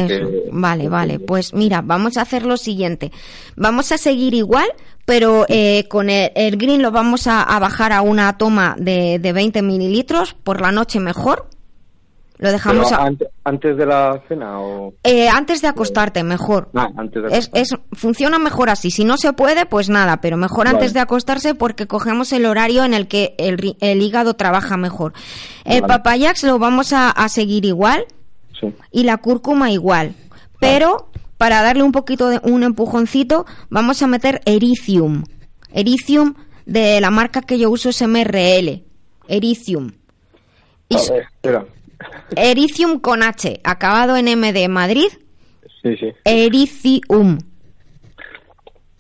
que- 0.08 0.50
vale, 0.52 0.88
vale. 0.90 1.20
Pues 1.20 1.54
mira, 1.54 1.82
vamos 1.82 2.18
a 2.18 2.22
hacer 2.22 2.46
lo 2.46 2.58
siguiente. 2.58 3.12
Vamos 3.58 3.92
a 3.92 3.98
seguir 3.98 4.34
igual, 4.34 4.68
pero 5.06 5.46
eh, 5.50 5.86
con 5.90 6.10
el, 6.10 6.32
el 6.36 6.58
green 6.58 6.82
lo 6.82 6.92
vamos 6.92 7.28
a, 7.28 7.44
a 7.44 7.60
bajar 7.60 7.92
a 7.92 8.02
una 8.02 8.38
toma 8.38 8.76
de, 8.80 9.20
de 9.20 9.34
20 9.34 9.62
mililitros 9.62 10.34
por 10.34 10.62
la 10.62 10.72
noche 10.72 11.00
mejor. 11.00 11.48
Lo 12.44 12.52
dejamos 12.52 12.92
a- 12.92 13.10
antes 13.46 13.78
de 13.78 13.86
la 13.86 14.22
cena 14.28 14.60
o 14.60 14.94
eh, 15.04 15.30
antes 15.30 15.62
de 15.62 15.68
acostarte, 15.70 16.24
mejor. 16.24 16.70
Ah, 16.76 16.90
antes 16.98 17.24
de 17.24 17.38
Es, 17.38 17.50
es, 17.54 17.70
funciona 17.94 18.38
mejor 18.38 18.70
así. 18.70 18.92
Si 18.92 19.06
no 19.06 19.18
se 19.18 19.32
puede, 19.34 19.66
pues 19.66 19.90
nada, 19.90 20.18
pero 20.22 20.36
mejor 20.36 20.66
Vale. 20.66 20.78
antes 20.78 20.94
de 20.94 21.00
acostarse 21.00 21.56
porque 21.56 21.88
cogemos 21.88 22.34
el 22.34 22.46
horario 22.46 22.84
en 22.84 22.94
el 22.94 23.08
que 23.08 23.34
el, 23.38 24.02
hígado 24.02 24.34
trabaja 24.36 24.76
mejor. 24.78 25.14
El 25.64 25.82
Vale. 25.82 25.94
papayax 25.94 26.44
lo 26.44 26.60
vamos 26.60 26.92
a, 26.94 27.10
a 27.10 27.30
seguir 27.30 27.64
igual 27.66 28.06
sí. 28.60 28.74
y 28.92 29.04
la 29.04 29.18
cúrcuma 29.18 29.72
igual. 29.72 30.14
Pero 30.60 31.10
para 31.38 31.62
darle 31.62 31.84
un 31.84 31.92
poquito 31.92 32.28
de 32.30 32.40
un 32.44 32.64
empujoncito, 32.64 33.46
vamos 33.70 34.02
a 34.02 34.08
meter 34.08 34.42
Ericium. 34.46 35.24
Ericium 35.72 36.36
de 36.66 37.00
la 37.02 37.10
marca 37.10 37.42
que 37.42 37.58
yo 37.58 37.70
uso 37.70 37.90
es 37.90 38.02
MRL. 38.02 38.84
Ericium. 39.28 39.92
Y 40.90 40.96
A 40.98 41.12
ver, 41.12 41.24
espera. 41.34 41.66
Ericium 42.36 43.00
con 43.00 43.24
H, 43.24 43.60
acabado 43.64 44.18
en 44.18 44.28
M 44.28 44.54
de 44.54 44.68
Madrid. 44.68 45.10
Sí, 45.82 45.96
sí. 45.98 46.14
Ericium. 46.24 47.38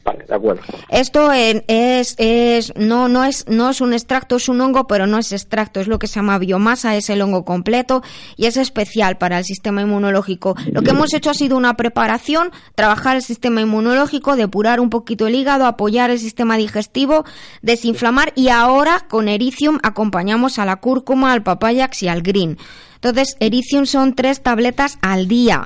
Vale, 0.03 0.25
de 0.27 0.35
acuerdo. 0.35 0.61
Esto 0.89 1.31
es, 1.31 2.15
es, 2.17 2.73
no, 2.75 3.07
no, 3.07 3.23
es, 3.23 3.47
no 3.47 3.69
es 3.69 3.79
un 3.79 3.93
extracto, 3.93 4.35
es 4.35 4.49
un 4.49 4.59
hongo, 4.59 4.85
pero 4.85 5.07
no 5.07 5.17
es 5.17 5.31
extracto, 5.31 5.79
es 5.79 5.87
lo 5.87 5.97
que 5.97 6.07
se 6.07 6.15
llama 6.15 6.39
biomasa, 6.39 6.97
es 6.97 7.09
el 7.09 7.21
hongo 7.21 7.45
completo 7.45 8.03
y 8.35 8.47
es 8.47 8.57
especial 8.57 9.17
para 9.17 9.37
el 9.37 9.45
sistema 9.45 9.81
inmunológico. 9.81 10.55
Lo 10.71 10.81
que 10.81 10.89
hemos 10.89 11.13
hecho 11.13 11.29
ha 11.29 11.33
sido 11.33 11.55
una 11.55 11.75
preparación, 11.75 12.51
trabajar 12.75 13.15
el 13.15 13.21
sistema 13.21 13.61
inmunológico, 13.61 14.35
depurar 14.35 14.81
un 14.81 14.89
poquito 14.89 15.27
el 15.27 15.35
hígado, 15.35 15.65
apoyar 15.65 16.09
el 16.09 16.19
sistema 16.19 16.57
digestivo, 16.57 17.23
desinflamar 17.61 18.33
y 18.35 18.49
ahora 18.49 19.05
con 19.07 19.29
Ericium 19.29 19.79
acompañamos 19.83 20.59
a 20.59 20.65
la 20.65 20.75
cúrcuma, 20.77 21.31
al 21.31 21.43
papayax 21.43 22.03
y 22.03 22.09
al 22.09 22.23
green. 22.23 22.57
Entonces, 23.03 23.35
Ericium 23.41 23.85
son 23.85 24.15
tres 24.15 24.41
tabletas 24.41 24.97
al 25.01 25.27
día. 25.27 25.65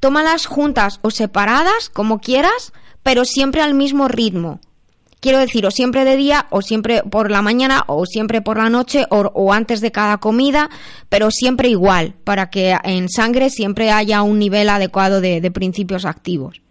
Tómalas 0.00 0.46
juntas 0.46 0.98
o 1.02 1.12
separadas, 1.12 1.88
como 1.88 2.18
quieras, 2.18 2.72
pero 3.04 3.24
siempre 3.24 3.62
al 3.62 3.72
mismo 3.72 4.08
ritmo. 4.08 4.58
Quiero 5.20 5.38
decir, 5.38 5.64
o 5.64 5.70
siempre 5.70 6.04
de 6.04 6.16
día, 6.16 6.48
o 6.50 6.60
siempre 6.60 7.04
por 7.04 7.30
la 7.30 7.40
mañana, 7.40 7.84
o 7.86 8.04
siempre 8.04 8.42
por 8.42 8.56
la 8.56 8.68
noche, 8.68 9.06
o, 9.10 9.52
antes 9.52 9.80
de 9.80 9.92
cada 9.92 10.18
comida, 10.18 10.70
pero 11.08 11.30
siempre 11.30 11.68
igual, 11.68 12.14
para 12.24 12.50
que 12.50 12.76
en 12.82 13.08
sangre 13.08 13.48
siempre 13.48 13.92
haya 13.92 14.22
un 14.22 14.40
nivel 14.40 14.68
adecuado 14.68 15.20
de, 15.20 15.48
principios 15.52 16.04
activos. 16.04 16.62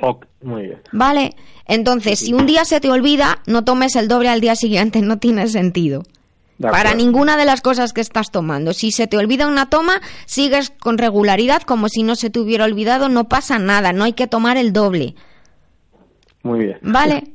Ok, 0.00 0.26
muy 0.42 0.62
bien. 0.62 0.80
Vale, 0.92 1.34
entonces, 1.66 2.20
si 2.20 2.34
un 2.34 2.46
día 2.46 2.64
se 2.64 2.80
te 2.80 2.88
olvida, 2.88 3.42
no 3.46 3.64
tomes 3.64 3.96
el 3.96 4.06
doble 4.06 4.28
al 4.28 4.40
día 4.40 4.54
siguiente, 4.54 5.02
no 5.02 5.18
tiene 5.18 5.48
sentido. 5.48 6.04
Para 6.60 6.94
ninguna 6.94 7.36
de 7.36 7.46
las 7.46 7.62
cosas 7.62 7.92
que 7.92 8.00
estás 8.00 8.30
tomando. 8.30 8.72
Si 8.74 8.90
se 8.90 9.06
te 9.06 9.16
olvida 9.16 9.46
una 9.46 9.70
toma, 9.70 10.00
sigues 10.26 10.70
con 10.70 10.98
regularidad 10.98 11.62
como 11.62 11.88
si 11.88 12.02
no 12.02 12.16
se 12.16 12.28
te 12.28 12.38
hubiera 12.38 12.66
olvidado, 12.66 13.08
no 13.08 13.28
pasa 13.28 13.58
nada, 13.58 13.92
no 13.92 14.04
hay 14.04 14.12
que 14.12 14.26
tomar 14.26 14.56
el 14.56 14.72
doble. 14.72 15.14
Muy 16.42 16.60
bien. 16.60 16.78
Vale. 16.82 17.24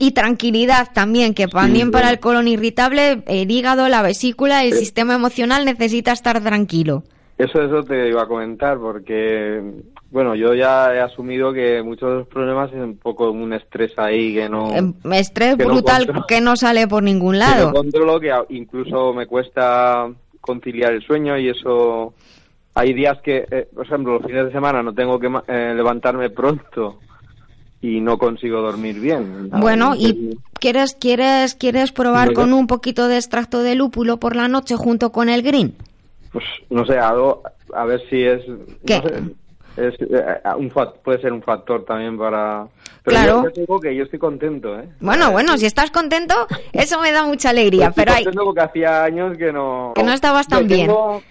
Y, 0.00 0.10
tranquilidad 0.10 0.88
también, 0.92 1.32
que 1.32 1.46
también 1.46 1.92
para 1.92 2.10
el 2.10 2.18
colon 2.18 2.48
irritable, 2.48 3.22
el 3.28 3.48
hígado, 3.48 3.88
la 3.88 4.02
vesícula, 4.02 4.64
el 4.64 4.72
eh. 4.72 4.76
sistema 4.76 5.14
emocional 5.14 5.64
necesita 5.64 6.10
estar 6.10 6.42
tranquilo. 6.42 7.04
Eso, 7.36 7.62
eso 7.62 7.84
te 7.84 8.08
iba 8.08 8.24
a 8.24 8.26
comentar, 8.26 8.78
porque, 8.78 9.62
bueno, 10.10 10.34
yo 10.34 10.54
ya 10.54 10.94
he 10.94 11.00
asumido 11.00 11.52
que 11.52 11.82
muchos 11.82 12.08
de 12.08 12.16
los 12.20 12.28
problemas 12.28 12.72
es 12.72 12.78
un 12.78 12.96
poco 12.96 13.30
un 13.30 13.52
estrés 13.52 13.92
ahí 13.98 14.34
que 14.34 14.48
no... 14.48 14.74
Em, 14.74 14.94
estrés 15.12 15.56
brutal 15.56 16.24
que 16.26 16.40
no 16.40 16.56
sale 16.56 16.88
por 16.88 17.02
ningún 17.02 17.38
lado. 17.38 17.72
Que 17.72 17.78
controlo, 17.78 18.18
que 18.18 18.32
incluso 18.50 19.12
me 19.12 19.26
cuesta 19.26 20.08
conciliar 20.40 20.92
el 20.92 21.02
sueño 21.02 21.38
y 21.38 21.48
eso... 21.48 22.14
Hay 22.74 22.94
días 22.94 23.18
que, 23.22 23.44
eh, 23.50 23.68
por 23.74 23.84
ejemplo, 23.84 24.14
los 24.14 24.26
fines 24.26 24.46
de 24.46 24.52
semana 24.52 24.84
no 24.84 24.94
tengo 24.94 25.18
que 25.18 25.28
eh, 25.48 25.74
levantarme 25.74 26.30
pronto 26.30 27.00
y 27.82 28.00
no 28.00 28.18
consigo 28.18 28.60
dormir 28.60 29.00
bien. 29.00 29.50
Bueno, 29.50 29.94
¿y 29.96 30.38
quieres, 30.60 30.94
quieres, 30.94 31.54
quieres 31.54 31.90
probar 31.90 32.32
con 32.32 32.52
un 32.52 32.68
poquito 32.68 33.08
de 33.08 33.16
extracto 33.16 33.64
de 33.64 33.74
lúpulo 33.74 34.18
por 34.18 34.36
la 34.36 34.46
noche 34.46 34.76
junto 34.76 35.10
con 35.10 35.28
el 35.28 35.42
green? 35.42 35.74
Pues 36.32 36.44
no 36.70 36.86
sé, 36.86 36.98
algo, 36.98 37.42
a 37.74 37.84
ver 37.84 38.00
si 38.08 38.22
es... 38.22 38.42
¿Qué? 38.86 39.02
Es 39.78 39.94
eh, 40.00 40.40
un, 40.56 40.70
puede 40.70 41.20
ser 41.20 41.32
un 41.32 41.42
factor 41.42 41.84
también 41.84 42.18
para... 42.18 42.66
Pero 43.04 43.16
claro. 43.16 43.44
yo 43.44 43.50
digo 43.60 43.80
que 43.80 43.94
yo 43.94 44.04
estoy 44.04 44.18
contento, 44.18 44.78
¿eh? 44.78 44.88
Bueno, 45.00 45.30
bueno, 45.30 45.56
si 45.56 45.66
estás 45.66 45.90
contento, 45.90 46.34
eso 46.72 47.00
me 47.00 47.12
da 47.12 47.24
mucha 47.24 47.50
alegría, 47.50 47.92
pero 47.94 48.12
hay... 48.12 48.24
contento 48.24 48.44
porque 48.44 48.60
hacía 48.60 49.04
años 49.04 49.36
que 49.38 49.52
no... 49.52 49.92
Que 49.94 50.02
no 50.02 50.12
estabas 50.12 50.48
tan 50.48 50.66
bien. 50.66 50.90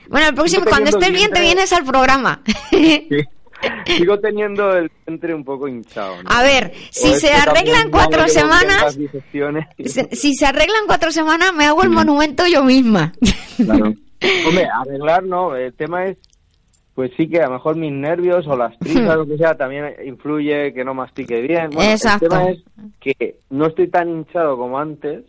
Bueno, 0.10 0.28
el 0.28 0.34
próximo, 0.34 0.66
cuando 0.66 0.90
estés 0.90 1.12
bien, 1.12 1.32
te 1.32 1.42
vienes 1.42 1.72
al 1.74 1.84
programa. 1.84 2.42
Sí. 2.72 3.08
Sigo 3.86 4.20
teniendo 4.20 4.76
el 4.76 4.92
vientre 5.06 5.34
un 5.34 5.44
poco 5.44 5.68
hinchado. 5.68 6.16
A 6.26 6.44
ver, 6.44 6.74
si 6.92 7.14
se 7.16 7.32
arreglan 7.34 7.90
cuatro 7.90 8.28
semanas, 8.28 8.98
si, 10.12 10.36
se 10.36 10.46
arreglan 10.46 10.86
cuatro 10.86 11.12
semanas, 11.12 11.54
me 11.54 11.66
hago 11.66 11.84
el 11.84 11.90
monumento 11.90 12.46
yo 12.48 12.64
misma. 12.64 13.14
Claro. 13.58 13.94
Hombre, 14.48 14.68
arreglar 14.82 15.24
no, 15.24 15.56
el 15.56 15.74
tema 15.74 16.06
es, 16.06 16.18
pues 16.98 17.12
sí 17.16 17.30
que 17.30 17.40
a 17.40 17.46
lo 17.46 17.54
mejor 17.54 17.76
mis 17.76 17.92
nervios 17.92 18.48
o 18.48 18.58
las 18.58 18.76
trisas, 18.80 19.08
o 19.08 19.18
lo 19.18 19.28
que 19.28 19.38
sea, 19.38 19.56
también 19.56 19.94
influye 20.04 20.74
que 20.74 20.84
no 20.84 20.96
mastique 20.96 21.42
bien. 21.42 21.70
Exacto. 21.80 22.26
El 22.26 22.32
tema 22.32 22.50
es 22.50 22.64
que 23.00 23.36
no 23.52 23.68
estoy 23.68 23.88
tan 23.88 24.10
hinchado 24.10 24.58
como 24.58 24.80
antes, 24.80 25.24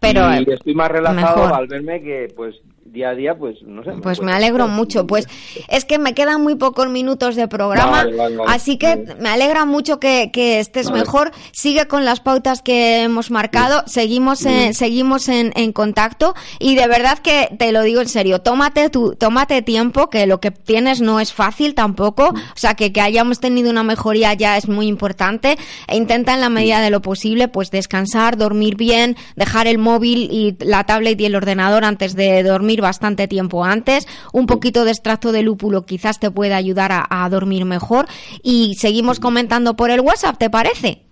pero 0.00 0.22
y 0.34 0.52
estoy 0.52 0.74
más 0.74 0.90
relajado 0.90 1.54
al 1.54 1.68
verme 1.68 2.02
que 2.02 2.32
pues 2.34 2.56
día 2.92 3.10
a 3.10 3.14
día, 3.14 3.34
pues 3.36 3.62
no 3.62 3.82
sé. 3.84 3.92
Pues 4.02 4.20
me 4.20 4.32
alegro 4.32 4.68
mucho. 4.68 5.06
Pues 5.06 5.26
es 5.68 5.84
que 5.84 5.98
me 5.98 6.14
quedan 6.14 6.42
muy 6.42 6.56
pocos 6.56 6.88
minutos 6.88 7.36
de 7.36 7.48
programa, 7.48 8.06
así 8.46 8.76
que 8.76 9.04
me 9.18 9.28
alegra 9.28 9.64
mucho 9.64 9.98
que, 10.00 10.30
estés 10.60 10.90
mejor. 10.90 11.32
Sigue 11.52 11.86
con 11.86 12.04
las 12.04 12.20
pautas 12.20 12.62
que 12.62 13.02
hemos 13.02 13.30
marcado, 13.30 13.82
seguimos 13.86 14.44
en, 14.44 14.74
seguimos 14.74 15.28
en, 15.28 15.52
en, 15.56 15.72
contacto. 15.72 16.34
Y 16.58 16.74
de 16.74 16.86
verdad 16.86 17.18
que 17.18 17.48
te 17.58 17.72
lo 17.72 17.82
digo 17.82 18.00
en 18.00 18.08
serio, 18.08 18.40
tómate 18.40 18.90
tu, 18.90 19.14
tómate 19.14 19.62
tiempo, 19.62 20.10
que 20.10 20.26
lo 20.26 20.40
que 20.40 20.50
tienes 20.50 21.00
no 21.00 21.20
es 21.20 21.32
fácil 21.32 21.74
tampoco, 21.74 22.28
o 22.28 22.56
sea 22.56 22.74
que 22.74 22.92
que 22.92 23.00
hayamos 23.00 23.40
tenido 23.40 23.70
una 23.70 23.82
mejoría 23.82 24.34
ya 24.34 24.56
es 24.56 24.68
muy 24.68 24.86
importante. 24.86 25.56
E 25.86 25.96
intenta 25.96 26.34
en 26.34 26.40
la 26.40 26.48
medida 26.48 26.80
de 26.80 26.90
lo 26.90 27.02
posible 27.02 27.48
pues 27.48 27.70
descansar, 27.70 28.36
dormir 28.36 28.76
bien, 28.76 29.16
dejar 29.36 29.66
el 29.66 29.78
móvil 29.78 30.28
y 30.30 30.56
la 30.60 30.84
tablet 30.84 31.20
y 31.20 31.26
el 31.26 31.36
ordenador 31.36 31.84
antes 31.84 32.14
de 32.14 32.42
dormir 32.42 32.79
bastante 32.80 33.28
tiempo 33.28 33.64
antes. 33.64 34.06
Un 34.32 34.46
poquito 34.46 34.84
de 34.84 34.90
extracto 34.90 35.32
de 35.32 35.42
lúpulo 35.42 35.84
quizás 35.86 36.18
te 36.18 36.30
pueda 36.30 36.56
ayudar 36.56 36.90
a, 36.92 37.28
dormir 37.28 37.64
mejor. 37.64 38.06
Y 38.42 38.74
seguimos 38.76 39.20
comentando 39.20 39.74
por 39.74 39.90
el 39.90 40.00
WhatsApp, 40.00 40.38
¿te 40.38 40.50
parece? 40.50 41.02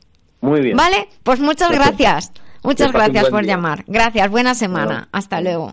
Muy 0.40 0.60
bien. 0.60 0.76
Vale, 0.76 1.08
pues 1.22 1.40
muchas 1.40 1.70
gracias. 1.70 2.32
Muchas 2.62 2.92
gracias 2.92 3.28
por 3.28 3.44
llamar. 3.44 3.84
Gracias, 3.86 4.30
buena 4.30 4.54
semana. 4.54 5.08
Hasta 5.12 5.40
luego. 5.40 5.72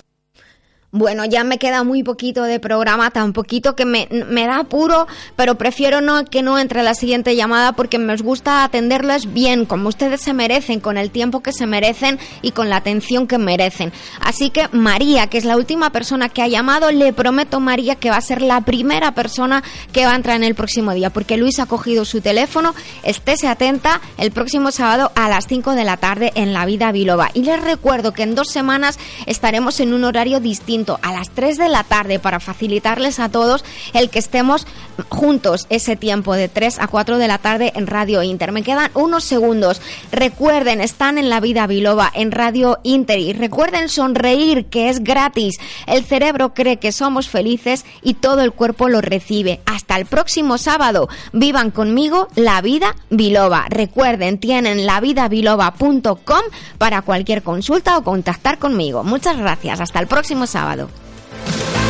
Bueno, 0.93 1.23
ya 1.23 1.45
me 1.45 1.57
queda 1.57 1.85
muy 1.85 2.03
poquito 2.03 2.43
de 2.43 2.59
programa, 2.59 3.11
tan 3.11 3.31
poquito 3.31 3.77
que 3.77 3.85
me, 3.85 4.09
me 4.27 4.45
da 4.45 4.59
apuro, 4.59 5.07
pero 5.37 5.55
prefiero 5.55 6.01
no 6.01 6.25
que 6.25 6.41
no 6.41 6.59
entre 6.59 6.83
la 6.83 6.95
siguiente 6.95 7.33
llamada 7.37 7.71
porque 7.71 7.97
me 7.97 8.13
gusta 8.17 8.65
atenderles 8.65 9.31
bien, 9.31 9.65
como 9.65 9.87
ustedes 9.87 10.19
se 10.19 10.33
merecen, 10.33 10.81
con 10.81 10.97
el 10.97 11.09
tiempo 11.09 11.39
que 11.39 11.53
se 11.53 11.65
merecen 11.65 12.19
y 12.41 12.51
con 12.51 12.69
la 12.69 12.75
atención 12.75 13.25
que 13.25 13.37
merecen. 13.37 13.93
Así 14.19 14.49
que 14.49 14.67
María, 14.73 15.27
que 15.27 15.37
es 15.37 15.45
la 15.45 15.55
última 15.55 15.91
persona 15.91 16.27
que 16.27 16.41
ha 16.41 16.49
llamado, 16.49 16.91
le 16.91 17.13
prometo 17.13 17.61
María 17.61 17.95
que 17.95 18.09
va 18.09 18.17
a 18.17 18.21
ser 18.21 18.41
la 18.41 18.59
primera 18.59 19.13
persona 19.13 19.63
que 19.93 20.05
va 20.05 20.11
a 20.11 20.17
entrar 20.17 20.35
en 20.35 20.43
el 20.43 20.55
próximo 20.55 20.93
día, 20.93 21.09
porque 21.09 21.37
Luis 21.37 21.59
ha 21.59 21.67
cogido 21.67 22.03
su 22.03 22.19
teléfono, 22.19 22.75
estése 23.03 23.47
atenta 23.47 24.01
el 24.17 24.31
próximo 24.31 24.71
sábado 24.71 25.13
a 25.15 25.29
las 25.29 25.47
5 25.47 25.71
de 25.71 25.85
la 25.85 25.95
tarde 25.95 26.33
en 26.35 26.51
La 26.51 26.65
Vida 26.65 26.91
Biloba. 26.91 27.29
Y 27.33 27.43
les 27.43 27.63
recuerdo 27.63 28.11
que 28.11 28.23
en 28.23 28.35
dos 28.35 28.49
semanas 28.49 28.99
estaremos 29.25 29.79
en 29.79 29.93
un 29.93 30.03
horario 30.03 30.41
distinto 30.41 30.80
a 31.01 31.13
las 31.13 31.29
3 31.29 31.57
de 31.57 31.69
la 31.69 31.83
tarde 31.83 32.19
para 32.19 32.39
facilitarles 32.39 33.19
a 33.19 33.29
todos 33.29 33.63
el 33.93 34.09
que 34.09 34.19
estemos 34.19 34.65
juntos 35.09 35.67
ese 35.69 35.95
tiempo 35.95 36.33
de 36.33 36.47
3 36.47 36.79
a 36.79 36.87
4 36.87 37.17
de 37.17 37.27
la 37.27 37.37
tarde 37.37 37.71
en 37.75 37.87
Radio 37.87 38.23
Inter. 38.23 38.51
Me 38.51 38.63
quedan 38.63 38.91
unos 38.93 39.23
segundos. 39.23 39.81
Recuerden, 40.11 40.81
están 40.81 41.17
en 41.17 41.29
la 41.29 41.39
vida 41.39 41.67
biloba 41.67 42.11
en 42.13 42.31
Radio 42.31 42.79
Inter 42.83 43.19
y 43.19 43.33
recuerden 43.33 43.89
sonreír 43.89 44.65
que 44.65 44.89
es 44.89 45.03
gratis. 45.03 45.59
El 45.87 46.03
cerebro 46.03 46.53
cree 46.53 46.77
que 46.77 46.91
somos 46.91 47.29
felices 47.29 47.85
y 48.01 48.15
todo 48.15 48.41
el 48.41 48.51
cuerpo 48.51 48.89
lo 48.89 49.01
recibe. 49.01 49.61
Hasta 49.65 49.97
el 49.97 50.05
próximo 50.05 50.57
sábado. 50.57 51.09
Vivan 51.33 51.71
conmigo 51.71 52.27
la 52.35 52.61
vida 52.61 52.95
biloba. 53.09 53.65
Recuerden, 53.69 54.39
tienen 54.39 54.85
lavidabiloba.com 54.85 56.41
para 56.77 57.01
cualquier 57.01 57.43
consulta 57.43 57.97
o 57.97 58.03
contactar 58.03 58.57
conmigo. 58.57 59.03
Muchas 59.03 59.37
gracias. 59.37 59.79
Hasta 59.79 59.99
el 59.99 60.07
próximo 60.07 60.47
sábado 60.47 60.70
acabado. 60.71 61.80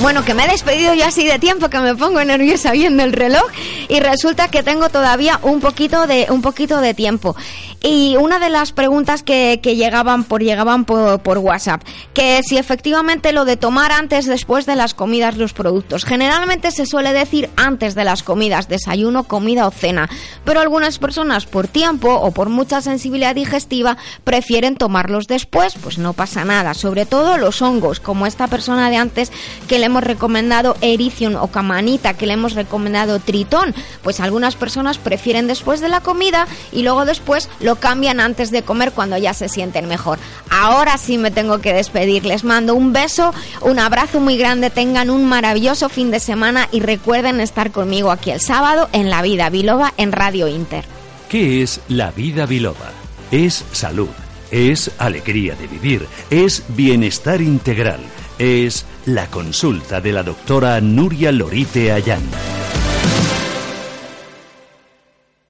Bueno, 0.00 0.24
que 0.24 0.32
me 0.32 0.44
he 0.44 0.48
despedido 0.48 0.94
ya 0.94 1.08
así 1.08 1.26
de 1.26 1.38
tiempo 1.38 1.68
que 1.68 1.78
me 1.78 1.94
pongo 1.94 2.24
nerviosa 2.24 2.72
viendo 2.72 3.02
el 3.02 3.12
reloj 3.12 3.44
y 3.88 4.00
resulta 4.00 4.48
que 4.48 4.62
tengo 4.62 4.88
todavía 4.88 5.38
un 5.42 5.60
poquito 5.60 6.06
de 6.06 6.26
un 6.30 6.40
poquito 6.40 6.80
de 6.80 6.94
tiempo. 6.94 7.36
Y 7.82 8.16
una 8.16 8.38
de 8.38 8.50
las 8.50 8.72
preguntas 8.72 9.22
que, 9.22 9.58
llegaban 9.62 10.24
por 10.24 10.42
llegaban 10.42 10.84
por, 10.84 11.38
WhatsApp, 11.38 11.82
que 12.12 12.40
si 12.42 12.58
efectivamente 12.58 13.32
lo 13.32 13.44
de 13.44 13.56
tomar 13.56 13.92
antes 13.92 14.26
después 14.26 14.66
de 14.66 14.76
las 14.76 14.92
comidas 14.92 15.38
los 15.38 15.54
productos. 15.54 16.04
Generalmente 16.04 16.72
se 16.72 16.84
suele 16.84 17.12
decir 17.14 17.48
antes 17.56 17.94
de 17.94 18.04
las 18.04 18.22
comidas, 18.22 18.68
desayuno, 18.68 19.24
comida 19.24 19.66
o 19.66 19.70
cena, 19.70 20.10
pero 20.44 20.60
algunas 20.60 20.98
personas 20.98 21.46
por 21.46 21.68
tiempo 21.68 22.12
o 22.12 22.32
por 22.32 22.50
mucha 22.50 22.82
sensibilidad 22.82 23.34
digestiva 23.34 23.96
prefieren 24.24 24.76
tomarlos 24.76 25.26
después, 25.26 25.74
pues 25.82 25.96
no 25.96 26.12
pasa 26.12 26.44
nada, 26.44 26.74
sobre 26.74 27.06
todo 27.06 27.38
los 27.38 27.62
hongos, 27.62 28.00
como 28.00 28.26
esta 28.26 28.46
persona 28.46 28.90
de 28.90 28.96
antes 28.96 29.32
que 29.68 29.78
le 29.78 29.88
hemos 29.90 30.04
recomendado 30.04 30.76
Ericium 30.80 31.34
o 31.34 31.48
Camanita, 31.48 32.14
que 32.14 32.26
le 32.26 32.34
hemos 32.34 32.54
recomendado 32.54 33.18
Tritón, 33.18 33.74
pues 34.02 34.20
algunas 34.20 34.54
personas 34.54 34.98
prefieren 34.98 35.48
después 35.48 35.80
de 35.80 35.88
la 35.88 36.00
comida 36.00 36.46
y 36.72 36.82
luego 36.82 37.04
después 37.04 37.48
lo 37.60 37.76
cambian 37.76 38.20
antes 38.20 38.50
de 38.50 38.62
comer 38.62 38.92
cuando 38.92 39.18
ya 39.18 39.34
se 39.34 39.48
sienten 39.48 39.88
mejor. 39.88 40.18
Ahora 40.48 40.96
sí 40.96 41.18
me 41.18 41.32
tengo 41.32 41.58
que 41.58 41.72
despedir. 41.72 42.24
Les 42.24 42.44
mando 42.44 42.74
un 42.74 42.92
beso, 42.92 43.34
un 43.62 43.78
abrazo 43.78 44.20
muy 44.20 44.36
grande. 44.36 44.70
Tengan 44.70 45.10
un 45.10 45.24
maravilloso 45.24 45.88
fin 45.88 46.10
de 46.10 46.20
semana 46.20 46.68
y 46.70 46.80
recuerden 46.80 47.40
estar 47.40 47.72
conmigo 47.72 48.10
aquí 48.12 48.30
el 48.30 48.40
sábado 48.40 48.88
en 48.92 49.10
La 49.10 49.22
Vida 49.22 49.50
Biloba 49.50 49.92
en 49.96 50.12
Radio 50.12 50.46
Inter. 50.46 50.84
¿Qué 51.28 51.62
es 51.62 51.80
La 51.88 52.12
Vida 52.12 52.46
Biloba? 52.46 52.92
Es 53.30 53.64
salud, 53.72 54.08
es 54.50 54.90
alegría 54.98 55.54
de 55.54 55.66
vivir, 55.66 56.06
es 56.30 56.64
bienestar 56.68 57.40
integral, 57.40 58.00
es 58.40 58.86
la 59.04 59.26
consulta 59.26 60.00
de 60.00 60.12
la 60.12 60.22
doctora 60.22 60.80
Nuria 60.80 61.30
Lorite 61.30 61.92
Ayán. 61.92 62.22